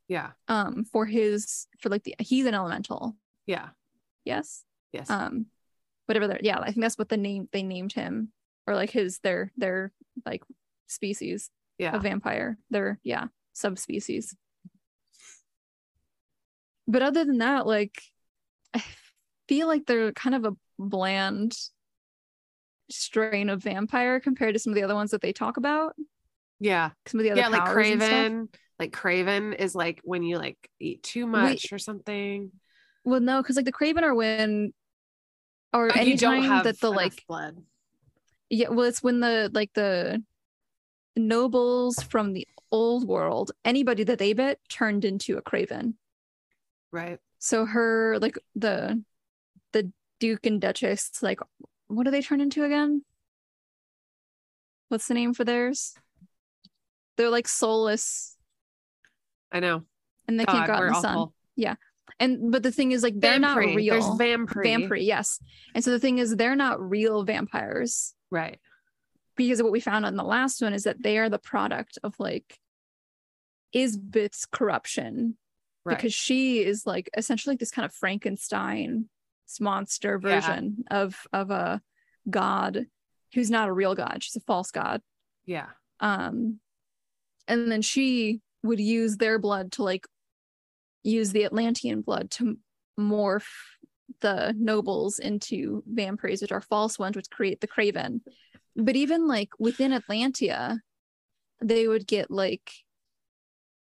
Yeah. 0.09 0.31
um 0.49 0.85
for 0.85 1.07
his 1.07 1.67
for 1.81 1.89
like 1.89 2.05
the 2.05 2.15
he's 2.19 2.47
an 2.47 2.55
elemental 2.55 3.17
Yeah. 3.47 3.69
yes 4.25 4.65
Yes. 4.93 5.09
um 5.11 5.47
whatever 6.07 6.29
they're 6.29 6.41
yeah 6.43 6.59
i 6.61 6.67
think 6.67 6.83
that's 6.83 6.99
what 6.99 7.09
the 7.09 7.17
name 7.17 7.49
they 7.53 7.63
named 7.63 7.93
him 7.95 8.31
or 8.67 8.75
like 8.75 8.91
his 8.91 9.19
their 9.21 9.51
their 9.57 9.91
like 10.27 10.43
species 10.87 11.51
yeah. 11.79 11.97
of 11.97 12.03
vampire 12.03 12.59
their 12.71 13.01
yeah 13.03 13.27
subspecies 13.55 14.37
but 16.89 17.01
other 17.03 17.25
than 17.25 17.39
that, 17.39 17.67
like 17.67 18.03
I 18.75 18.83
feel 19.49 19.69
like 19.69 19.87
they're 19.87 20.13
kind 20.13 20.35
of 20.35 20.45
a 20.45 20.57
bland 20.79 21.57
strain 22.91 23.49
of 23.49 23.63
vampire 23.63 24.21
compared 24.21 24.55
to 24.55 24.59
some 24.59 24.73
of 24.73 24.75
the 24.75 24.83
other 24.83 24.95
ones 24.95 25.11
that 25.13 25.21
they 25.21 25.33
talk 25.33 25.57
about. 25.57 25.95
Yeah. 26.61 26.91
Some 27.07 27.21
of 27.21 27.25
the 27.25 27.33
other 27.33 27.41
Yeah, 27.41 27.49
like 27.49 27.65
powers 27.65 27.89
and 27.89 28.01
stuff. 28.01 28.11
Craven. 28.11 28.49
Like 28.79 28.93
Craven 28.93 29.53
is 29.53 29.75
like 29.75 30.01
when 30.05 30.23
you 30.23 30.39
like 30.39 30.57
eat 30.81 31.03
too 31.03 31.27
much 31.27 31.73
or 31.73 31.79
something. 31.79 32.51
Well, 33.05 33.21
no, 33.21 33.43
because 33.43 33.57
like 33.57 33.65
the 33.65 33.73
Craven 33.73 34.05
are 34.05 34.15
when, 34.15 34.73
or 35.73 35.91
oh, 35.97 36.01
you 36.01 36.17
don't 36.17 36.45
have 36.45 36.65
that 36.65 36.81
the 36.81 36.91
like 36.91 37.25
blood. 37.27 37.57
yeah, 38.51 38.69
well, 38.69 38.87
it's 38.87 39.03
when 39.03 39.21
the 39.21 39.51
like 39.53 39.73
the 39.75 40.23
nobles 41.17 41.97
from 42.03 42.33
the 42.33 42.47
old 42.71 43.07
world, 43.07 43.53
anybody 43.65 44.05
that 44.05 44.19
they 44.19 44.33
bit 44.33 44.59
turned 44.69 45.05
into 45.05 45.37
a 45.37 45.43
Craven. 45.43 45.97
Right. 46.91 47.19
So 47.39 47.67
her 47.67 48.19
like 48.21 48.37
the 48.55 49.03
the 49.73 49.93
Duke 50.21 50.47
and 50.47 50.61
Duchess, 50.61 51.23
like 51.23 51.41
what 51.95 52.05
do 52.05 52.11
they 52.11 52.23
turn 52.23 52.41
into 52.41 52.65
again? 52.65 53.05
What's 54.89 55.09
the 55.09 55.15
name 55.15 55.35
for 55.35 55.45
theirs? 55.45 55.95
They're 57.17 57.31
like 57.31 57.49
soulless 57.49 58.37
I 59.51 59.61
know. 59.61 59.83
and 60.29 60.39
they 60.41 60.45
God, 60.45 60.53
can't 60.53 60.67
go 60.67 60.73
out 60.75 60.83
in 60.85 60.93
the 60.93 61.01
sun. 61.01 61.29
Yeah. 61.57 61.75
And 62.19 62.51
but 62.53 62.63
the 62.63 62.73
thing 62.73 62.93
is 62.93 63.03
like 63.03 63.19
they're 63.19 63.39
not 63.39 63.59
real. 63.59 63.95
There's 63.95 64.17
vampire. 64.19 64.63
Vampire, 64.63 64.99
yes. 64.99 65.39
And 65.75 65.83
so 65.85 65.91
the 65.91 65.99
thing 65.99 66.19
is 66.19 66.37
they're 66.37 66.57
not 66.57 66.81
real 66.81 67.25
vampires 67.25 68.15
Right. 68.31 68.59
because 69.37 69.63
what 69.63 69.73
we 69.73 69.81
found 69.81 70.07
on 70.07 70.17
the 70.17 70.25
last 70.25 70.61
one 70.63 70.73
is 70.73 70.85
that 70.85 71.03
they 71.03 71.19
are 71.19 71.29
the 71.29 71.39
product 71.39 71.99
of 72.03 72.15
like 72.19 72.59
Isbeth's 73.75 74.47
corruption 74.47 75.37
Right. 75.85 75.97
because 75.97 76.15
she 76.15 76.63
is 76.63 76.87
like 76.87 77.11
essentially 77.17 77.53
like 77.55 77.61
this 77.61 77.71
kind 77.73 77.85
of 77.85 77.93
Frankenstein 77.95 79.09
monster 79.61 80.21
Yeah. 80.23 80.41
version 80.41 80.85
of 80.91 81.17
of 81.33 81.51
a 81.51 81.81
god 82.29 82.87
who's 83.35 83.51
not 83.51 83.69
a 83.69 83.73
real 83.73 83.95
god. 83.95 84.23
She's 84.23 84.37
a 84.37 84.41
false 84.41 84.71
god. 84.71 85.01
yeah. 85.45 85.69
Um 86.01 86.59
and 87.49 87.71
then 87.71 87.83
she 87.83 88.41
would 88.63 88.81
use 88.81 89.17
their 89.17 89.39
blood 89.39 89.73
to 89.73 89.83
like 89.83 90.07
use 91.03 91.33
the 91.33 91.45
Atlantean 91.45 92.01
blood 92.03 92.31
to 92.33 92.57
morph 92.99 93.49
the 94.21 94.55
nobles 94.57 95.19
into 95.19 95.83
vampires, 95.87 96.43
which 96.43 96.53
are 96.53 96.61
false 96.61 96.99
ones, 96.99 97.17
which 97.17 97.31
create 97.31 97.61
the 97.61 97.67
craven. 97.67 98.23
But 98.77 98.95
even 98.95 99.27
like 99.27 99.49
within 99.59 99.91
Atlantia, 99.93 100.79
they 101.61 101.89
would 101.89 102.07
get 102.07 102.31
like 102.31 102.71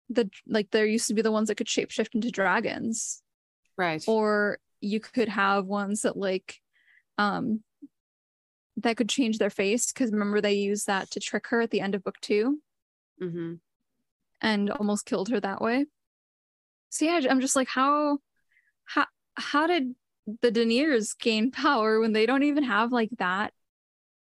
the 0.09 0.29
like 0.47 0.69
there 0.71 0.85
used 0.85 1.07
to 1.07 1.13
be 1.13 1.21
the 1.21 1.31
ones 1.31 1.47
that 1.47 1.55
could 1.55 1.67
shapeshift 1.67 2.13
into 2.15 2.31
dragons 2.31 3.21
Right. 3.77 4.03
or 4.07 4.59
you 4.83 4.99
could 4.99 5.29
have 5.29 5.65
ones 5.65 6.01
that 6.01 6.17
like 6.17 6.59
um 7.17 7.61
that 8.77 8.97
could 8.97 9.09
change 9.09 9.37
their 9.37 9.49
face 9.49 9.91
because 9.91 10.11
remember 10.11 10.41
they 10.41 10.53
used 10.53 10.87
that 10.87 11.11
to 11.11 11.19
trick 11.19 11.47
her 11.47 11.61
at 11.61 11.71
the 11.71 11.81
end 11.81 11.95
of 11.95 12.03
book 12.03 12.19
two? 12.21 12.59
Hmm 13.19 13.55
and 14.43 14.69
almost 14.69 15.05
killed 15.05 15.29
her 15.29 15.39
that 15.39 15.61
way. 15.61 15.85
So 16.89 17.05
yeah 17.05 17.21
i'm 17.27 17.41
just 17.41 17.55
like 17.55 17.69
how 17.69 18.19
how 18.85 19.07
how 19.35 19.65
did 19.65 19.95
the 20.41 20.51
Deniers 20.51 21.13
gain 21.17 21.49
power 21.49 21.99
when 21.99 22.13
they 22.13 22.27
don't 22.27 22.43
even 22.43 22.63
have 22.63 22.91
like 22.91 23.09
that 23.17 23.51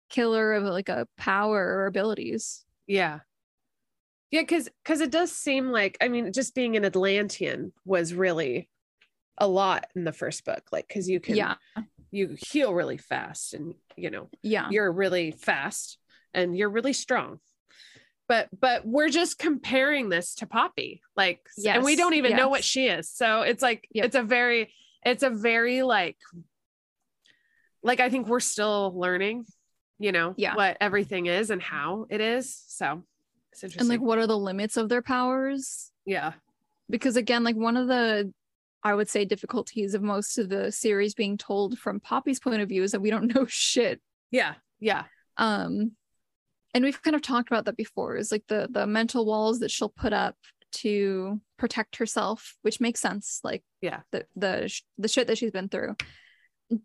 killer 0.08 0.54
of 0.54 0.64
like 0.64 0.88
a 0.88 1.06
power 1.16 1.58
or 1.58 1.86
abilities? 1.86 2.64
Yeah. 2.86 3.20
Yeah, 4.30 4.40
because 4.40 4.68
because 4.82 5.00
it 5.00 5.12
does 5.12 5.30
seem 5.30 5.70
like 5.70 5.96
I 6.00 6.08
mean, 6.08 6.32
just 6.32 6.54
being 6.54 6.76
an 6.76 6.84
Atlantean 6.84 7.72
was 7.84 8.14
really 8.14 8.68
a 9.38 9.46
lot 9.48 9.86
in 9.94 10.04
the 10.04 10.12
first 10.12 10.44
book. 10.44 10.62
Like, 10.72 10.88
because 10.88 11.08
you 11.08 11.20
can 11.20 11.36
yeah 11.36 11.54
you 12.10 12.36
heal 12.38 12.72
really 12.72 12.96
fast, 12.96 13.54
and 13.54 13.74
you 13.96 14.10
know 14.10 14.28
yeah 14.42 14.68
you're 14.70 14.90
really 14.92 15.32
fast 15.32 15.98
and 16.34 16.56
you're 16.56 16.70
really 16.70 16.92
strong. 16.92 17.40
But 18.28 18.48
but 18.58 18.84
we're 18.86 19.08
just 19.08 19.38
comparing 19.38 20.08
this 20.08 20.34
to 20.36 20.46
Poppy, 20.46 21.00
like, 21.16 21.40
and 21.64 21.84
we 21.84 21.94
don't 21.96 22.14
even 22.14 22.36
know 22.36 22.48
what 22.48 22.64
she 22.64 22.86
is. 22.88 23.08
So 23.10 23.42
it's 23.42 23.62
like 23.62 23.86
Yep. 23.92 24.04
it's 24.06 24.16
a 24.16 24.22
very 24.22 24.72
it's 25.04 25.22
a 25.22 25.30
very 25.30 25.82
like 25.82 26.16
like 27.82 28.00
I 28.00 28.10
think 28.10 28.26
we're 28.26 28.40
still 28.40 28.92
learning, 28.98 29.44
you 29.98 30.12
know, 30.12 30.34
Yeah. 30.36 30.54
what 30.56 30.76
everything 30.80 31.26
is 31.26 31.50
and 31.50 31.62
how 31.62 32.06
it 32.10 32.20
is. 32.20 32.62
So 32.66 33.04
it's 33.52 33.62
interesting. 33.62 33.80
and 33.80 33.88
like 33.88 34.00
what 34.06 34.18
are 34.18 34.26
the 34.26 34.36
limits 34.38 34.76
of 34.76 34.88
their 34.88 35.02
powers 35.02 35.92
yeah. 36.04 36.32
because 36.90 37.16
again 37.16 37.44
like 37.44 37.56
one 37.56 37.76
of 37.76 37.86
the 37.88 38.32
i 38.86 38.94
would 38.94 39.08
say 39.08 39.24
difficulties 39.24 39.94
of 39.94 40.02
most 40.02 40.38
of 40.38 40.48
the 40.48 40.70
series 40.70 41.14
being 41.14 41.36
told 41.36 41.78
from 41.78 42.00
poppy's 42.00 42.40
point 42.40 42.62
of 42.62 42.68
view 42.68 42.82
is 42.82 42.92
that 42.92 43.00
we 43.04 43.10
don't 43.10 43.30
know 43.34 43.46
shit 43.46 44.00
Yeah. 44.30 44.54
Yeah. 44.80 45.04
um 45.36 45.92
and 46.74 46.84
we've 46.84 47.02
kind 47.02 47.16
of 47.16 47.22
talked 47.22 47.48
about 47.50 47.64
that 47.66 47.76
before 47.76 48.16
is 48.16 48.30
like 48.32 48.44
the 48.48 48.68
the 48.70 48.86
mental 48.86 49.24
walls 49.26 49.60
that 49.60 49.70
she'll 49.70 49.88
put 50.04 50.12
up 50.12 50.36
to 50.72 51.40
protect 51.56 51.96
herself 51.96 52.56
which 52.62 52.80
makes 52.80 53.00
sense 53.00 53.40
like 53.42 53.62
Yeah. 53.80 54.00
the 54.12 54.26
the 54.34 54.68
sh- 54.68 54.82
the 54.98 55.08
shit 55.08 55.26
that 55.28 55.38
she's 55.38 55.52
been 55.58 55.68
through 55.68 55.94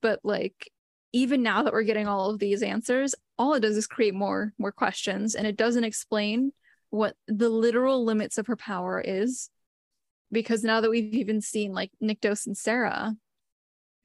but 0.02 0.20
like 0.24 0.72
even 1.14 1.43
now 1.43 1.64
that 1.64 1.74
we're 1.74 1.84
getting 1.91 2.08
all 2.08 2.30
of 2.30 2.39
these 2.39 2.64
answers 2.64 3.16
all 3.38 3.54
it 3.56 3.60
does 3.62 3.76
is 3.76 3.88
create 3.88 4.14
more 4.14 4.54
more 4.58 4.72
questions 4.72 5.36
and 5.36 5.45
it 5.45 5.58
doesn't 5.58 5.84
explain 5.84 6.54
what 6.89 7.16
the 7.28 7.49
literal 7.49 8.06
limits 8.06 8.38
of 8.38 8.47
her 8.47 8.56
power 8.56 9.02
is 9.04 9.49
because 10.32 10.63
now 10.63 10.82
that 10.82 10.89
we've 10.89 11.13
even 11.13 11.41
seen 11.41 11.73
like 11.73 11.91
Nyktos 12.01 12.45
and 12.47 12.57
Sera 12.57 13.13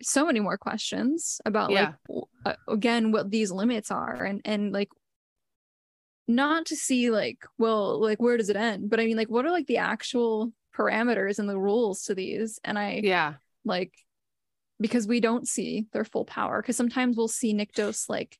so 0.02 0.26
many 0.26 0.40
more 0.40 0.58
questions 0.58 1.40
about 1.46 1.70
like 1.70 1.88
Yeah. 1.88 1.92
w- 2.06 2.26
uh, 2.44 2.54
again 2.68 3.12
what 3.12 3.30
these 3.30 3.50
limits 3.50 3.90
are 3.90 4.24
and 4.24 4.42
and 4.44 4.72
like 4.72 4.90
not 6.28 6.66
to 6.66 6.76
see 6.76 7.10
like 7.10 7.38
well 7.56 8.00
like 8.00 8.20
where 8.20 8.36
does 8.36 8.48
it 8.50 8.56
end 8.56 8.90
but 8.90 8.98
i 9.00 9.06
mean 9.06 9.16
like 9.16 9.30
what 9.30 9.46
are 9.46 9.50
like 9.52 9.66
the 9.68 9.78
actual 9.78 10.52
parameters 10.76 11.38
and 11.38 11.48
the 11.48 11.58
rules 11.58 12.02
to 12.02 12.14
these 12.14 12.58
and 12.64 12.78
i 12.78 13.00
Yeah. 13.02 13.34
like 13.64 13.92
because 14.80 15.06
we 15.06 15.20
don't 15.20 15.48
see 15.48 15.86
their 15.92 16.04
full 16.04 16.24
power 16.26 16.60
because 16.60 16.76
sometimes 16.76 17.16
we'll 17.16 17.28
see 17.28 17.54
Nyktos 17.54 18.10
like 18.10 18.36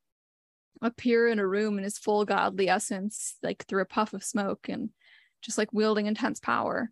appear 0.83 1.29
in 1.29 1.39
a 1.39 1.47
room 1.47 1.79
in 1.79 1.85
his 1.85 1.97
full 1.97 2.27
godly 2.27 2.69
essence 2.69 3.37
like 3.43 3.65
through 3.67 3.81
a 3.83 3.87
puff 3.87 4.13
of 4.13 4.23
smoke 4.23 4.69
and 4.69 4.91
just 5.41 5.57
like 5.57 5.73
wielding 5.73 6.05
intense 6.05 6.39
power 6.41 6.91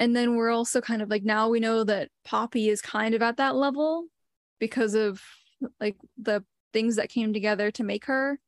and 0.00 0.16
then 0.16 0.34
we're 0.34 0.50
also 0.50 0.80
kind 0.80 1.02
of 1.02 1.08
like 1.08 1.22
now 1.22 1.48
we 1.48 1.60
know 1.60 1.84
that 1.84 2.08
Poppy 2.24 2.68
is 2.68 2.82
kind 2.82 3.14
of 3.14 3.22
at 3.22 3.36
that 3.36 3.54
level 3.54 4.06
because 4.58 4.94
of 4.94 5.22
like 5.78 5.96
the 6.20 6.42
things 6.72 6.96
that 6.96 7.08
came 7.08 7.32
together 7.32 7.70
to 7.70 7.84
make 7.84 8.06
her 8.06 8.40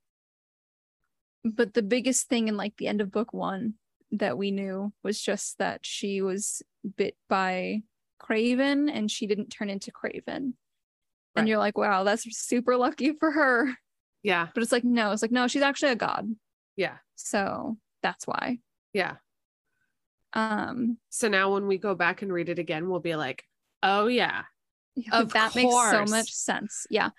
but 1.45 1.75
the 1.75 1.83
biggest 1.83 2.29
thing 2.29 2.49
in 2.49 2.57
like 2.57 2.77
the 2.77 2.87
end 2.87 3.01
of 3.01 3.11
book 3.11 3.33
1 3.33 3.75
that 4.13 4.39
we 4.39 4.51
knew 4.51 4.93
was 5.03 5.21
just 5.21 5.59
that 5.59 5.81
she 5.83 6.23
was 6.23 6.63
bit 6.97 7.17
by 7.29 7.83
Craven 8.19 8.89
and 8.89 9.11
she 9.11 9.27
didn't 9.27 9.49
turn 9.49 9.71
into 9.71 9.91
Craven. 9.91 10.55
Right. 11.35 11.41
And 11.41 11.49
you're 11.49 11.59
like, 11.59 11.79
wow, 11.79 12.05
that's 12.05 12.25
super 12.37 12.77
lucky 12.77 13.13
for 13.19 13.33
her. 13.33 13.75
Yeah. 14.23 14.49
But 14.55 14.63
it's 14.63 14.73
like, 14.73 14.85
no, 14.85 15.11
it's 15.11 15.23
like, 15.23 15.33
no, 15.33 15.49
she's 15.49 15.63
actually 15.63 15.93
a 15.93 15.97
god. 15.97 16.29
Yeah. 16.77 16.99
So 17.17 17.79
that's 18.03 18.27
why. 18.27 18.59
Yeah. 18.93 19.17
Um 20.35 20.99
So 21.11 21.29
now 21.29 21.53
when 21.53 21.67
we 21.67 21.79
go 21.79 21.95
back 21.95 22.23
and 22.23 22.33
read 22.33 22.49
it 22.49 22.59
again, 22.59 22.89
we'll 22.89 23.01
be 23.01 23.17
like, 23.17 23.45
oh 23.83 24.07
yeah. 24.07 24.43
Of 25.11 25.33
that 25.33 25.55
makes 25.55 25.75
so 25.91 26.05
much 26.05 26.33
sense. 26.33 26.87
Yeah. 26.91 27.11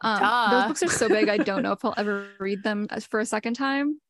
Um 0.00 0.50
those 0.50 0.64
books 0.66 0.82
are 0.82 0.88
so 0.88 1.08
big, 1.08 1.28
I 1.28 1.38
don't 1.38 1.62
know 1.62 1.72
if 1.72 1.84
I'll 1.84 1.94
ever 1.96 2.28
read 2.38 2.62
them 2.62 2.88
for 3.10 3.20
a 3.20 3.26
second 3.26 3.54
time. 3.54 4.00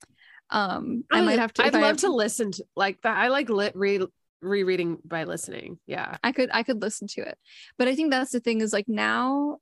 Um 0.51 1.05
I 1.11 1.21
might 1.21 1.39
have 1.39 1.53
to 1.55 1.65
I'd 1.65 1.75
love 1.75 1.83
have- 1.83 1.97
to 1.99 2.11
listen 2.13 2.53
to 2.53 2.65
like 2.77 3.01
that. 3.03 3.17
I 3.17 3.29
like 3.29 3.49
lit 3.49 3.75
re 3.77 4.07
rereading 4.41 4.99
by 5.05 5.25
listening. 5.25 5.79
Yeah. 5.87 6.17
I 6.23 6.33
could 6.33 6.51
I 6.53 6.63
could 6.63 6.81
listen 6.81 7.09
to 7.09 7.23
it. 7.23 7.37
But 7.77 7.89
I 7.89 7.95
think 7.97 8.11
that's 8.11 8.31
the 8.33 8.41
thing 8.41 8.61
is 8.61 8.73
like 8.73 8.89
now 8.89 9.59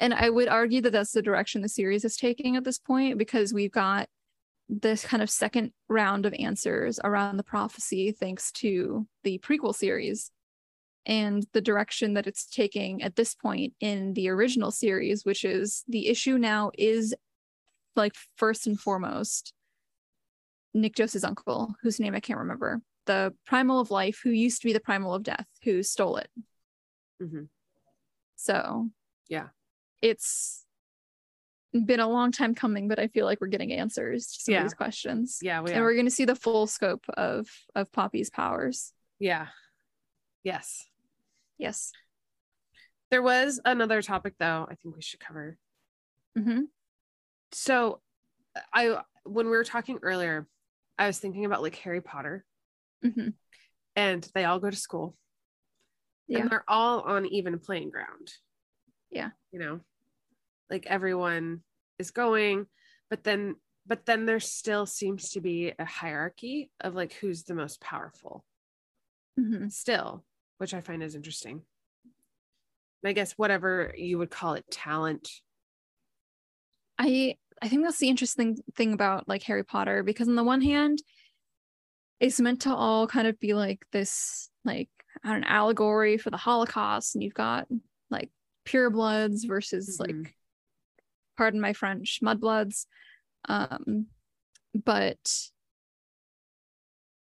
and 0.00 0.12
I 0.14 0.30
would 0.30 0.48
argue 0.48 0.80
that 0.82 0.90
that's 0.92 1.12
the 1.12 1.22
direction 1.22 1.62
the 1.62 1.68
series 1.68 2.04
is 2.04 2.16
taking 2.16 2.56
at 2.56 2.64
this 2.64 2.78
point 2.78 3.18
because 3.18 3.52
we've 3.54 3.70
got 3.72 4.08
this 4.80 5.04
kind 5.04 5.22
of 5.22 5.28
second 5.28 5.72
round 5.88 6.24
of 6.24 6.32
answers 6.34 6.98
around 7.04 7.36
the 7.36 7.42
prophecy 7.42 8.10
thanks 8.12 8.50
to 8.52 9.06
the 9.22 9.38
prequel 9.38 9.74
series 9.74 10.30
and 11.04 11.44
the 11.52 11.60
direction 11.60 12.14
that 12.14 12.26
it's 12.26 12.46
taking 12.46 13.02
at 13.02 13.16
this 13.16 13.34
point 13.34 13.74
in 13.80 14.14
the 14.14 14.28
original 14.28 14.70
series 14.70 15.24
which 15.24 15.44
is 15.44 15.84
the 15.88 16.08
issue 16.08 16.38
now 16.38 16.70
is 16.78 17.14
like 17.96 18.14
first 18.36 18.66
and 18.66 18.80
foremost 18.80 19.52
Nyktos's 20.74 21.24
uncle 21.24 21.74
whose 21.82 22.00
name 22.00 22.14
I 22.14 22.20
can't 22.20 22.38
remember 22.38 22.80
the 23.04 23.34
primal 23.46 23.78
of 23.80 23.90
life 23.90 24.20
who 24.22 24.30
used 24.30 24.62
to 24.62 24.66
be 24.68 24.72
the 24.72 24.80
primal 24.80 25.12
of 25.12 25.22
death 25.22 25.46
who 25.64 25.82
stole 25.82 26.16
it 26.16 26.30
Mhm. 27.20 27.48
so 28.36 28.88
Yeah. 29.28 29.48
it's 30.00 30.64
been 31.86 32.00
a 32.00 32.08
long 32.08 32.30
time 32.32 32.54
coming 32.54 32.86
but 32.86 32.98
i 32.98 33.06
feel 33.08 33.24
like 33.24 33.40
we're 33.40 33.46
getting 33.46 33.72
answers 33.72 34.26
to 34.26 34.40
some 34.42 34.52
Yeah. 34.52 34.58
of 34.60 34.64
these 34.66 34.74
questions 34.74 35.38
Yeah. 35.42 35.60
We 35.62 35.70
and 35.70 35.80
are. 35.80 35.84
we're 35.84 35.94
going 35.94 36.06
to 36.06 36.10
see 36.10 36.26
the 36.26 36.34
full 36.36 36.66
scope 36.66 37.04
of 37.16 37.48
of 37.74 37.90
poppy's 37.92 38.28
powers 38.30 38.92
Yeah. 39.18 39.46
Yes. 40.44 40.84
Yes. 41.58 41.92
There 43.10 43.22
was 43.22 43.60
another 43.64 44.02
topic 44.02 44.34
though, 44.38 44.66
I 44.68 44.74
think 44.74 44.96
we 44.96 45.02
should 45.02 45.20
cover. 45.20 45.56
Mm-hmm. 46.36 46.62
So 47.52 48.00
I 48.74 48.98
when 49.24 49.46
we 49.46 49.52
were 49.52 49.64
talking 49.64 49.98
earlier, 50.02 50.48
I 50.98 51.06
was 51.06 51.18
thinking 51.18 51.44
about 51.44 51.62
like 51.62 51.76
Harry 51.76 52.00
Potter 52.00 52.44
Mm-hmm. 53.04 53.28
and 53.96 54.28
they 54.34 54.44
all 54.44 54.58
go 54.60 54.70
to 54.70 54.76
school. 54.76 55.16
Yeah. 56.28 56.40
And 56.40 56.50
they're 56.50 56.64
all 56.68 57.00
on 57.00 57.26
even 57.26 57.58
playing 57.58 57.90
ground. 57.90 58.32
Yeah. 59.10 59.30
You 59.52 59.58
know, 59.60 59.80
like 60.72 60.86
everyone 60.88 61.62
is 62.00 62.12
going, 62.12 62.66
but 63.10 63.24
then 63.24 63.56
but 63.86 64.06
then 64.06 64.26
there 64.26 64.40
still 64.40 64.86
seems 64.86 65.30
to 65.32 65.40
be 65.42 65.74
a 65.78 65.86
hierarchy 65.86 66.70
of 66.80 66.94
like 66.96 67.14
who's 67.14 67.44
the 67.44 67.54
most 67.54 67.80
powerful 67.80 68.44
Mm-hmm. 69.40 69.68
still, 69.68 70.24
which 70.58 70.74
I 70.74 70.80
find 70.80 71.02
is 71.02 71.14
interesting. 71.14 71.62
And 73.02 73.10
I 73.10 73.12
guess 73.12 73.32
whatever 73.32 73.92
you 73.96 74.18
would 74.18 74.30
call 74.30 74.54
it, 74.54 74.64
talent. 74.70 75.28
I 76.98 77.36
I 77.60 77.68
think 77.68 77.84
that's 77.84 77.98
the 77.98 78.08
interesting 78.08 78.58
thing 78.76 78.92
about 78.92 79.28
like 79.28 79.42
Harry 79.44 79.64
Potter 79.64 80.02
because 80.02 80.28
on 80.28 80.36
the 80.36 80.44
one 80.44 80.60
hand, 80.60 81.02
it's 82.20 82.40
meant 82.40 82.62
to 82.62 82.74
all 82.74 83.06
kind 83.06 83.26
of 83.26 83.38
be 83.40 83.54
like 83.54 83.84
this 83.92 84.50
like 84.64 84.88
an 85.24 85.44
allegory 85.44 86.18
for 86.18 86.30
the 86.30 86.36
Holocaust, 86.36 87.14
and 87.14 87.24
you've 87.24 87.34
got 87.34 87.66
like 88.10 88.30
purebloods 88.66 89.46
versus 89.46 89.96
Mhm. 89.98 90.00
like 90.00 90.36
pardon 91.42 91.60
my 91.60 91.72
French, 91.72 92.20
mudbloods. 92.22 92.86
Um, 93.48 94.06
but 94.72 95.50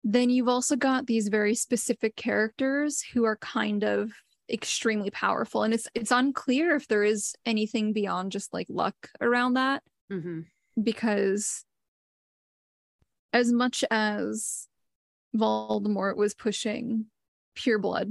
then 0.03 0.31
you've 0.31 0.47
also 0.47 0.75
got 0.75 1.05
these 1.05 1.27
very 1.27 1.53
specific 1.53 2.15
characters 2.15 3.03
who 3.13 3.25
are 3.25 3.35
kind 3.37 3.83
of 3.83 4.11
extremely 4.49 5.11
powerful 5.11 5.61
and 5.61 5.71
it's 5.73 5.87
it's 5.93 6.09
unclear 6.09 6.73
if 6.75 6.87
there 6.87 7.03
is 7.03 7.35
anything 7.45 7.91
beyond 7.93 8.31
just 8.31 8.53
like 8.53 8.65
luck 8.69 8.95
around 9.19 9.53
that 9.55 9.83
Mhm. 10.09 10.45
because 10.81 11.65
as 13.33 13.51
much 13.51 13.83
as 13.91 14.67
Voldemort 15.35 16.15
was 16.15 16.33
pushing 16.33 17.07
pure 17.55 17.77
blood 17.77 18.09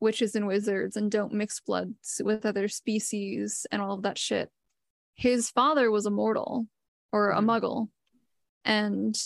witches 0.00 0.34
and 0.34 0.46
wizards 0.48 0.96
and 0.96 1.10
don't 1.12 1.34
mix 1.34 1.60
bloods 1.60 2.20
with 2.24 2.44
other 2.46 2.66
species 2.66 3.66
and 3.70 3.80
all 3.82 3.92
of 3.94 4.02
that 4.02 4.16
shit 4.18 4.50
his 5.14 5.50
father 5.50 5.90
was 5.90 6.06
a 6.06 6.10
mortal 6.10 6.66
or 7.12 7.30
a 7.30 7.40
Mhm. 7.40 7.44
muggle. 7.46 7.88
And 8.64 9.16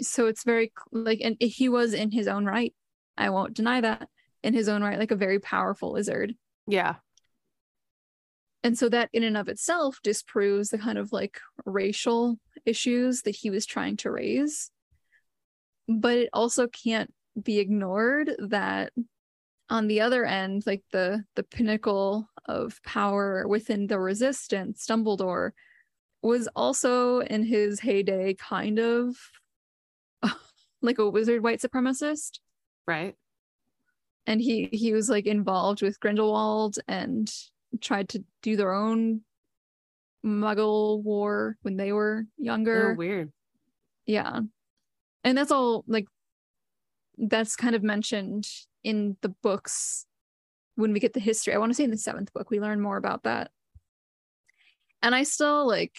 so 0.00 0.26
it's 0.26 0.44
very 0.44 0.72
like 0.90 1.20
and 1.22 1.36
he 1.40 1.68
was 1.68 1.94
in 1.94 2.10
his 2.10 2.26
own 2.28 2.44
right. 2.46 2.74
I 3.16 3.30
won't 3.30 3.54
deny 3.54 3.80
that. 3.80 4.08
In 4.42 4.52
his 4.54 4.68
own 4.68 4.82
right 4.82 4.98
like 4.98 5.10
a 5.10 5.16
very 5.16 5.38
powerful 5.38 5.92
lizard. 5.92 6.34
Yeah. 6.66 6.96
and 8.62 8.78
so 8.78 8.88
that 8.88 9.10
in 9.12 9.22
and 9.22 9.36
of 9.36 9.46
itself 9.48 10.00
disproves 10.02 10.70
the 10.70 10.78
kind 10.78 10.96
of 10.96 11.12
like 11.12 11.38
racial 11.66 12.38
issues 12.64 13.20
that 13.22 13.36
he 13.36 13.50
was 13.50 13.66
trying 13.66 13.94
to 13.98 14.10
raise. 14.10 14.70
But 15.86 16.16
it 16.16 16.30
also 16.32 16.66
can't 16.66 17.12
be 17.42 17.58
ignored 17.58 18.34
that 18.38 18.94
on 19.70 19.86
the 19.86 20.00
other 20.00 20.24
end 20.24 20.62
like 20.66 20.82
the 20.92 21.24
the 21.36 21.42
pinnacle 21.42 22.28
of 22.46 22.82
power 22.82 23.46
within 23.48 23.86
the 23.86 23.98
resistance 23.98 24.86
dumbledore 24.86 25.50
was 26.22 26.48
also 26.54 27.20
in 27.20 27.42
his 27.42 27.80
heyday 27.80 28.34
kind 28.34 28.78
of 28.78 29.16
like 30.82 30.98
a 30.98 31.08
wizard 31.08 31.42
white 31.42 31.60
supremacist 31.60 32.38
Right. 32.86 33.14
and 34.26 34.40
he 34.40 34.68
he 34.72 34.92
was 34.92 35.08
like 35.08 35.26
involved 35.26 35.80
with 35.80 35.98
Grindelwald 36.00 36.78
and 36.86 37.32
tried 37.80 38.10
to 38.10 38.22
do 38.42 38.56
their 38.56 38.72
own 38.72 39.22
muggle 40.24 41.02
war 41.02 41.56
when 41.62 41.76
they 41.76 41.92
were 41.92 42.24
oh, 42.26 42.42
younger 42.42 42.92
Oh, 42.92 42.94
weird. 42.96 43.32
yeah 44.06 44.40
and 45.24 45.38
that's 45.38 45.50
all 45.50 45.84
like 45.86 46.06
that's 47.16 47.56
kind 47.56 47.74
of 47.74 47.82
mentioned 47.82 48.46
in 48.84 49.16
the 49.22 49.30
books 49.42 50.06
when 50.76 50.92
we 50.92 51.00
get 51.00 51.12
the 51.14 51.20
history 51.20 51.52
i 51.54 51.58
want 51.58 51.70
to 51.70 51.74
say 51.74 51.84
in 51.84 51.90
the 51.90 51.96
seventh 51.96 52.32
book 52.32 52.50
we 52.50 52.60
learn 52.60 52.80
more 52.80 52.96
about 52.96 53.22
that 53.24 53.50
and 55.02 55.14
i 55.14 55.22
still 55.22 55.66
like 55.66 55.96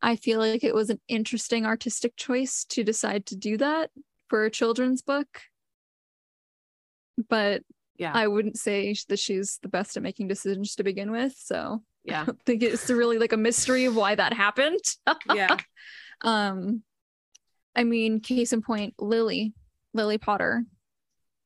i 0.00 0.16
feel 0.16 0.38
like 0.38 0.64
it 0.64 0.74
was 0.74 0.90
an 0.90 1.00
interesting 1.08 1.66
artistic 1.66 2.16
choice 2.16 2.64
to 2.64 2.84
decide 2.84 3.26
to 3.26 3.36
do 3.36 3.56
that 3.56 3.90
for 4.28 4.44
a 4.44 4.50
children's 4.50 5.02
book 5.02 5.26
but 7.28 7.62
Yeah. 7.96 8.12
i 8.14 8.26
wouldn't 8.26 8.58
say 8.58 8.94
that 9.08 9.18
she's 9.18 9.58
the 9.62 9.68
best 9.68 9.96
at 9.96 10.02
making 10.02 10.28
decisions 10.28 10.74
to 10.76 10.84
begin 10.84 11.10
with 11.10 11.34
so 11.36 11.82
yeah. 12.04 12.26
I 12.28 12.32
think 12.44 12.62
it's 12.62 12.90
really 12.90 13.18
like 13.18 13.32
a 13.32 13.38
mystery 13.38 13.86
of 13.86 13.96
why 13.96 14.14
that 14.14 14.32
happened 14.34 14.80
Yeah. 15.34 15.56
um 16.22 16.82
i 17.74 17.82
mean 17.84 18.20
case 18.20 18.52
in 18.52 18.62
point 18.62 18.94
lily 18.98 19.52
lily 19.94 20.18
potter 20.18 20.64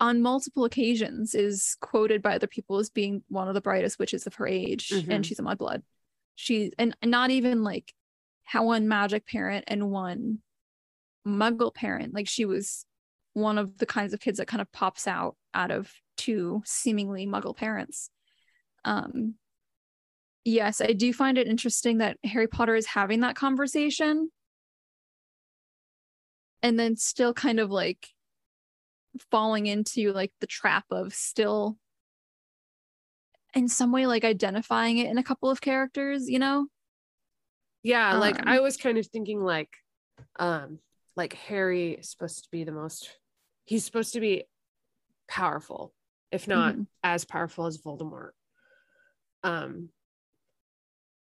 on 0.01 0.23
multiple 0.23 0.65
occasions 0.65 1.35
is 1.35 1.77
quoted 1.81 2.23
by 2.23 2.35
other 2.37 2.47
people 2.47 2.79
as 2.79 2.89
being 2.91 3.23
one 3.29 3.49
of 3.49 3.55
the 3.55 3.61
brightest 3.61 3.99
witches 3.99 4.27
of 4.27 4.35
her 4.37 4.47
age 4.47 4.91
Mhm. 4.91 5.09
and 5.11 5.27
she's 5.27 5.39
a 5.39 5.43
mudblood 5.43 5.83
she 6.37 6.73
and 6.79 6.97
not 7.05 7.31
even 7.31 7.65
like 7.65 7.93
how 8.45 8.65
one 8.65 8.87
magic 8.89 9.27
parent 9.27 9.65
and 9.67 9.91
one 9.91 10.39
muggle 11.27 11.75
parent 11.75 12.15
like 12.15 12.29
she 12.29 12.45
was 12.45 12.87
one 13.33 13.59
of 13.59 13.77
the 13.79 13.87
kinds 13.87 14.15
of 14.15 14.21
kids 14.21 14.39
that 14.39 14.47
kind 14.49 14.61
of 14.61 14.71
pops 14.73 15.07
out 15.07 15.37
out 15.53 15.71
of 15.71 15.93
two 16.17 16.63
seemingly 16.65 17.27
muggle 17.27 17.57
parents. 17.57 18.11
Um 18.85 19.35
yes 20.45 20.81
i 20.81 20.93
do 20.93 21.13
find 21.13 21.37
it 21.39 21.47
interesting 21.47 21.99
that 21.99 22.17
harry 22.25 22.47
potter 22.47 22.75
is 22.75 22.87
having 22.87 23.21
that 23.21 23.37
conversation. 23.37 24.31
And 26.63 26.79
then 26.79 26.97
still 26.97 27.33
kind 27.35 27.61
of 27.61 27.71
like 27.71 28.09
falling 29.31 29.66
into 29.66 30.12
like 30.12 30.33
the 30.41 30.47
trap 30.47 30.85
of 30.91 31.14
still 31.14 31.77
in 33.55 33.69
some 33.69 33.93
way 33.93 34.07
like 34.07 34.25
identifying 34.25 34.99
it 34.99 35.11
in 35.11 35.19
a 35.19 35.23
couple 35.23 35.51
of 35.51 35.61
characters 35.61 36.29
you 36.29 36.39
know 36.39 36.66
Yeah. 37.83 38.14
Like 38.19 38.41
Um, 38.41 38.49
I 38.49 38.61
was 38.61 38.77
kind 38.77 38.99
of 38.99 39.07
thinking 39.07 39.41
like, 39.41 39.71
um, 40.39 40.81
like 41.16 41.33
Harry 41.35 41.93
is 41.93 42.11
supposed 42.11 42.45
to 42.45 42.51
be 42.51 42.64
the 42.64 42.73
most, 42.73 43.19
he's 43.64 43.85
supposed 43.85 44.12
to 44.12 44.21
be 44.21 44.45
powerful, 45.29 45.95
if 46.31 46.47
not 46.49 46.75
Mhm. 46.75 46.87
as 47.03 47.25
powerful 47.25 47.66
as 47.66 47.79
Voldemort. 47.79 48.33
Um, 49.43 49.91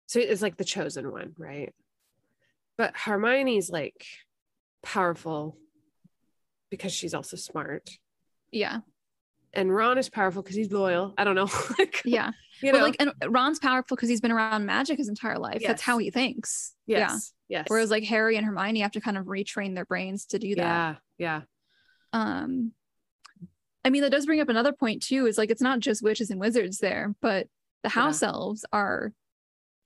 so 0.08 0.20
it's 0.20 0.42
like 0.42 0.58
the 0.58 0.64
chosen 0.64 1.12
one, 1.12 1.34
right? 1.38 1.74
But 2.78 2.96
Hermione's 2.96 3.70
like 3.70 4.06
powerful 4.84 5.58
because 6.78 6.94
she's 6.94 7.14
also 7.14 7.38
smart. 7.38 7.90
yeah 8.52 8.80
And 9.54 9.74
Ron 9.74 9.98
is 9.98 10.10
powerful 10.10 10.42
because 10.44 10.56
he's 10.58 10.72
loyal. 10.72 11.14
I 11.18 11.24
don't 11.24 11.36
know. 11.36 11.50
like, 11.80 12.02
yeah 12.06 12.32
you 12.62 12.72
but 12.72 12.82
like 12.82 12.96
and 13.00 13.12
ron's 13.28 13.60
powerful 13.60 13.98
because 13.98 14.08
he's 14.08 14.22
been 14.22 14.32
around 14.32 14.66
magic 14.66 14.98
his 14.98 15.10
entire 15.10 15.38
life 15.38 15.62
that's 15.66 15.82
how 15.82 15.98
he 15.98 16.10
thinks 16.10 16.74
yeah 16.88 17.00
yes, 17.00 17.34
yes. 17.50 17.66
whereas 17.68 17.92
like 17.92 18.06
harry 18.06 18.38
and 18.38 18.46
hermione 18.46 18.80
have 18.80 18.92
to 18.94 19.02
kind 19.02 19.18
of 19.18 19.26
retrain 19.26 19.76
their 19.76 19.84
brains 19.84 20.26
to 20.28 20.40
do 20.40 20.56
that 20.56 20.62
yeah, 20.64 20.96
yeah, 21.18 21.42
um 22.14 22.72
i 23.84 23.90
mean 23.90 24.02
that 24.04 24.10
does 24.12 24.26
bring 24.26 24.40
up 24.40 24.48
another 24.48 24.72
point 24.72 25.04
too 25.04 25.26
is 25.26 25.38
like 25.38 25.50
it's 25.52 25.62
not 25.62 25.82
just 25.82 26.02
witches 26.02 26.30
and 26.30 26.40
wizards 26.40 26.78
there 26.78 27.14
but 27.22 27.48
the 27.84 27.90
Yeah. 27.90 28.04
house 28.04 28.24
elves 28.24 28.64
are 28.72 29.12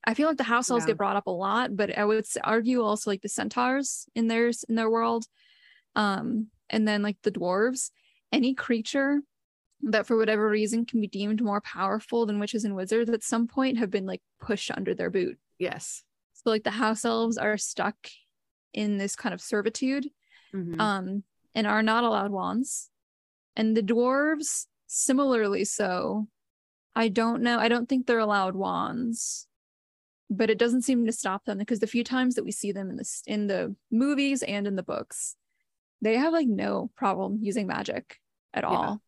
i 0.05 0.13
feel 0.13 0.27
like 0.27 0.37
the 0.37 0.43
house 0.43 0.69
elves 0.69 0.83
Yeah. 0.83 0.89
get 0.91 0.97
brought 0.97 1.15
up 1.17 1.25
a 1.25 1.31
lot 1.31 1.75
but 1.75 1.97
i 1.97 2.05
would 2.05 2.25
argue 2.43 2.83
also 2.83 3.09
like 3.09 3.23
the 3.23 3.29
centaurs 3.29 4.05
in 4.13 4.27
theirs 4.27 4.63
in 4.69 4.75
their 4.75 4.91
world 4.91 5.25
um 5.95 6.47
and 6.69 6.87
then 6.87 7.01
like 7.01 7.17
the 7.23 7.31
dwarves 7.31 7.91
any 8.31 8.53
creature 8.53 9.21
that 9.81 10.05
for 10.05 10.17
whatever 10.17 10.49
reason 10.49 10.85
can 10.85 10.99
be 11.01 11.07
deemed 11.07 11.41
more 11.41 11.61
powerful 11.61 12.25
than 12.25 12.39
witches 12.39 12.65
and 12.65 12.75
wizards 12.75 13.09
at 13.09 13.23
some 13.23 13.47
point 13.47 13.77
have 13.77 13.89
been 13.89 14.05
like 14.05 14.21
pushed 14.39 14.71
under 14.75 14.93
their 14.93 15.09
boot 15.09 15.37
yes. 15.57 16.03
so 16.33 16.49
like 16.49 16.63
the 16.63 16.69
house 16.71 17.05
elves 17.05 17.37
are 17.37 17.57
stuck 17.57 17.95
in 18.73 18.97
this 18.97 19.15
kind 19.15 19.33
of 19.33 19.41
servitude 19.41 20.07
Mhm. 20.53 20.79
um 20.79 21.23
and 21.55 21.67
are 21.67 21.83
not 21.83 22.03
allowed 22.03 22.31
wands 22.31 22.89
and 23.55 23.75
the 23.77 23.83
dwarves 23.83 24.65
similarly 24.87 25.63
so 25.63 26.27
i 26.95 27.07
don't 27.07 27.41
know 27.43 27.59
i 27.59 27.67
don't 27.67 27.87
think 27.87 28.05
they're 28.07 28.19
allowed 28.19 28.55
wands 28.55 29.47
but 30.31 30.49
it 30.49 30.57
doesn't 30.59 30.83
seem 30.83 31.05
to 31.05 31.11
stop 31.11 31.45
them 31.45 31.57
because 31.57 31.79
the 31.79 31.87
few 31.87 32.03
times 32.03 32.35
that 32.35 32.43
we 32.43 32.51
see 32.51 32.71
them 32.71 32.89
in 32.89 32.95
this 32.97 33.21
in 33.27 33.47
the 33.47 33.75
movies 33.91 34.41
and 34.43 34.65
in 34.67 34.75
the 34.75 34.83
books 34.83 35.35
they 36.01 36.15
have 36.17 36.33
like 36.33 36.47
no 36.47 36.89
problem 36.95 37.39
using 37.41 37.67
magic 37.67 38.17
at 38.53 38.63
Yeah. 38.63 38.69
all 38.69 39.01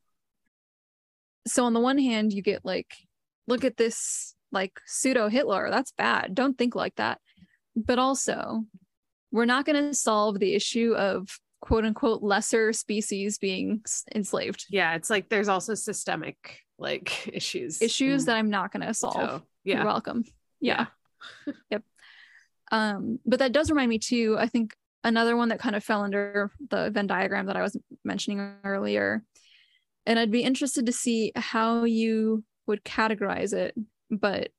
so 1.47 1.65
on 1.65 1.73
the 1.73 1.79
one 1.79 1.97
hand 1.97 2.31
you 2.33 2.41
get 2.41 2.63
like 2.65 2.93
look 3.47 3.63
at 3.63 3.77
this 3.77 4.35
like 4.51 4.79
pseudo 4.85 5.29
hitler 5.29 5.69
that's 5.71 5.91
bad 5.91 6.35
don't 6.35 6.57
think 6.57 6.75
like 6.75 6.95
that 6.95 7.19
but 7.75 7.97
also 7.99 8.63
we're 9.31 9.45
not 9.45 9.65
going 9.65 9.81
to 9.87 9.93
solve 9.93 10.39
the 10.39 10.53
issue 10.53 10.93
of 10.93 11.39
quote 11.61 11.85
unquote 11.85 12.21
lesser 12.21 12.73
species 12.73 13.37
being 13.37 13.79
s- 13.85 14.03
enslaved. 14.13 14.65
Yeah, 14.69 14.95
it's 14.95 15.09
like 15.09 15.29
there's 15.29 15.47
also 15.47 15.73
systemic 15.73 16.59
like 16.77 17.29
issues. 17.33 17.81
Issues 17.81 18.23
in 18.23 18.25
that 18.25 18.35
I'm 18.35 18.49
not 18.49 18.73
going 18.73 18.85
to 18.85 18.93
solve. 18.93 19.41
You're 19.63 19.77
Yeah. 19.77 19.85
welcome. 19.85 20.25
Yeah. 20.59 20.87
yep. 21.71 21.83
Um, 22.73 23.19
but 23.25 23.39
that 23.39 23.53
does 23.53 23.69
remind 23.69 23.87
me 23.89 23.99
too. 23.99 24.35
I 24.37 24.47
think 24.47 24.75
another 25.03 25.35
one 25.35 25.49
that 25.49 25.59
kind 25.59 25.75
of 25.75 25.83
fell 25.83 26.03
under 26.03 26.51
the 26.69 26.89
Venn 26.91 27.07
diagram 27.07 27.47
that 27.47 27.57
I 27.57 27.61
was 27.61 27.77
mentioning 28.03 28.55
earlier. 28.63 29.23
And 30.05 30.17
I'd 30.17 30.31
be 30.31 30.43
interested 30.43 30.85
to 30.87 30.91
see 30.91 31.31
how 31.35 31.83
you 31.83 32.43
would 32.67 32.83
categorize 32.83 33.53
it, 33.53 33.75
but 34.09 34.49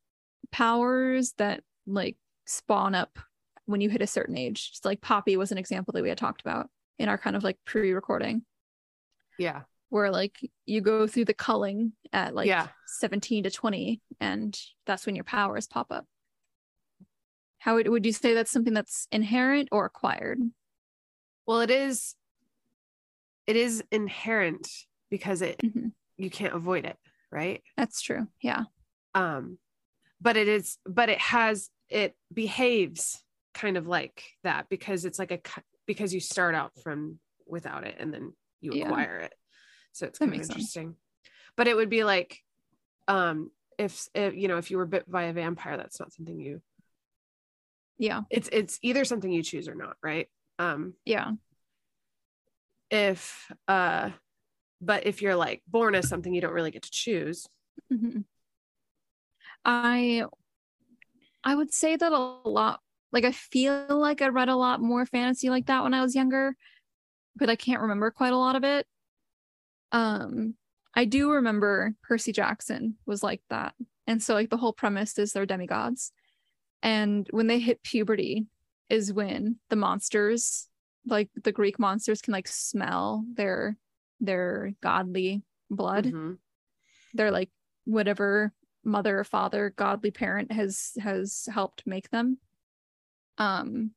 powers 0.51 1.34
that 1.38 1.62
like 1.86 2.16
spawn 2.47 2.95
up 2.95 3.18
when 3.66 3.80
you 3.80 3.88
hit 3.88 4.03
a 4.03 4.07
certain 4.07 4.36
age. 4.36 4.70
Just 4.70 4.84
like 4.84 5.01
Poppy 5.01 5.36
was 5.36 5.53
an 5.53 5.59
example 5.59 5.93
that 5.93 6.03
we 6.03 6.09
had 6.09 6.18
talked 6.18 6.40
about 6.40 6.68
in 6.99 7.09
our 7.09 7.18
kind 7.18 7.36
of 7.36 7.43
like 7.43 7.59
pre-recording, 7.64 8.43
Yeah. 9.38 9.62
where 9.88 10.11
like 10.11 10.38
you 10.66 10.80
go 10.80 11.07
through 11.07 11.24
the 11.24 11.34
culling 11.34 11.93
at 12.12 12.34
like 12.34 12.47
Yeah. 12.47 12.68
17 12.99 13.45
to 13.45 13.51
20 13.51 14.01
and 14.20 14.59
that's 14.86 15.07
when 15.07 15.14
your 15.16 15.24
powers 15.24 15.66
pop 15.66 15.90
up 15.90 16.07
how 17.63 17.77
would, 17.77 17.87
would 17.89 18.05
you 18.05 18.13
say 18.13 18.35
that's 18.35 18.51
something 18.51 18.75
that's 18.75 19.07
inherent 19.13 19.69
or 19.71 19.85
acquired 19.85 20.41
Well, 21.47 21.61
it 21.61 21.71
is 21.71 22.15
it 23.47 23.57
is 23.57 23.83
inherent 23.91 24.69
because 25.11 25.43
it 25.43 25.61
Mhm. 25.65 25.93
you 26.17 26.31
can't 26.31 26.55
avoid 26.55 26.85
it, 26.85 26.97
right? 27.31 27.63
that's 27.77 28.01
true 28.03 28.27
yeah 28.41 28.65
Um 29.15 29.59
but 30.21 30.37
it 30.37 30.49
is 30.49 30.79
but 30.87 31.09
it 31.09 31.19
has 31.19 31.71
it 31.89 32.15
behaves 32.33 33.23
kind 33.55 33.77
of 33.77 33.87
like 33.87 34.25
that 34.45 34.69
because 34.69 35.05
it's 35.05 35.19
like 35.19 35.31
a 35.31 35.41
because 35.87 36.13
you 36.15 36.21
start 36.21 36.55
out 36.55 36.73
from 36.83 37.19
without 37.47 37.85
it 37.85 37.97
and 37.99 38.13
then 38.13 38.33
you 38.61 38.73
Yeah. 38.73 38.85
acquire 38.85 39.19
it. 39.19 39.35
So 39.93 40.07
it's 40.07 40.19
That 40.19 40.27
kind 40.27 40.35
of 40.35 40.39
makes 40.39 40.49
sense. 40.49 40.59
interesting. 40.77 40.97
But 41.57 41.69
it 41.69 41.77
would 41.77 41.91
be 41.91 42.03
like 42.05 42.39
um 43.09 43.51
if, 43.79 44.09
if 44.15 44.35
you 44.35 44.49
know 44.49 44.59
if 44.59 44.71
you 44.71 44.77
were 44.79 44.87
bit 44.87 45.11
by 45.11 45.25
a 45.25 45.33
vampire 45.33 45.77
that's 45.77 45.99
not 46.01 46.13
something 46.13 46.39
you 46.39 46.63
yeah. 48.03 48.22
It's 48.30 48.48
it's 48.53 48.78
either 48.82 49.05
something 49.05 49.30
you 49.30 49.44
choose 49.44 49.68
or 49.68 49.76
not, 49.76 49.96
right? 50.03 50.26
Um 50.59 50.94
yeah. 51.05 51.32
if 52.90 53.50
uh 53.68 54.11
but 54.80 55.07
if 55.07 55.22
you're 55.22 55.36
like 55.36 55.62
born 55.68 55.94
as 55.94 56.09
something 56.09 56.34
you 56.34 56.40
don't 56.40 56.53
really 56.53 56.72
get 56.72 56.82
to 56.82 56.90
choose. 56.90 57.46
Mhm. 57.92 58.24
i 59.64 60.24
i 61.44 61.55
would 61.55 61.72
say 61.72 61.96
that 61.96 62.12
a 62.12 62.18
lot 62.48 62.80
like 63.12 63.24
i 63.24 63.32
feel 63.32 63.86
like 63.88 64.20
i 64.20 64.28
read 64.28 64.48
a 64.48 64.57
lot 64.57 64.80
more 64.80 65.07
fantasy 65.07 65.48
like 65.48 65.66
that 65.66 65.82
when 65.84 65.94
i 65.94 66.03
was 66.03 66.14
younger 66.14 66.55
but 67.36 67.48
i 67.48 67.57
can't 67.57 67.80
remember 67.82 68.11
quite 68.11 68.32
a 68.32 68.36
lot 68.36 68.57
of 68.57 68.64
it. 68.64 68.86
Um 69.92 70.55
i 70.94 71.05
do 71.05 71.30
remember 71.30 71.94
percy 72.03 72.32
jackson 72.32 72.96
was 73.07 73.22
like 73.22 73.40
that. 73.48 73.74
And 74.07 74.22
so 74.22 74.34
like 74.34 74.50
the 74.50 74.57
whole 74.59 74.72
premise 74.74 75.16
is 75.18 75.32
they're 75.32 75.46
demigods 75.46 76.12
and 76.83 77.26
when 77.30 77.47
they 77.47 77.61
hit 77.61 77.83
puberty 77.83 78.47
is 78.89 79.12
when 79.12 79.57
the 79.70 79.76
monsters 79.76 80.68
like 81.07 81.28
the 81.43 81.53
greek 81.53 81.78
monsters 81.78 82.20
can 82.22 82.33
like 82.33 82.49
smell 82.49 83.24
their 83.35 83.76
their 84.20 84.72
godly 84.80 85.43
blood. 85.70 86.07
Mhm. 86.07 86.39
they're 87.14 87.30
like 87.30 87.51
whatever 87.85 88.53
mother 88.85 89.18
or 89.20 89.24
father 89.24 89.72
godly 89.76 90.11
parent 90.11 90.53
has 90.53 90.93
has 91.01 91.49
helped 91.53 91.87
make 91.87 92.11
them. 92.11 92.39
Um 93.39 93.93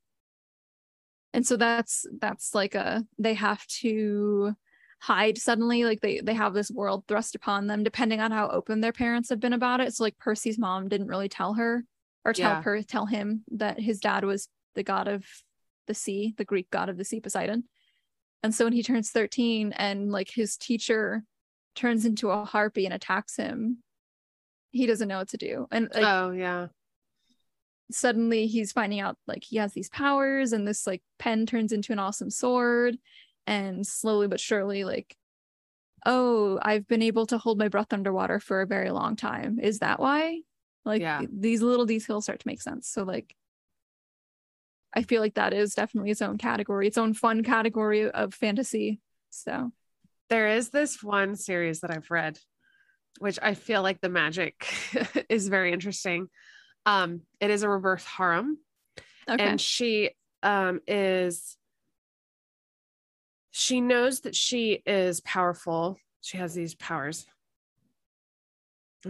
and 1.33 1.45
so 1.45 1.57
that's 1.57 2.05
that's 2.19 2.55
like 2.55 2.75
a 2.75 3.05
they 3.19 3.33
have 3.33 3.65
to 3.67 4.55
hide 4.99 5.37
suddenly 5.37 5.83
like 5.83 6.01
they 6.01 6.21
they 6.21 6.33
have 6.33 6.53
this 6.53 6.71
world 6.71 7.03
thrust 7.07 7.35
upon 7.35 7.67
them 7.67 7.83
depending 7.83 8.21
on 8.21 8.31
how 8.31 8.47
open 8.47 8.79
their 8.81 8.93
parents 8.93 9.29
have 9.29 9.39
been 9.39 9.53
about 9.53 9.81
it. 9.81 9.93
So 9.93 10.03
like 10.03 10.17
percy's 10.17 10.57
mom 10.57 10.87
didn't 10.87 11.07
really 11.07 11.29
tell 11.29 11.53
her 11.55 11.83
or 12.25 12.33
tell 12.33 12.51
Yeah. 12.51 12.61
her 12.63 12.81
tell 12.83 13.05
him 13.05 13.43
that 13.51 13.79
his 13.79 13.99
dad 13.99 14.25
was 14.25 14.49
the 14.73 14.83
god 14.83 15.07
of 15.07 15.23
the 15.87 15.93
sea 15.93 16.33
the 16.37 16.43
greek 16.45 16.69
god 16.71 16.89
of 16.89 16.97
the 16.97 17.05
sea 17.05 17.19
poseidon. 17.21 17.65
And 18.43 18.53
so 18.53 18.65
when 18.65 18.73
he 18.73 18.83
turns 18.83 19.11
13 19.11 19.71
and 19.73 20.11
like 20.11 20.29
his 20.29 20.57
teacher 20.57 21.23
turns 21.75 22.05
into 22.05 22.29
a 22.29 22.43
harpy 22.45 22.85
and 22.85 22.93
attacks 22.93 23.35
him 23.37 23.77
he 24.71 24.85
doesn't 24.87 25.07
know 25.07 25.19
what 25.19 25.29
to 25.29 25.37
do. 25.37 25.67
And 25.71 25.89
like 25.93 26.03
oh 26.03 26.31
yeah. 26.31 26.67
suddenly 27.91 28.47
he's 28.47 28.71
finding 28.71 28.99
out 28.99 29.17
like 29.27 29.43
he 29.43 29.57
has 29.57 29.73
these 29.73 29.89
powers 29.89 30.51
and 30.51 30.67
this 30.67 30.85
like 30.85 31.01
pen 31.19 31.45
turns 31.45 31.71
into 31.71 31.93
an 31.93 31.99
awesome 31.99 32.29
sword. 32.29 32.97
And 33.47 33.85
slowly 33.85 34.27
but 34.27 34.39
surely 34.39 34.83
like 34.83 35.15
oh 36.07 36.59
i've 36.63 36.87
been 36.87 37.01
able 37.03 37.25
to 37.27 37.37
hold 37.37 37.57
my 37.59 37.67
breath 37.67 37.93
underwater 37.93 38.39
for 38.39 38.61
a 38.61 38.67
very 38.67 38.89
long 38.89 39.15
time. 39.15 39.59
Is 39.59 39.79
that 39.79 39.99
why 39.99 40.41
like 40.85 41.01
Yeah. 41.01 41.21
these 41.31 41.61
little 41.61 41.85
details 41.85 42.25
start 42.25 42.39
to 42.39 42.47
make 42.47 42.61
sense. 42.61 42.87
So 42.87 43.03
like 43.03 43.35
i 44.97 45.01
feel 45.01 45.19
like 45.19 45.33
that 45.33 45.51
is 45.51 45.73
definitely 45.75 46.09
its 46.09 46.21
own 46.21 46.37
category 46.37 46.87
its 46.87 46.97
own 46.97 47.13
fun 47.13 47.43
category 47.43 48.09
of 48.09 48.33
fantasy. 48.33 49.01
So 49.29 49.71
there 50.29 50.47
is 50.47 50.69
this 50.69 51.03
one 51.03 51.35
series 51.35 51.81
that 51.81 51.91
i've 51.91 52.09
read 52.09 52.39
which 53.19 53.37
i 53.41 53.53
feel 53.55 53.81
like 53.81 53.99
the 53.99 54.07
magic 54.09 54.65
is 55.29 55.49
very 55.49 55.73
interesting. 55.73 56.29
Um 56.85 57.21
it 57.41 57.49
is 57.49 57.63
a 57.63 57.69
reverse 57.69 58.05
harem. 58.05 58.57
Okay. 59.27 59.43
And 59.43 59.59
she 59.59 60.11
um 60.43 60.79
is 60.87 61.57
she 63.51 63.81
knows 63.81 64.21
that 64.21 64.35
she 64.35 64.81
is 64.85 65.21
powerful. 65.21 65.97
She 66.21 66.37
has 66.37 66.53
these 66.53 66.75
powers 66.75 67.25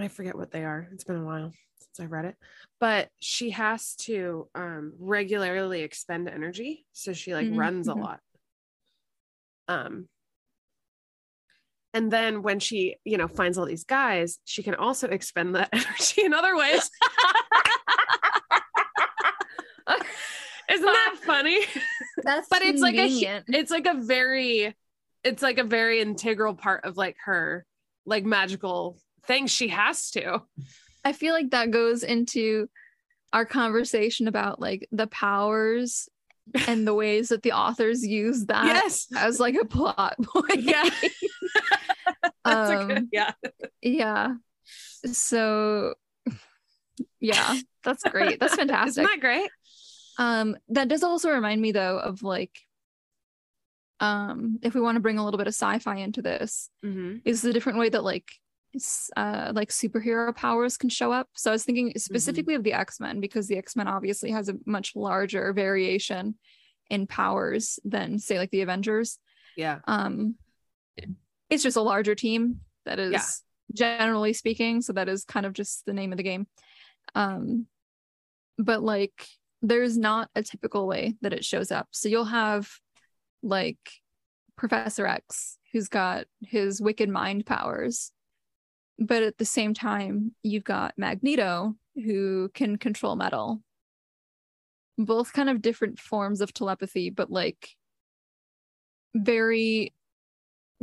i 0.02 0.08
forget 0.08 0.36
what 0.36 0.52
they 0.52 0.64
are. 0.64 0.88
It's 0.92 1.04
been 1.04 1.18
a 1.18 1.24
while 1.24 1.52
since 1.78 2.00
i 2.00 2.06
read 2.06 2.26
it. 2.26 2.36
But 2.80 3.10
she 3.20 3.52
has 3.52 3.96
to 4.02 4.48
um 4.56 4.94
regularly 5.00 5.82
expend 5.82 6.28
energy. 6.30 6.86
So 6.94 7.14
she 7.14 7.34
like 7.34 7.48
Mhm, 7.48 7.58
runs 7.58 7.88
a 7.88 7.94
mhm. 7.94 8.00
lot. 8.00 8.20
Um 9.68 10.08
and 11.94 12.12
then 12.12 12.42
when 12.42 12.60
she 12.60 12.98
you 13.06 13.18
know 13.18 13.28
finds 13.28 13.58
all 13.58 13.66
these 13.66 13.86
guys 13.86 14.40
she 14.44 14.62
can 14.64 14.76
also 14.76 15.08
expend 15.08 15.56
that 15.56 15.70
energy 15.74 16.24
in 16.26 16.34
other 16.34 16.56
ways. 16.56 16.90
Isn't 20.70 20.86
that 20.86 21.16
funny? 21.26 21.60
That's 22.24 22.48
but 22.50 22.62
it's 22.62 22.82
like 22.82 22.96
a 22.96 23.44
it's 23.48 23.72
like 23.72 23.86
a 23.86 23.94
very 23.94 24.76
it's 25.24 25.42
like 25.44 25.58
a 25.58 25.64
very 25.64 26.02
integral 26.02 26.54
part 26.56 26.86
of 26.86 26.98
like 26.98 27.18
her 27.26 27.66
like 28.06 28.26
magical 28.26 28.98
thing 29.28 29.48
she 29.48 29.70
has 29.70 30.12
to 30.12 30.42
I 31.04 31.14
feel 31.14 31.34
like 31.34 31.52
that 31.52 31.70
goes 31.72 32.04
into 32.04 32.68
our 33.32 33.46
conversation 33.46 34.28
about 34.28 34.60
like 34.60 34.88
the 34.92 35.08
powers 35.08 36.10
and 36.68 36.88
the 36.88 36.94
ways 36.94 37.30
that 37.30 37.44
the 37.44 37.52
authors 37.52 38.06
use 38.06 38.46
that 38.46 38.66
yes 38.66 39.08
as 39.16 39.40
like 39.40 39.56
a 39.56 39.66
plot 39.66 40.16
point. 40.24 40.62
yeah 40.62 40.90
That's 42.44 42.86
good, 42.86 42.98
Um, 42.98 43.10
yeah 43.12 43.32
yeah. 43.82 44.36
So 45.12 45.94
yeah, 47.20 47.56
that's 47.84 48.04
great. 48.04 48.40
That's 48.40 48.56
fantastic. 48.62 48.90
isn't 48.90 49.04
that 49.04 49.20
great 49.20 49.50
um 50.18 50.56
that 50.70 50.88
does 50.88 51.04
also 51.04 51.30
remind 51.30 51.62
me 51.62 51.72
though 51.72 52.00
of 52.00 52.24
like 52.24 52.58
um 54.00 54.60
if 54.62 54.74
we 54.74 54.82
want 54.82 54.96
to 54.96 55.02
bring 55.02 55.18
a 55.18 55.24
little 55.26 55.38
bit 55.38 55.48
of 55.48 55.54
sci-fi 55.54 55.98
into 55.98 56.22
this 56.22 56.70
mm-hmm. 56.84 57.18
is 57.26 57.42
the 57.42 57.54
different 57.54 57.80
way 57.80 57.90
that 57.90 58.04
like 58.04 58.30
uh 59.16 59.52
like 59.56 59.70
superhero 59.70 60.36
powers 60.36 60.78
can 60.78 60.90
show 60.90 61.12
up. 61.12 61.28
So 61.34 61.52
i 61.52 61.54
was 61.54 61.64
thinking 61.64 61.94
specifically 61.98 62.56
of 62.56 62.64
the 62.64 62.74
x-men 62.74 63.20
because 63.20 63.48
the 63.48 63.58
x-men 63.58 63.88
obviously 63.88 64.32
has 64.32 64.50
a 64.50 64.56
much 64.66 64.96
larger 64.96 65.54
variation 65.54 66.36
in 66.90 67.08
powers 67.08 67.80
than 67.84 68.20
say 68.20 68.38
like 68.38 68.52
the 68.52 68.62
avengers. 68.62 69.20
Yeah. 69.56 69.80
Um 69.88 70.36
it's 71.50 71.64
just 71.64 71.78
a 71.78 71.82
larger 71.82 72.16
team 72.16 72.62
that 72.86 73.00
is 73.00 73.12
Yeah. 73.14 73.26
generally 73.74 74.34
speaking. 74.34 74.82
So 74.82 74.94
that 74.94 75.08
is 75.10 75.24
kind 75.26 75.46
of 75.46 75.54
just 75.54 75.86
the 75.86 75.94
name 75.94 76.12
of 76.12 76.18
the 76.18 76.24
game. 76.24 76.48
Um 77.14 77.68
but 78.58 78.82
like 78.84 79.28
there's 79.62 79.98
not 79.98 80.30
a 80.36 80.44
typical 80.44 80.86
way 80.88 81.16
that 81.22 81.34
it 81.34 81.44
shows 81.44 81.72
up. 81.72 81.88
So 81.92 82.08
you'll 82.10 82.26
have 82.26 82.70
like 83.42 83.78
professor 84.56 85.06
x 85.06 85.58
who's 85.74 85.88
got 85.90 86.26
his 86.42 86.82
wicked 86.82 87.10
mind 87.10 87.46
powers 87.46 88.12
but 89.00 89.24
at 89.24 89.38
the 89.38 89.46
same 89.46 89.74
time 89.74 90.34
you've 90.44 90.64
got 90.64 90.94
magneto 90.98 91.76
who 91.96 92.50
can 92.54 92.78
control 92.78 93.16
metal 93.16 93.62
both 94.98 95.34
kind 95.34 95.50
of 95.50 95.62
different 95.62 96.00
forms 96.00 96.42
of 96.42 96.54
telepathy 96.54 97.10
but 97.10 97.30
like 97.30 97.70
very 99.14 99.94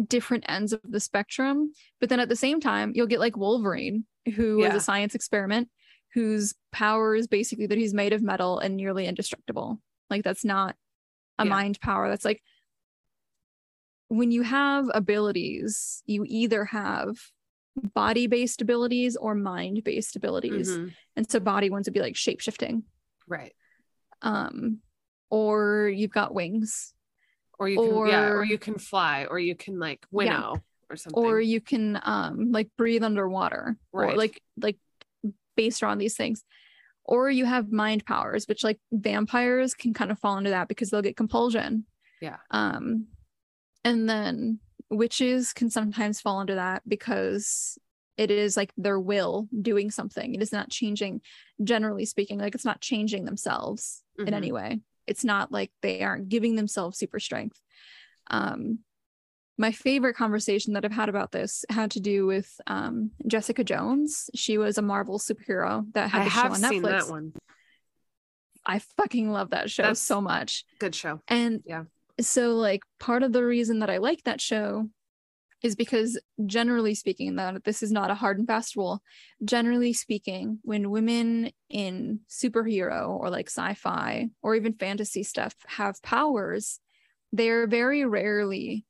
different 0.08 0.44
ends 0.48 0.72
of 0.72 0.80
the 0.84 1.00
spectrum. 1.00 1.72
But 2.00 2.08
then 2.08 2.20
at 2.20 2.28
the 2.28 2.36
same 2.36 2.60
time, 2.60 2.92
you'll 2.94 3.06
get 3.06 3.20
like 3.20 3.36
Wolverine, 3.36 4.06
who 4.34 4.60
is 4.60 4.70
Yeah. 4.72 4.76
a 4.76 4.80
science 4.80 5.14
experiment, 5.14 5.68
whose 6.14 6.54
power 6.72 7.14
is 7.14 7.26
basically 7.26 7.66
that 7.66 7.78
he's 7.78 7.92
made 7.94 8.12
of 8.14 8.22
metal 8.22 8.58
and 8.58 8.76
nearly 8.76 9.06
indestructible. 9.06 9.80
Like 10.08 10.24
that's 10.24 10.44
not 10.44 10.76
a 11.38 11.44
Yeah. 11.44 11.50
mind 11.50 11.80
power. 11.80 12.08
That's 12.08 12.24
like 12.24 12.42
when 14.08 14.30
you 14.30 14.42
have 14.42 14.90
abilities, 14.94 16.02
you 16.06 16.24
either 16.26 16.64
have 16.66 17.18
body 17.76 18.26
based 18.26 18.60
abilities 18.60 19.16
or 19.16 19.34
mind 19.34 19.82
based 19.84 20.16
abilities. 20.16 20.70
Mhm. 20.70 20.92
And 21.16 21.30
so 21.30 21.40
body 21.40 21.70
ones 21.70 21.86
would 21.86 21.94
be 21.94 22.00
like 22.00 22.16
shape 22.16 22.40
shifting. 22.40 22.84
Right. 23.26 23.54
Um, 24.20 24.80
or 25.30 25.88
you've 25.88 26.12
got 26.12 26.34
wings, 26.34 26.94
Or 27.58 27.68
you 27.68 27.76
can 27.78 28.06
yeah, 28.08 28.28
or 28.28 28.38
Or- 28.38 28.44
you 28.44 28.58
can 28.58 28.74
fly, 28.78 29.24
or 29.26 29.38
you 29.38 29.54
can 29.54 29.78
like 29.78 30.04
winnow 30.10 30.56
or 30.90 30.96
something. 30.96 31.22
or 31.22 31.40
you 31.40 31.60
can 31.60 31.98
um 32.02 32.50
like 32.52 32.68
breathe 32.76 33.04
underwater. 33.04 33.76
Or 33.92 34.02
Right. 34.02 34.16
like 34.16 34.42
like 34.56 34.78
based 35.56 35.82
around 35.82 35.98
these 35.98 36.16
things. 36.16 36.44
Or 37.04 37.30
you 37.30 37.44
have 37.46 37.70
mind 37.72 38.04
powers, 38.04 38.46
which 38.46 38.62
like 38.64 38.80
vampires 38.92 39.74
can 39.74 39.92
kind 39.94 40.10
of 40.10 40.18
fall 40.18 40.38
into 40.38 40.50
that 40.50 40.68
because 40.68 40.90
they'll 40.90 41.02
get 41.02 41.16
compulsion. 41.16 41.86
Yeah. 42.20 42.38
Um 42.50 43.08
and 43.84 44.08
then 44.08 44.60
witches 44.92 45.52
can 45.52 45.70
sometimes 45.70 46.20
fall 46.20 46.38
under 46.38 46.54
that 46.56 46.82
because 46.86 47.78
it 48.18 48.30
is 48.30 48.56
like 48.56 48.72
their 48.76 49.00
will 49.00 49.48
doing 49.60 49.90
something. 49.90 50.34
It 50.34 50.42
is 50.42 50.52
not 50.52 50.68
changing, 50.70 51.22
generally 51.64 52.04
speaking, 52.04 52.38
like 52.38 52.54
it's 52.54 52.64
not 52.64 52.80
changing 52.80 53.24
themselves 53.24 54.02
in 54.18 54.26
Mhm. 54.26 54.32
any 54.34 54.52
way. 54.52 54.80
It's 55.06 55.24
not 55.24 55.50
like 55.50 55.72
they 55.80 56.02
aren't 56.02 56.28
giving 56.28 56.54
themselves 56.56 56.98
super 56.98 57.18
strength. 57.18 57.60
Um 58.28 58.80
my 59.58 59.70
favorite 59.70 60.14
conversation 60.14 60.72
that 60.72 60.84
I've 60.84 60.92
had 60.92 61.10
about 61.10 61.30
this 61.30 61.64
had 61.68 61.90
to 61.92 62.00
do 62.00 62.26
with 62.26 62.58
um, 62.66 63.10
Jessica 63.26 63.62
Jones. 63.62 64.30
She 64.34 64.56
was 64.56 64.78
a 64.78 64.82
Marvel 64.82 65.18
superhero 65.18 65.84
that 65.92 66.10
had 66.10 66.22
I 66.22 66.24
the 66.24 66.30
show 66.30 66.40
have 66.42 66.52
on 66.52 66.58
seen 66.58 66.82
Netflix. 66.82 66.90
that 67.06 67.10
one. 67.10 67.32
I 68.64 68.78
fucking 68.78 69.30
love 69.30 69.50
that 69.50 69.70
show 69.70 69.82
That's- 69.82 70.00
so 70.00 70.20
much. 70.22 70.64
Good 70.78 70.94
show. 70.94 71.20
And 71.28 71.62
Yeah. 71.66 71.84
So 72.24 72.54
like 72.56 72.82
part 72.98 73.22
of 73.22 73.32
the 73.32 73.44
reason 73.44 73.80
that 73.80 73.90
I 73.90 73.98
like 73.98 74.22
that 74.24 74.40
show 74.40 74.88
is 75.62 75.76
because 75.76 76.20
generally 76.44 76.94
speaking, 76.94 77.36
that 77.36 77.62
this 77.64 77.82
is 77.82 77.92
not 77.92 78.10
a 78.10 78.16
hard 78.16 78.38
and 78.38 78.46
fast 78.48 78.74
rule. 78.74 79.00
Generally 79.44 79.92
speaking, 79.92 80.58
when 80.62 80.90
women 80.90 81.52
in 81.68 82.20
superhero 82.28 83.08
or 83.08 83.30
like 83.30 83.48
sci-fi 83.48 84.28
or 84.42 84.56
even 84.56 84.72
fantasy 84.72 85.22
stuff 85.22 85.54
have 85.66 86.02
powers, 86.02 86.80
they're 87.32 87.68
very 87.68 88.04
rarely 88.04 88.84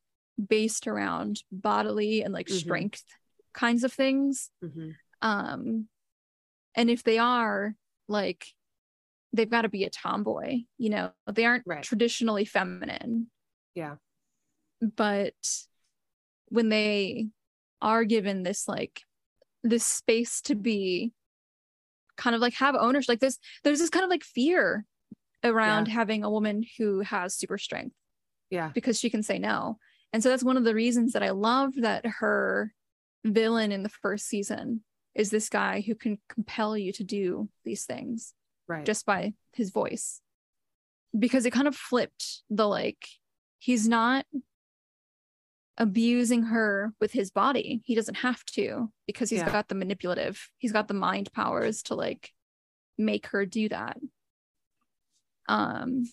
based 0.49 0.87
around 0.87 1.43
bodily 1.53 2.23
and 2.23 2.33
like 2.33 2.49
Mhm. 2.49 2.59
strength 2.59 3.05
kinds 3.53 3.85
of 3.85 3.93
things 3.93 4.51
Mhm. 4.65 4.95
um 5.21 5.87
and 6.75 6.89
if 6.89 7.03
they 7.03 7.19
are 7.19 7.77
like 8.09 8.47
they've 9.33 9.51
got 9.51 9.63
to 9.63 9.69
be 9.69 9.85
a 9.85 9.91
tomboy 9.91 10.59
you 10.79 10.91
know 10.91 11.11
they 11.33 11.45
aren't 11.45 11.65
Right. 11.67 11.83
traditionally 11.83 12.45
feminine 12.45 13.31
Yeah. 13.75 13.97
but 14.97 15.35
when 16.49 16.69
they 16.69 17.29
are 17.81 18.05
given 18.05 18.43
this 18.43 18.69
like 18.69 19.03
this 19.63 19.85
space 19.85 20.41
to 20.43 20.55
be 20.55 21.13
kind 22.17 22.35
of 22.37 22.43
like 22.43 22.55
have 22.55 22.75
ownership 22.75 23.09
like 23.09 23.21
this 23.21 23.39
there's 23.65 23.79
this 23.79 23.91
kind 23.91 24.05
of 24.05 24.11
like 24.11 24.23
fear 24.25 24.85
around 25.45 25.89
having 25.89 26.23
a 26.23 26.31
woman 26.31 26.63
who 26.79 27.01
has 27.01 27.35
super 27.35 27.59
strength 27.59 27.97
Yeah. 28.51 28.71
because 28.75 28.99
she 29.01 29.11
can 29.11 29.23
say 29.25 29.39
no. 29.41 29.79
And 30.13 30.23
so 30.23 30.29
that's 30.29 30.45
one 30.45 30.57
of 30.57 30.63
the 30.65 30.75
reasons 30.75 31.15
that 31.15 31.23
I 31.25 31.31
love 31.31 31.73
that 31.77 32.05
her 32.21 32.73
villain 33.25 33.73
in 33.73 33.83
the 33.83 33.89
first 33.89 34.27
season 34.27 34.85
is 35.17 35.31
this 35.31 35.49
guy 35.49 35.81
who 35.81 35.95
can 35.97 36.19
compel 36.29 36.77
you 36.77 36.93
to 36.93 37.03
do 37.03 37.49
these 37.65 37.85
things 37.87 38.35
Right. 38.69 38.85
just 38.87 39.05
by 39.07 39.35
his 39.53 39.71
voice. 39.71 40.21
Because 41.19 41.45
it 41.45 41.51
kind 41.53 41.69
of 41.69 41.77
flipped 41.77 42.43
the 42.49 42.67
like, 42.67 43.07
he's 43.59 43.87
not 43.89 44.25
abusing 45.79 46.45
her 46.45 46.93
with 47.01 47.13
his 47.13 47.31
body. 47.31 47.83
He 47.85 47.95
doesn't 47.95 48.17
have 48.17 48.45
to 48.47 48.91
because 49.07 49.31
he's 49.31 49.41
Yeah. 49.41 49.51
got 49.51 49.69
the 49.69 49.75
manipulative, 49.75 50.49
he's 50.59 50.73
got 50.73 50.89
the 50.89 50.95
mind 50.95 51.33
powers 51.33 51.83
to 51.85 51.95
like 51.95 52.33
make 52.99 53.27
her 53.29 53.45
do 53.47 53.69
that. 53.69 53.99
Um, 55.49 56.05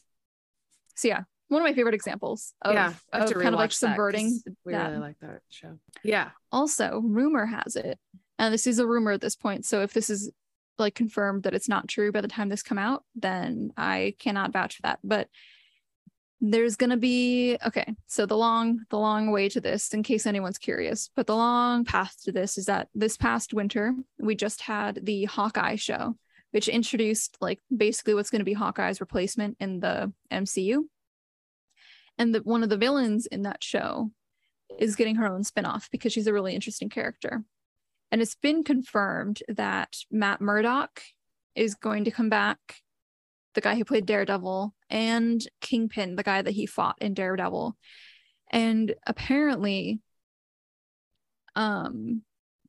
so 0.96 1.08
yeah, 1.08 1.24
one 1.50 1.62
of 1.62 1.66
my 1.68 1.74
favorite 1.74 1.96
examples 1.96 2.54
of, 2.62 2.74
yeah. 2.74 2.94
Of 3.14 3.32
kind 3.34 3.48
of 3.48 3.54
like 3.54 3.70
rewatch 3.70 3.80
that 3.80 3.90
subverting 3.92 4.42
We 4.66 4.76
really 4.76 4.98
like 4.98 5.20
that 5.22 5.42
show. 5.50 5.80
Yeah. 6.04 6.32
Also, 6.52 7.02
rumor 7.04 7.46
has 7.46 7.76
it, 7.76 8.00
and 8.38 8.54
this 8.54 8.68
is 8.68 8.80
a 8.80 8.88
rumor 8.88 9.12
at 9.12 9.22
this 9.22 9.36
point. 9.36 9.66
So 9.66 9.82
if 9.82 9.94
this 9.94 10.10
is 10.10 10.32
like 10.80 10.96
confirmed 10.96 11.44
that 11.44 11.54
it's 11.54 11.70
not 11.70 11.88
true 11.88 12.12
by 12.12 12.22
the 12.22 12.28
time 12.28 12.50
this 12.50 12.64
come 12.64 12.78
out, 12.78 13.04
then 13.16 13.72
I 13.78 14.16
cannot 14.20 14.54
vouch 14.54 14.78
for 14.78 14.82
that. 14.84 15.00
But 15.04 15.30
there's 16.42 16.78
gonna 16.78 16.98
be 16.98 17.58
okay. 17.66 17.94
So 18.08 18.26
the 18.26 18.38
long, 18.38 18.82
the 18.90 18.98
long 18.98 19.32
way 19.32 19.50
to 19.50 19.60
this, 19.60 19.94
in 19.94 20.04
case 20.04 20.26
anyone's 20.26 20.58
curious, 20.58 21.10
but 21.16 21.28
the 21.28 21.36
long 21.36 21.84
path 21.84 22.16
to 22.24 22.32
this 22.32 22.58
is 22.58 22.66
that 22.66 22.88
this 22.96 23.18
past 23.18 23.54
winter 23.54 23.94
we 24.20 24.36
just 24.36 24.62
had 24.62 25.06
the 25.06 25.26
Hawkeye 25.26 25.76
show, 25.76 26.16
which 26.52 26.68
introduced 26.68 27.38
like 27.42 27.60
basically 27.76 28.14
what's 28.14 28.30
going 28.30 28.40
to 28.40 28.46
be 28.46 28.54
Hawkeye's 28.54 29.02
replacement 29.02 29.58
in 29.60 29.80
the 29.80 30.14
MCU. 30.32 30.84
And 32.18 32.36
the, 32.36 32.40
one 32.40 32.64
of 32.64 32.70
the 32.70 32.78
villains 32.78 33.26
in 33.26 33.44
that 33.44 33.64
show 33.64 34.12
is 34.78 34.96
getting 34.96 35.16
her 35.16 35.28
own 35.28 35.44
spinoff 35.44 35.90
because 35.92 36.14
she's 36.14 36.28
a 36.28 36.34
really 36.34 36.54
interesting 36.54 36.90
character. 36.90 37.44
And 38.12 38.22
it's 38.22 38.36
been 38.36 38.64
confirmed 38.64 39.44
that 39.48 39.98
Matt 40.10 40.42
Murdock 40.42 41.02
is 41.56 41.76
going 41.76 42.06
to 42.06 42.12
come 42.12 42.30
back, 42.30 42.82
the 43.54 43.62
guy 43.62 43.76
who 43.76 43.86
played 43.86 44.06
Daredevil, 44.06 44.74
and 44.90 45.46
Kingpin, 45.62 46.16
the 46.16 46.24
guy 46.24 46.42
that 46.42 46.52
he 46.52 46.66
fought 46.66 46.98
in 47.00 47.14
Daredevil. 47.14 47.76
And 48.52 48.96
apparently, 49.06 50.00
um, 51.56 52.24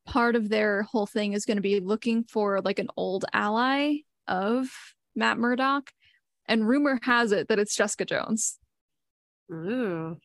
part 0.07 0.37
of 0.37 0.49
their 0.49 0.83
whole 0.83 1.07
thing 1.07 1.33
is 1.33 1.47
going 1.47 1.57
to 1.57 1.63
be 1.63 1.81
looking 1.81 2.25
for 2.25 2.61
like 2.61 2.79
an 2.79 2.89
old 2.97 3.25
ally 3.33 3.99
of 4.27 4.69
Matt 5.15 5.39
Murdock. 5.39 5.91
And 6.47 6.69
rumor 6.69 6.99
has 7.03 7.33
it 7.33 7.49
that 7.49 7.59
it's 7.59 7.77
Jessica 7.77 8.05
Jones. 8.05 8.59
Ooh. 9.53 10.17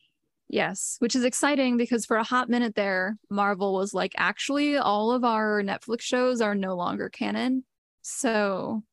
Yes, 0.48 0.96
which 1.00 1.16
is 1.16 1.24
exciting 1.24 1.76
because 1.76 2.06
for 2.06 2.16
a 2.16 2.24
hot 2.24 2.48
minute 2.48 2.74
there, 2.74 3.18
Marvel 3.30 3.74
was 3.74 3.92
like, 3.92 4.12
actually, 4.16 4.76
all 4.76 5.10
of 5.10 5.24
our 5.24 5.62
Netflix 5.62 6.02
shows 6.02 6.40
are 6.40 6.54
no 6.54 6.76
longer 6.76 7.08
canon. 7.08 7.64
So 8.02 8.84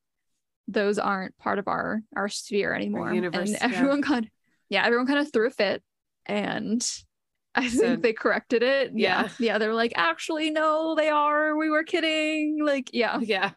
those 0.66 0.98
aren't 0.98 1.36
part 1.38 1.58
of 1.58 1.68
our 1.68 2.00
our 2.16 2.28
sphere 2.28 2.74
anymore. 2.74 3.12
universe, 3.12 3.52
and 3.52 3.72
yeah. 3.72 3.78
everyone 3.78 4.02
kind 4.02 4.28
yeah, 4.68 4.84
everyone 4.84 5.06
kind 5.06 5.20
of 5.20 5.32
threw 5.32 5.46
a 5.46 5.50
fit 5.50 5.82
and 6.26 6.84
I 7.54 7.68
think 7.68 8.02
they 8.02 8.12
corrected 8.12 8.64
it. 8.64 8.92
Yeah. 8.94 9.22
Yeah. 9.22 9.28
Yeah. 9.38 9.58
They're 9.58 9.74
like, 9.74 9.92
actually, 9.94 10.50
no, 10.50 10.96
they 10.96 11.08
are. 11.08 11.56
We 11.56 11.70
were 11.70 11.84
kidding. 11.84 12.58
Like, 12.64 12.90
yeah. 12.92 13.20
Yeah. 13.20 13.52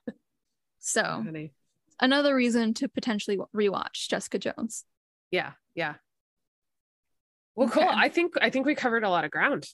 So 0.80 1.02
Funny. 1.02 1.52
another 2.00 2.36
reason 2.36 2.76
to 2.76 2.88
potentially 2.88 3.39
rewatch 3.56 4.08
Jessica 4.08 4.38
Jones. 4.38 4.86
Yeah. 5.32 5.54
Yeah. 5.74 5.95
Well, 7.58 7.70
cool. 7.70 7.84
Okay. 7.84 7.91
I 7.93 8.08
think 8.08 8.36
I 8.39 8.49
think 8.51 8.66
we 8.66 8.76
covered 8.76 9.03
a 9.03 9.10
lot 9.10 9.26
of 9.26 9.32
ground. 9.32 9.66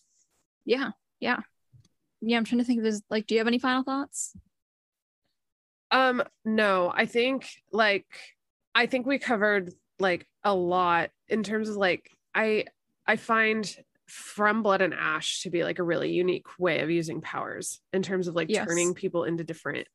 Yeah. 0.65 0.91
Yeah. 1.19 1.41
Yeah. 2.21 2.37
I'm 2.37 2.45
trying 2.45 2.59
to 2.59 2.65
think 2.65 2.79
of 2.79 2.85
this. 2.85 3.01
Like, 3.09 3.27
do 3.27 3.35
you 3.35 3.39
have 3.39 3.47
any 3.47 3.59
final 3.59 3.83
thoughts? 3.83 4.33
Um, 5.91 6.23
no, 6.43 6.91
I 6.95 7.05
think 7.05 7.47
like 7.71 8.07
I 8.73 8.87
think 8.87 9.05
we 9.05 9.19
covered 9.19 9.71
like 9.99 10.25
a 10.43 10.53
lot 10.53 11.11
in 11.27 11.43
terms 11.43 11.69
of 11.69 11.75
like 11.75 12.09
I 12.33 12.65
I 13.05 13.17
find 13.17 13.69
from 14.07 14.63
blood 14.63 14.81
and 14.81 14.93
ash 14.93 15.41
to 15.41 15.49
be 15.49 15.63
like 15.63 15.79
a 15.79 15.83
really 15.83 16.11
unique 16.11 16.47
way 16.57 16.79
of 16.79 16.89
using 16.89 17.21
powers 17.21 17.79
in 17.91 18.01
terms 18.01 18.27
of 18.27 18.35
like 18.35 18.49
Yes. 18.49 18.65
turning 18.67 18.93
people 18.93 19.23
into 19.25 19.43
different 19.43 19.87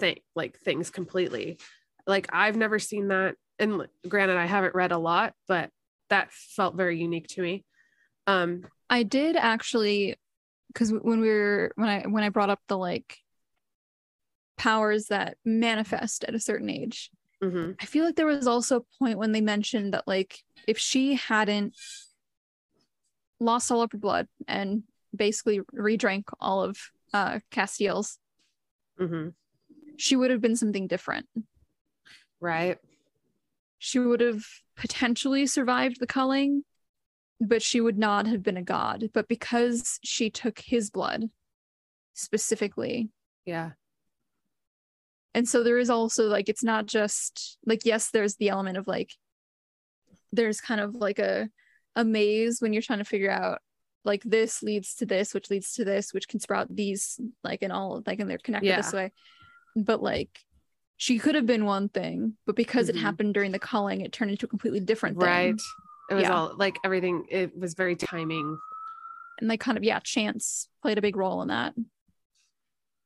thing 0.00 0.18
like 0.34 0.58
things 0.58 0.90
completely. 0.90 1.58
Like 2.06 2.28
I've 2.32 2.56
never 2.56 2.78
seen 2.78 3.08
that 3.08 3.36
and 3.58 3.86
granted 4.08 4.38
I 4.38 4.46
haven't 4.46 4.74
read 4.74 4.92
a 4.92 4.98
lot, 4.98 5.34
but 5.46 5.70
that 6.10 6.32
felt 6.32 6.74
very 6.76 6.98
unique 7.00 7.28
to 7.28 7.42
me. 7.42 7.64
Um 8.26 8.64
I 8.90 9.02
did 9.02 9.36
actually, 9.36 10.16
because 10.68 10.92
when 10.92 11.20
we 11.20 11.28
were 11.28 11.72
when 11.76 11.88
I 11.88 12.02
when 12.02 12.22
I 12.24 12.28
brought 12.28 12.50
up 12.50 12.60
the 12.68 12.78
like 12.78 13.18
powers 14.56 15.06
that 15.06 15.36
manifest 15.44 16.24
at 16.24 16.34
a 16.34 16.40
certain 16.40 16.70
age, 16.70 17.10
mhm. 17.42 17.76
I 17.80 17.84
feel 17.86 18.04
like 18.04 18.16
there 18.16 18.26
was 18.26 18.46
also 18.46 18.76
a 18.78 18.98
point 18.98 19.18
when 19.18 19.32
they 19.32 19.40
mentioned 19.40 19.94
that 19.94 20.06
like 20.06 20.38
if 20.66 20.78
she 20.78 21.14
hadn't 21.14 21.74
lost 23.40 23.70
all 23.70 23.82
of 23.82 23.92
her 23.92 23.98
blood 23.98 24.28
and 24.46 24.84
basically 25.14 25.60
redrank 25.74 26.24
all 26.40 26.62
of 26.62 26.78
uh 27.12 27.40
Casteel's, 27.50 28.18
Mhm. 29.00 29.34
she 29.96 30.16
would 30.16 30.30
have 30.30 30.40
been 30.40 30.56
something 30.56 30.86
different. 30.86 31.26
Right. 32.40 32.78
She 33.84 33.98
would 33.98 34.20
have 34.22 34.46
potentially 34.76 35.46
survived 35.46 36.00
the 36.00 36.06
culling, 36.06 36.64
but 37.38 37.60
she 37.60 37.82
would 37.82 37.98
not 37.98 38.26
have 38.26 38.42
been 38.42 38.56
a 38.56 38.62
god. 38.62 39.10
But 39.12 39.28
because 39.28 39.98
she 40.02 40.30
took 40.30 40.58
his 40.58 40.88
blood 40.88 41.24
specifically, 42.14 43.10
Yeah. 43.44 43.72
and 45.34 45.46
so 45.46 45.62
there 45.62 45.76
is 45.76 45.90
also 45.90 46.28
like 46.28 46.48
it's 46.48 46.64
not 46.64 46.86
just 46.86 47.58
like 47.66 47.80
yes 47.84 48.08
there's 48.10 48.36
the 48.36 48.48
element 48.48 48.78
of 48.78 48.86
like 48.88 49.10
there's 50.32 50.62
kind 50.62 50.80
of 50.80 50.94
like 50.94 51.18
a 51.18 51.50
a 51.94 52.06
maze 52.06 52.62
when 52.62 52.72
you're 52.72 52.80
trying 52.80 53.00
to 53.00 53.04
figure 53.04 53.30
out 53.30 53.60
like 54.06 54.22
this 54.22 54.62
leads 54.62 54.94
to 54.94 55.04
this, 55.06 55.34
which 55.34 55.50
leads 55.50 55.74
to 55.74 55.84
this, 55.84 56.14
which 56.14 56.26
can 56.26 56.40
sprout 56.40 56.74
these 56.74 57.20
like 57.42 57.60
and 57.60 57.72
all 57.72 58.02
like 58.06 58.18
and 58.18 58.30
they're 58.30 58.38
connected 58.38 58.68
Yeah. 58.68 58.76
this 58.76 58.94
way. 58.94 59.12
But 59.76 60.02
like 60.02 60.40
she 60.96 61.18
could 61.18 61.34
have 61.34 61.46
been 61.46 61.64
one 61.64 61.88
thing, 61.88 62.36
but 62.46 62.56
because 62.56 62.86
Mhm. 62.86 62.90
it 62.90 62.96
happened 62.96 63.34
during 63.34 63.52
the 63.52 63.58
culling, 63.58 64.00
it 64.00 64.12
turned 64.12 64.30
into 64.30 64.46
a 64.46 64.48
completely 64.48 64.80
different 64.80 65.18
thing. 65.18 65.26
Right. 65.28 65.60
It 66.10 66.14
was 66.14 66.22
Yeah. 66.24 66.34
all 66.34 66.54
like 66.56 66.76
everything, 66.84 67.26
it 67.30 67.56
was 67.58 67.74
very 67.74 67.96
timing. 67.96 68.58
And 69.38 69.48
like 69.48 69.60
kind 69.60 69.76
of 69.76 69.82
yeah, 69.84 69.98
chance 70.00 70.68
played 70.82 70.98
a 70.98 71.02
big 71.02 71.16
role 71.16 71.42
in 71.42 71.48
that. 71.48 71.74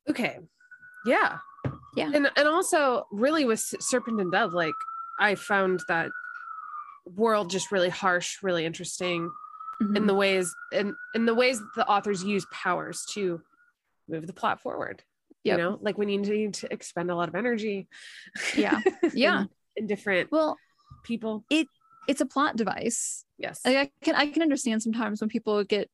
Okay. 0.08 0.38
Yeah. 1.06 1.38
Yeah. 1.96 2.10
And 2.14 2.30
and 2.36 2.48
also 2.48 3.06
really 3.10 3.44
with 3.44 3.60
Serpent 3.60 4.20
and 4.20 4.30
Dove, 4.32 4.52
like 4.52 4.74
I 5.20 5.34
found 5.34 5.80
that 5.88 6.10
world 7.06 7.50
just 7.50 7.72
really 7.72 7.88
harsh, 7.88 8.42
really 8.42 8.64
interesting 8.66 9.30
in 9.80 9.88
Mhm. 9.88 10.06
the 10.06 10.14
ways 10.14 10.54
in 10.72 10.94
in 11.14 11.24
the 11.24 11.34
ways 11.34 11.60
that 11.60 11.68
the 11.76 11.86
authors 11.86 12.22
use 12.24 12.44
powers 12.50 13.04
to 13.14 13.42
move 14.08 14.26
the 14.26 14.32
plot 14.32 14.60
forward. 14.60 15.02
Yep. 15.48 15.58
You 15.58 15.64
know, 15.64 15.78
like 15.80 15.98
when 15.98 16.08
you 16.08 16.18
need 16.18 16.54
to 16.54 16.72
expend 16.72 17.10
a 17.10 17.14
lot 17.16 17.28
of 17.28 17.34
energy. 17.34 17.88
Yeah. 18.56 18.80
Yeah. 19.14 19.42
in, 19.42 19.48
in 19.76 19.86
different 19.86 20.30
Well, 20.30 20.56
people. 21.04 21.44
It 21.50 21.66
it's 22.06 22.20
a 22.20 22.26
plot 22.26 22.56
device. 22.56 23.24
Yes. 23.38 23.60
Like 23.64 23.76
I 23.76 23.90
can 24.02 24.14
I 24.14 24.26
can 24.26 24.42
understand 24.42 24.82
sometimes 24.82 25.20
when 25.20 25.28
people 25.28 25.62
get 25.64 25.90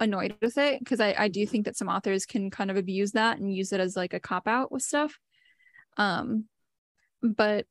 annoyed 0.00 0.34
with 0.42 0.58
it 0.58 0.80
because 0.80 1.00
I, 1.00 1.14
I 1.16 1.28
do 1.28 1.46
think 1.46 1.64
that 1.66 1.76
some 1.76 1.88
authors 1.88 2.26
can 2.26 2.50
kind 2.50 2.70
of 2.70 2.76
abuse 2.76 3.12
that 3.12 3.38
and 3.38 3.54
use 3.54 3.72
it 3.72 3.80
as 3.80 3.96
like 3.96 4.14
a 4.14 4.20
cop 4.20 4.48
out 4.48 4.72
with 4.72 4.82
stuff. 4.82 5.18
Um 5.96 6.46
but 7.22 7.66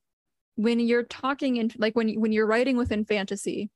when 0.56 0.80
you're 0.80 1.04
talking 1.04 1.58
in 1.58 1.72
like 1.78 1.96
when 1.96 2.20
when 2.20 2.32
you're 2.32 2.48
writing 2.48 2.78
within 2.78 3.06
fantasy, 3.06 3.70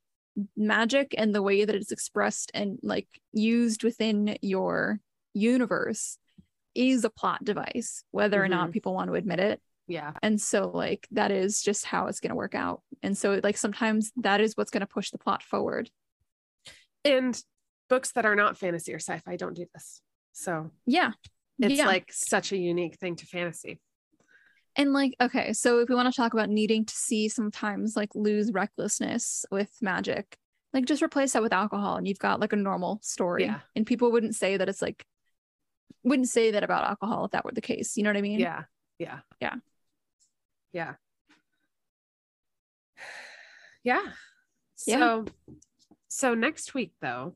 magic 0.56 1.14
and 1.18 1.34
the 1.34 1.42
way 1.42 1.66
that 1.66 1.76
it's 1.76 1.92
expressed 1.92 2.52
and 2.54 2.80
like 2.84 3.08
used 3.32 3.84
within 3.84 4.38
your 4.42 5.00
universe 5.34 6.18
is 6.76 7.04
a 7.06 7.10
plot 7.10 7.44
device, 7.44 8.04
whether 8.12 8.44
or 8.44 8.48
not 8.48 8.66
mm-hmm. 8.66 8.74
people 8.74 8.94
want 8.94 9.10
to 9.10 9.16
admit 9.16 9.40
it 9.40 9.62
yeah. 9.88 10.14
and 10.22 10.40
so 10.42 10.70
like 10.70 11.08
that 11.12 11.32
is 11.32 11.62
just 11.62 11.86
how 11.86 12.08
it's 12.08 12.20
going 12.20 12.30
to 12.30 12.36
work 12.36 12.56
out 12.56 12.82
and 13.04 13.18
so 13.18 13.40
like 13.44 13.58
sometimes 13.58 14.12
that 14.18 14.42
is 14.42 14.56
what's 14.56 14.72
going 14.72 14.82
to 14.82 14.88
push 14.88 15.12
the 15.12 15.18
plot 15.18 15.44
forward 15.44 15.90
And 17.04 17.40
books 17.88 18.12
that 18.14 18.26
are 18.26 18.36
not 18.36 18.58
fantasy 18.58 18.94
or 18.94 19.00
sci-fi 19.00 19.36
don't 19.36 19.54
do 19.56 19.66
this. 19.74 20.02
So 20.34 20.72
yeah 20.86 21.12
it's 21.60 21.78
yeah. 21.78 21.86
like 21.86 22.12
such 22.12 22.52
a 22.52 22.58
unique 22.58 22.98
thing 22.98 23.16
to 23.16 23.26
fantasy. 23.26 23.80
and 24.76 24.92
like 24.92 25.16
okay 25.22 25.54
so 25.54 25.80
if 25.80 25.90
we 25.90 25.96
want 25.96 26.12
to 26.12 26.16
talk 26.16 26.34
about 26.34 26.50
needing 26.50 26.84
to 26.86 26.96
see 26.96 27.30
sometimes 27.30 27.96
like 27.96 28.10
lose 28.16 28.52
recklessness 28.52 29.46
with 29.52 29.72
magic 29.82 30.38
like 30.74 30.86
just 30.86 31.02
replace 31.02 31.32
that 31.34 31.42
with 31.42 31.54
alcohol 31.54 31.96
and 31.96 32.08
you've 32.08 32.20
got 32.20 32.40
like 32.42 32.52
a 32.54 32.58
normal 32.58 33.00
story 33.02 33.46
Yeah. 33.46 33.60
and 33.76 33.86
people 33.86 34.12
wouldn't 34.12 34.36
say 34.36 34.58
that 34.58 34.68
it's 34.68 34.82
like 34.82 35.06
wouldn't 36.04 36.30
say 36.30 36.52
that 36.52 36.64
about 36.64 36.84
alcohol 36.88 37.26
if 37.26 37.32
that 37.32 37.44
were 37.46 37.52
the 37.52 37.62
case 37.62 37.98
you 37.98 38.04
know 38.04 38.10
what 38.10 38.18
i 38.18 38.22
mean 38.22 38.40
Yeah. 38.40 38.64
Yeah. 39.00 39.20
Yeah. 39.42 39.56
Yeah. 40.72 40.94
Yeah. 43.84 44.02
So 44.76 45.26
so 46.08 46.34
next 46.34 46.74
week 46.74 46.94
though, 47.02 47.36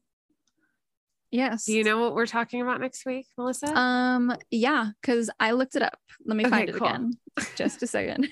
yes 1.31 1.65
do 1.65 1.73
you 1.73 1.83
know 1.83 1.99
what 1.99 2.15
we're 2.15 2.25
talking 2.25 2.61
about 2.61 2.79
next 2.79 3.05
week, 3.05 3.27
Melissa? 3.37 3.67
um 3.77 4.35
yeah 4.51 4.91
because 5.01 5.29
i 5.39 5.51
looked 5.51 5.75
it 5.75 5.81
up 5.81 5.99
let 6.25 6.35
me 6.37 6.45
Okay, 6.45 6.49
find 6.49 6.69
it 6.69 6.75
cool. 6.75 6.87
again 6.87 7.11
just 7.55 7.83
a 7.83 7.87
second 7.87 8.29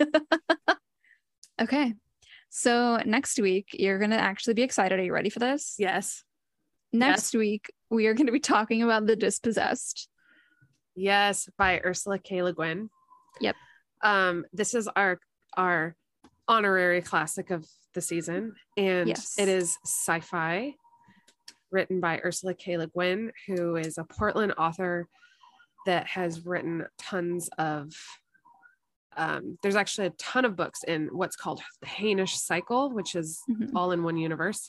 okay 1.60 1.94
so 2.50 2.98
next 3.04 3.38
week 3.40 3.68
you're 3.72 3.98
gonna 3.98 4.16
actually 4.16 4.54
be 4.54 4.62
excited 4.62 4.98
are 4.98 5.02
you 5.02 5.12
ready 5.12 5.30
for 5.30 5.38
this 5.40 5.74
yes. 5.78 6.22
next 6.92 7.34
week 7.34 7.72
we 7.90 8.06
are 8.06 8.14
going 8.14 8.26
to 8.26 8.32
be 8.32 8.40
talking 8.40 8.82
about 8.82 9.06
the 9.06 9.16
dispossessed 9.16 10.08
Yes, 11.00 11.48
by 11.56 11.80
Ursula 11.84 12.18
K. 12.18 12.42
Le 12.42 12.52
Guin. 12.52 12.90
Yep. 13.40 13.54
Um, 14.02 14.44
this 14.52 14.74
is 14.74 14.88
our 14.88 15.20
our 15.56 15.94
honorary 16.48 17.02
classic 17.02 17.50
of 17.50 17.64
the 17.94 18.00
season, 18.00 18.54
and 18.76 19.08
Yes. 19.08 19.38
it 19.38 19.48
is 19.48 19.76
sci-fi, 19.84 20.74
written 21.70 22.00
by 22.00 22.20
Ursula 22.24 22.52
K. 22.54 22.78
Le 22.78 22.88
Guin, 22.88 23.30
who 23.46 23.76
is 23.76 23.96
a 23.96 24.02
Portland 24.04 24.54
author 24.58 25.06
that 25.86 26.06
has 26.08 26.44
written 26.44 26.84
tons 26.98 27.48
of. 27.58 27.92
Um, 29.16 29.56
there's 29.62 29.76
actually 29.76 30.08
a 30.08 30.12
ton 30.18 30.44
of 30.44 30.56
books 30.56 30.82
in 30.82 31.08
what's 31.12 31.36
called 31.36 31.60
the 31.80 31.86
Hainish 31.86 32.36
Cycle, 32.36 32.90
which 32.90 33.14
is 33.14 33.40
Mhm. 33.48 33.70
all 33.76 33.92
in 33.92 34.02
one 34.02 34.16
universe. 34.16 34.68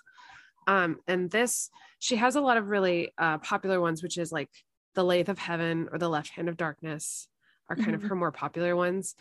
Um, 0.70 1.00
and 1.08 1.32
this, 1.32 1.72
she 1.98 2.18
has 2.18 2.36
a 2.36 2.42
lot 2.42 2.58
of 2.58 2.68
really 2.68 3.12
uh, 3.18 3.40
popular 3.40 3.82
ones, 3.82 4.04
which 4.04 4.20
is 4.20 4.32
like 4.32 4.52
The 4.94 5.04
Lathe 5.04 5.28
of 5.28 5.40
Heaven 5.40 5.90
or 5.92 5.98
The 5.98 6.08
Left 6.08 6.30
Hand 6.30 6.48
of 6.48 6.58
Darkness 6.58 7.28
are 7.68 7.76
kind 7.76 7.96
of 7.96 8.02
Mhm. 8.02 8.10
her 8.10 8.16
more 8.16 8.32
popular 8.32 8.76
ones. 8.76 9.16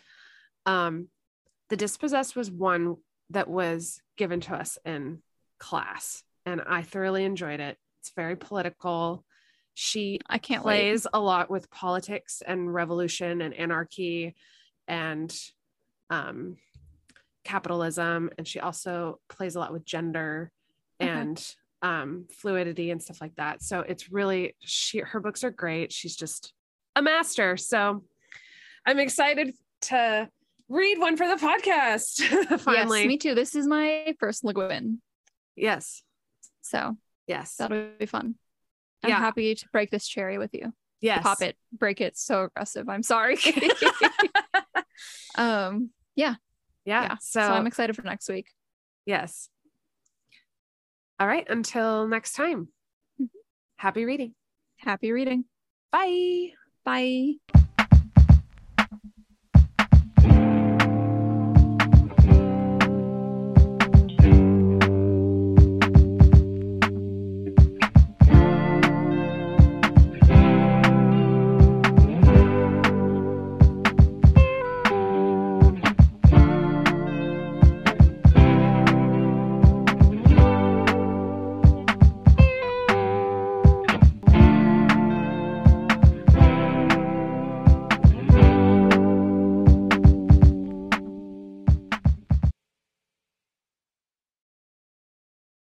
Um, 0.67 1.09
the 1.69 1.75
Dispossessed 1.75 2.35
was 2.35 2.51
one 2.51 2.97
that 3.31 3.47
was 3.47 3.99
given 4.15 4.41
to 4.41 4.53
us 4.53 4.77
in 4.85 5.23
class, 5.57 6.23
and 6.45 6.61
I 6.61 6.83
thoroughly 6.83 7.23
enjoyed 7.23 7.59
it. 7.59 7.79
It's 7.99 8.11
very 8.11 8.35
political. 8.35 9.25
She 9.73 10.19
i 10.27 10.37
can't 10.37 10.63
wait 10.63 10.91
plays 10.91 11.07
a 11.13 11.19
lot 11.19 11.49
with 11.49 11.71
politics 11.71 12.43
and 12.45 12.71
revolution 12.73 13.41
and 13.41 13.53
anarchy 13.55 14.35
and 14.87 15.35
um, 16.11 16.57
capitalism. 17.43 18.29
And 18.37 18.47
she 18.47 18.59
also 18.59 19.19
plays 19.29 19.55
a 19.55 19.59
lot 19.59 19.73
with 19.73 19.85
gender. 19.85 20.51
And 20.99 21.55
um, 21.81 22.25
fluidity 22.31 22.91
and 22.91 23.01
stuff 23.01 23.21
like 23.21 23.35
that. 23.35 23.61
So 23.63 23.79
it's 23.81 24.11
really, 24.11 24.55
she, 24.59 24.99
her 24.99 25.19
books 25.19 25.43
are 25.43 25.51
great. 25.51 25.91
She's 25.93 26.15
just 26.15 26.53
a 26.95 27.01
master. 27.01 27.55
So 27.57 28.03
I'm 28.85 28.99
excited 28.99 29.53
to 29.83 30.29
read 30.67 30.99
one 30.99 31.17
for 31.17 31.27
the 31.27 31.35
podcast 31.35 32.59
finally. 32.59 32.99
yes 32.99 33.07
me 33.07 33.17
too 33.17 33.33
this 33.33 33.55
is 33.55 33.65
my 33.65 34.13
first 34.19 34.43
Le 34.43 34.53
Guin, 34.53 35.01
yes. 35.55 36.03
so 36.61 36.95
Yes. 37.25 37.55
that'll 37.55 37.87
be 37.97 38.05
fun 38.05 38.35
i'm 39.01 39.09
Yeah. 39.09 39.17
happy 39.17 39.55
to 39.55 39.65
break 39.71 39.89
this 39.89 40.07
cherry 40.07 40.37
with 40.37 40.53
you 40.53 40.71
Yes. 41.01 41.23
pop 41.23 41.41
it 41.41 41.55
break 41.73 42.01
it 42.01 42.15
so 42.19 42.43
aggressive 42.43 42.87
i'm 42.87 43.01
sorry 43.01 43.37
um 45.37 45.89
Yeah. 46.15 46.35
yeah 46.85 47.15
So, 47.19 47.39
so 47.41 47.47
i'm 47.53 47.65
excited 47.67 47.95
for 47.95 48.03
next 48.03 48.29
week 48.29 48.47
yes. 49.07 49.49
All 51.19 51.27
right. 51.27 51.45
Until 51.49 52.07
next 52.07 52.33
time. 52.33 52.69
Mhm. 53.21 53.29
Happy 53.77 54.05
reading. 54.05 54.35
happy 54.77 55.11
reading 55.11 55.43
Bye. 55.91 56.53
bye 56.85 57.35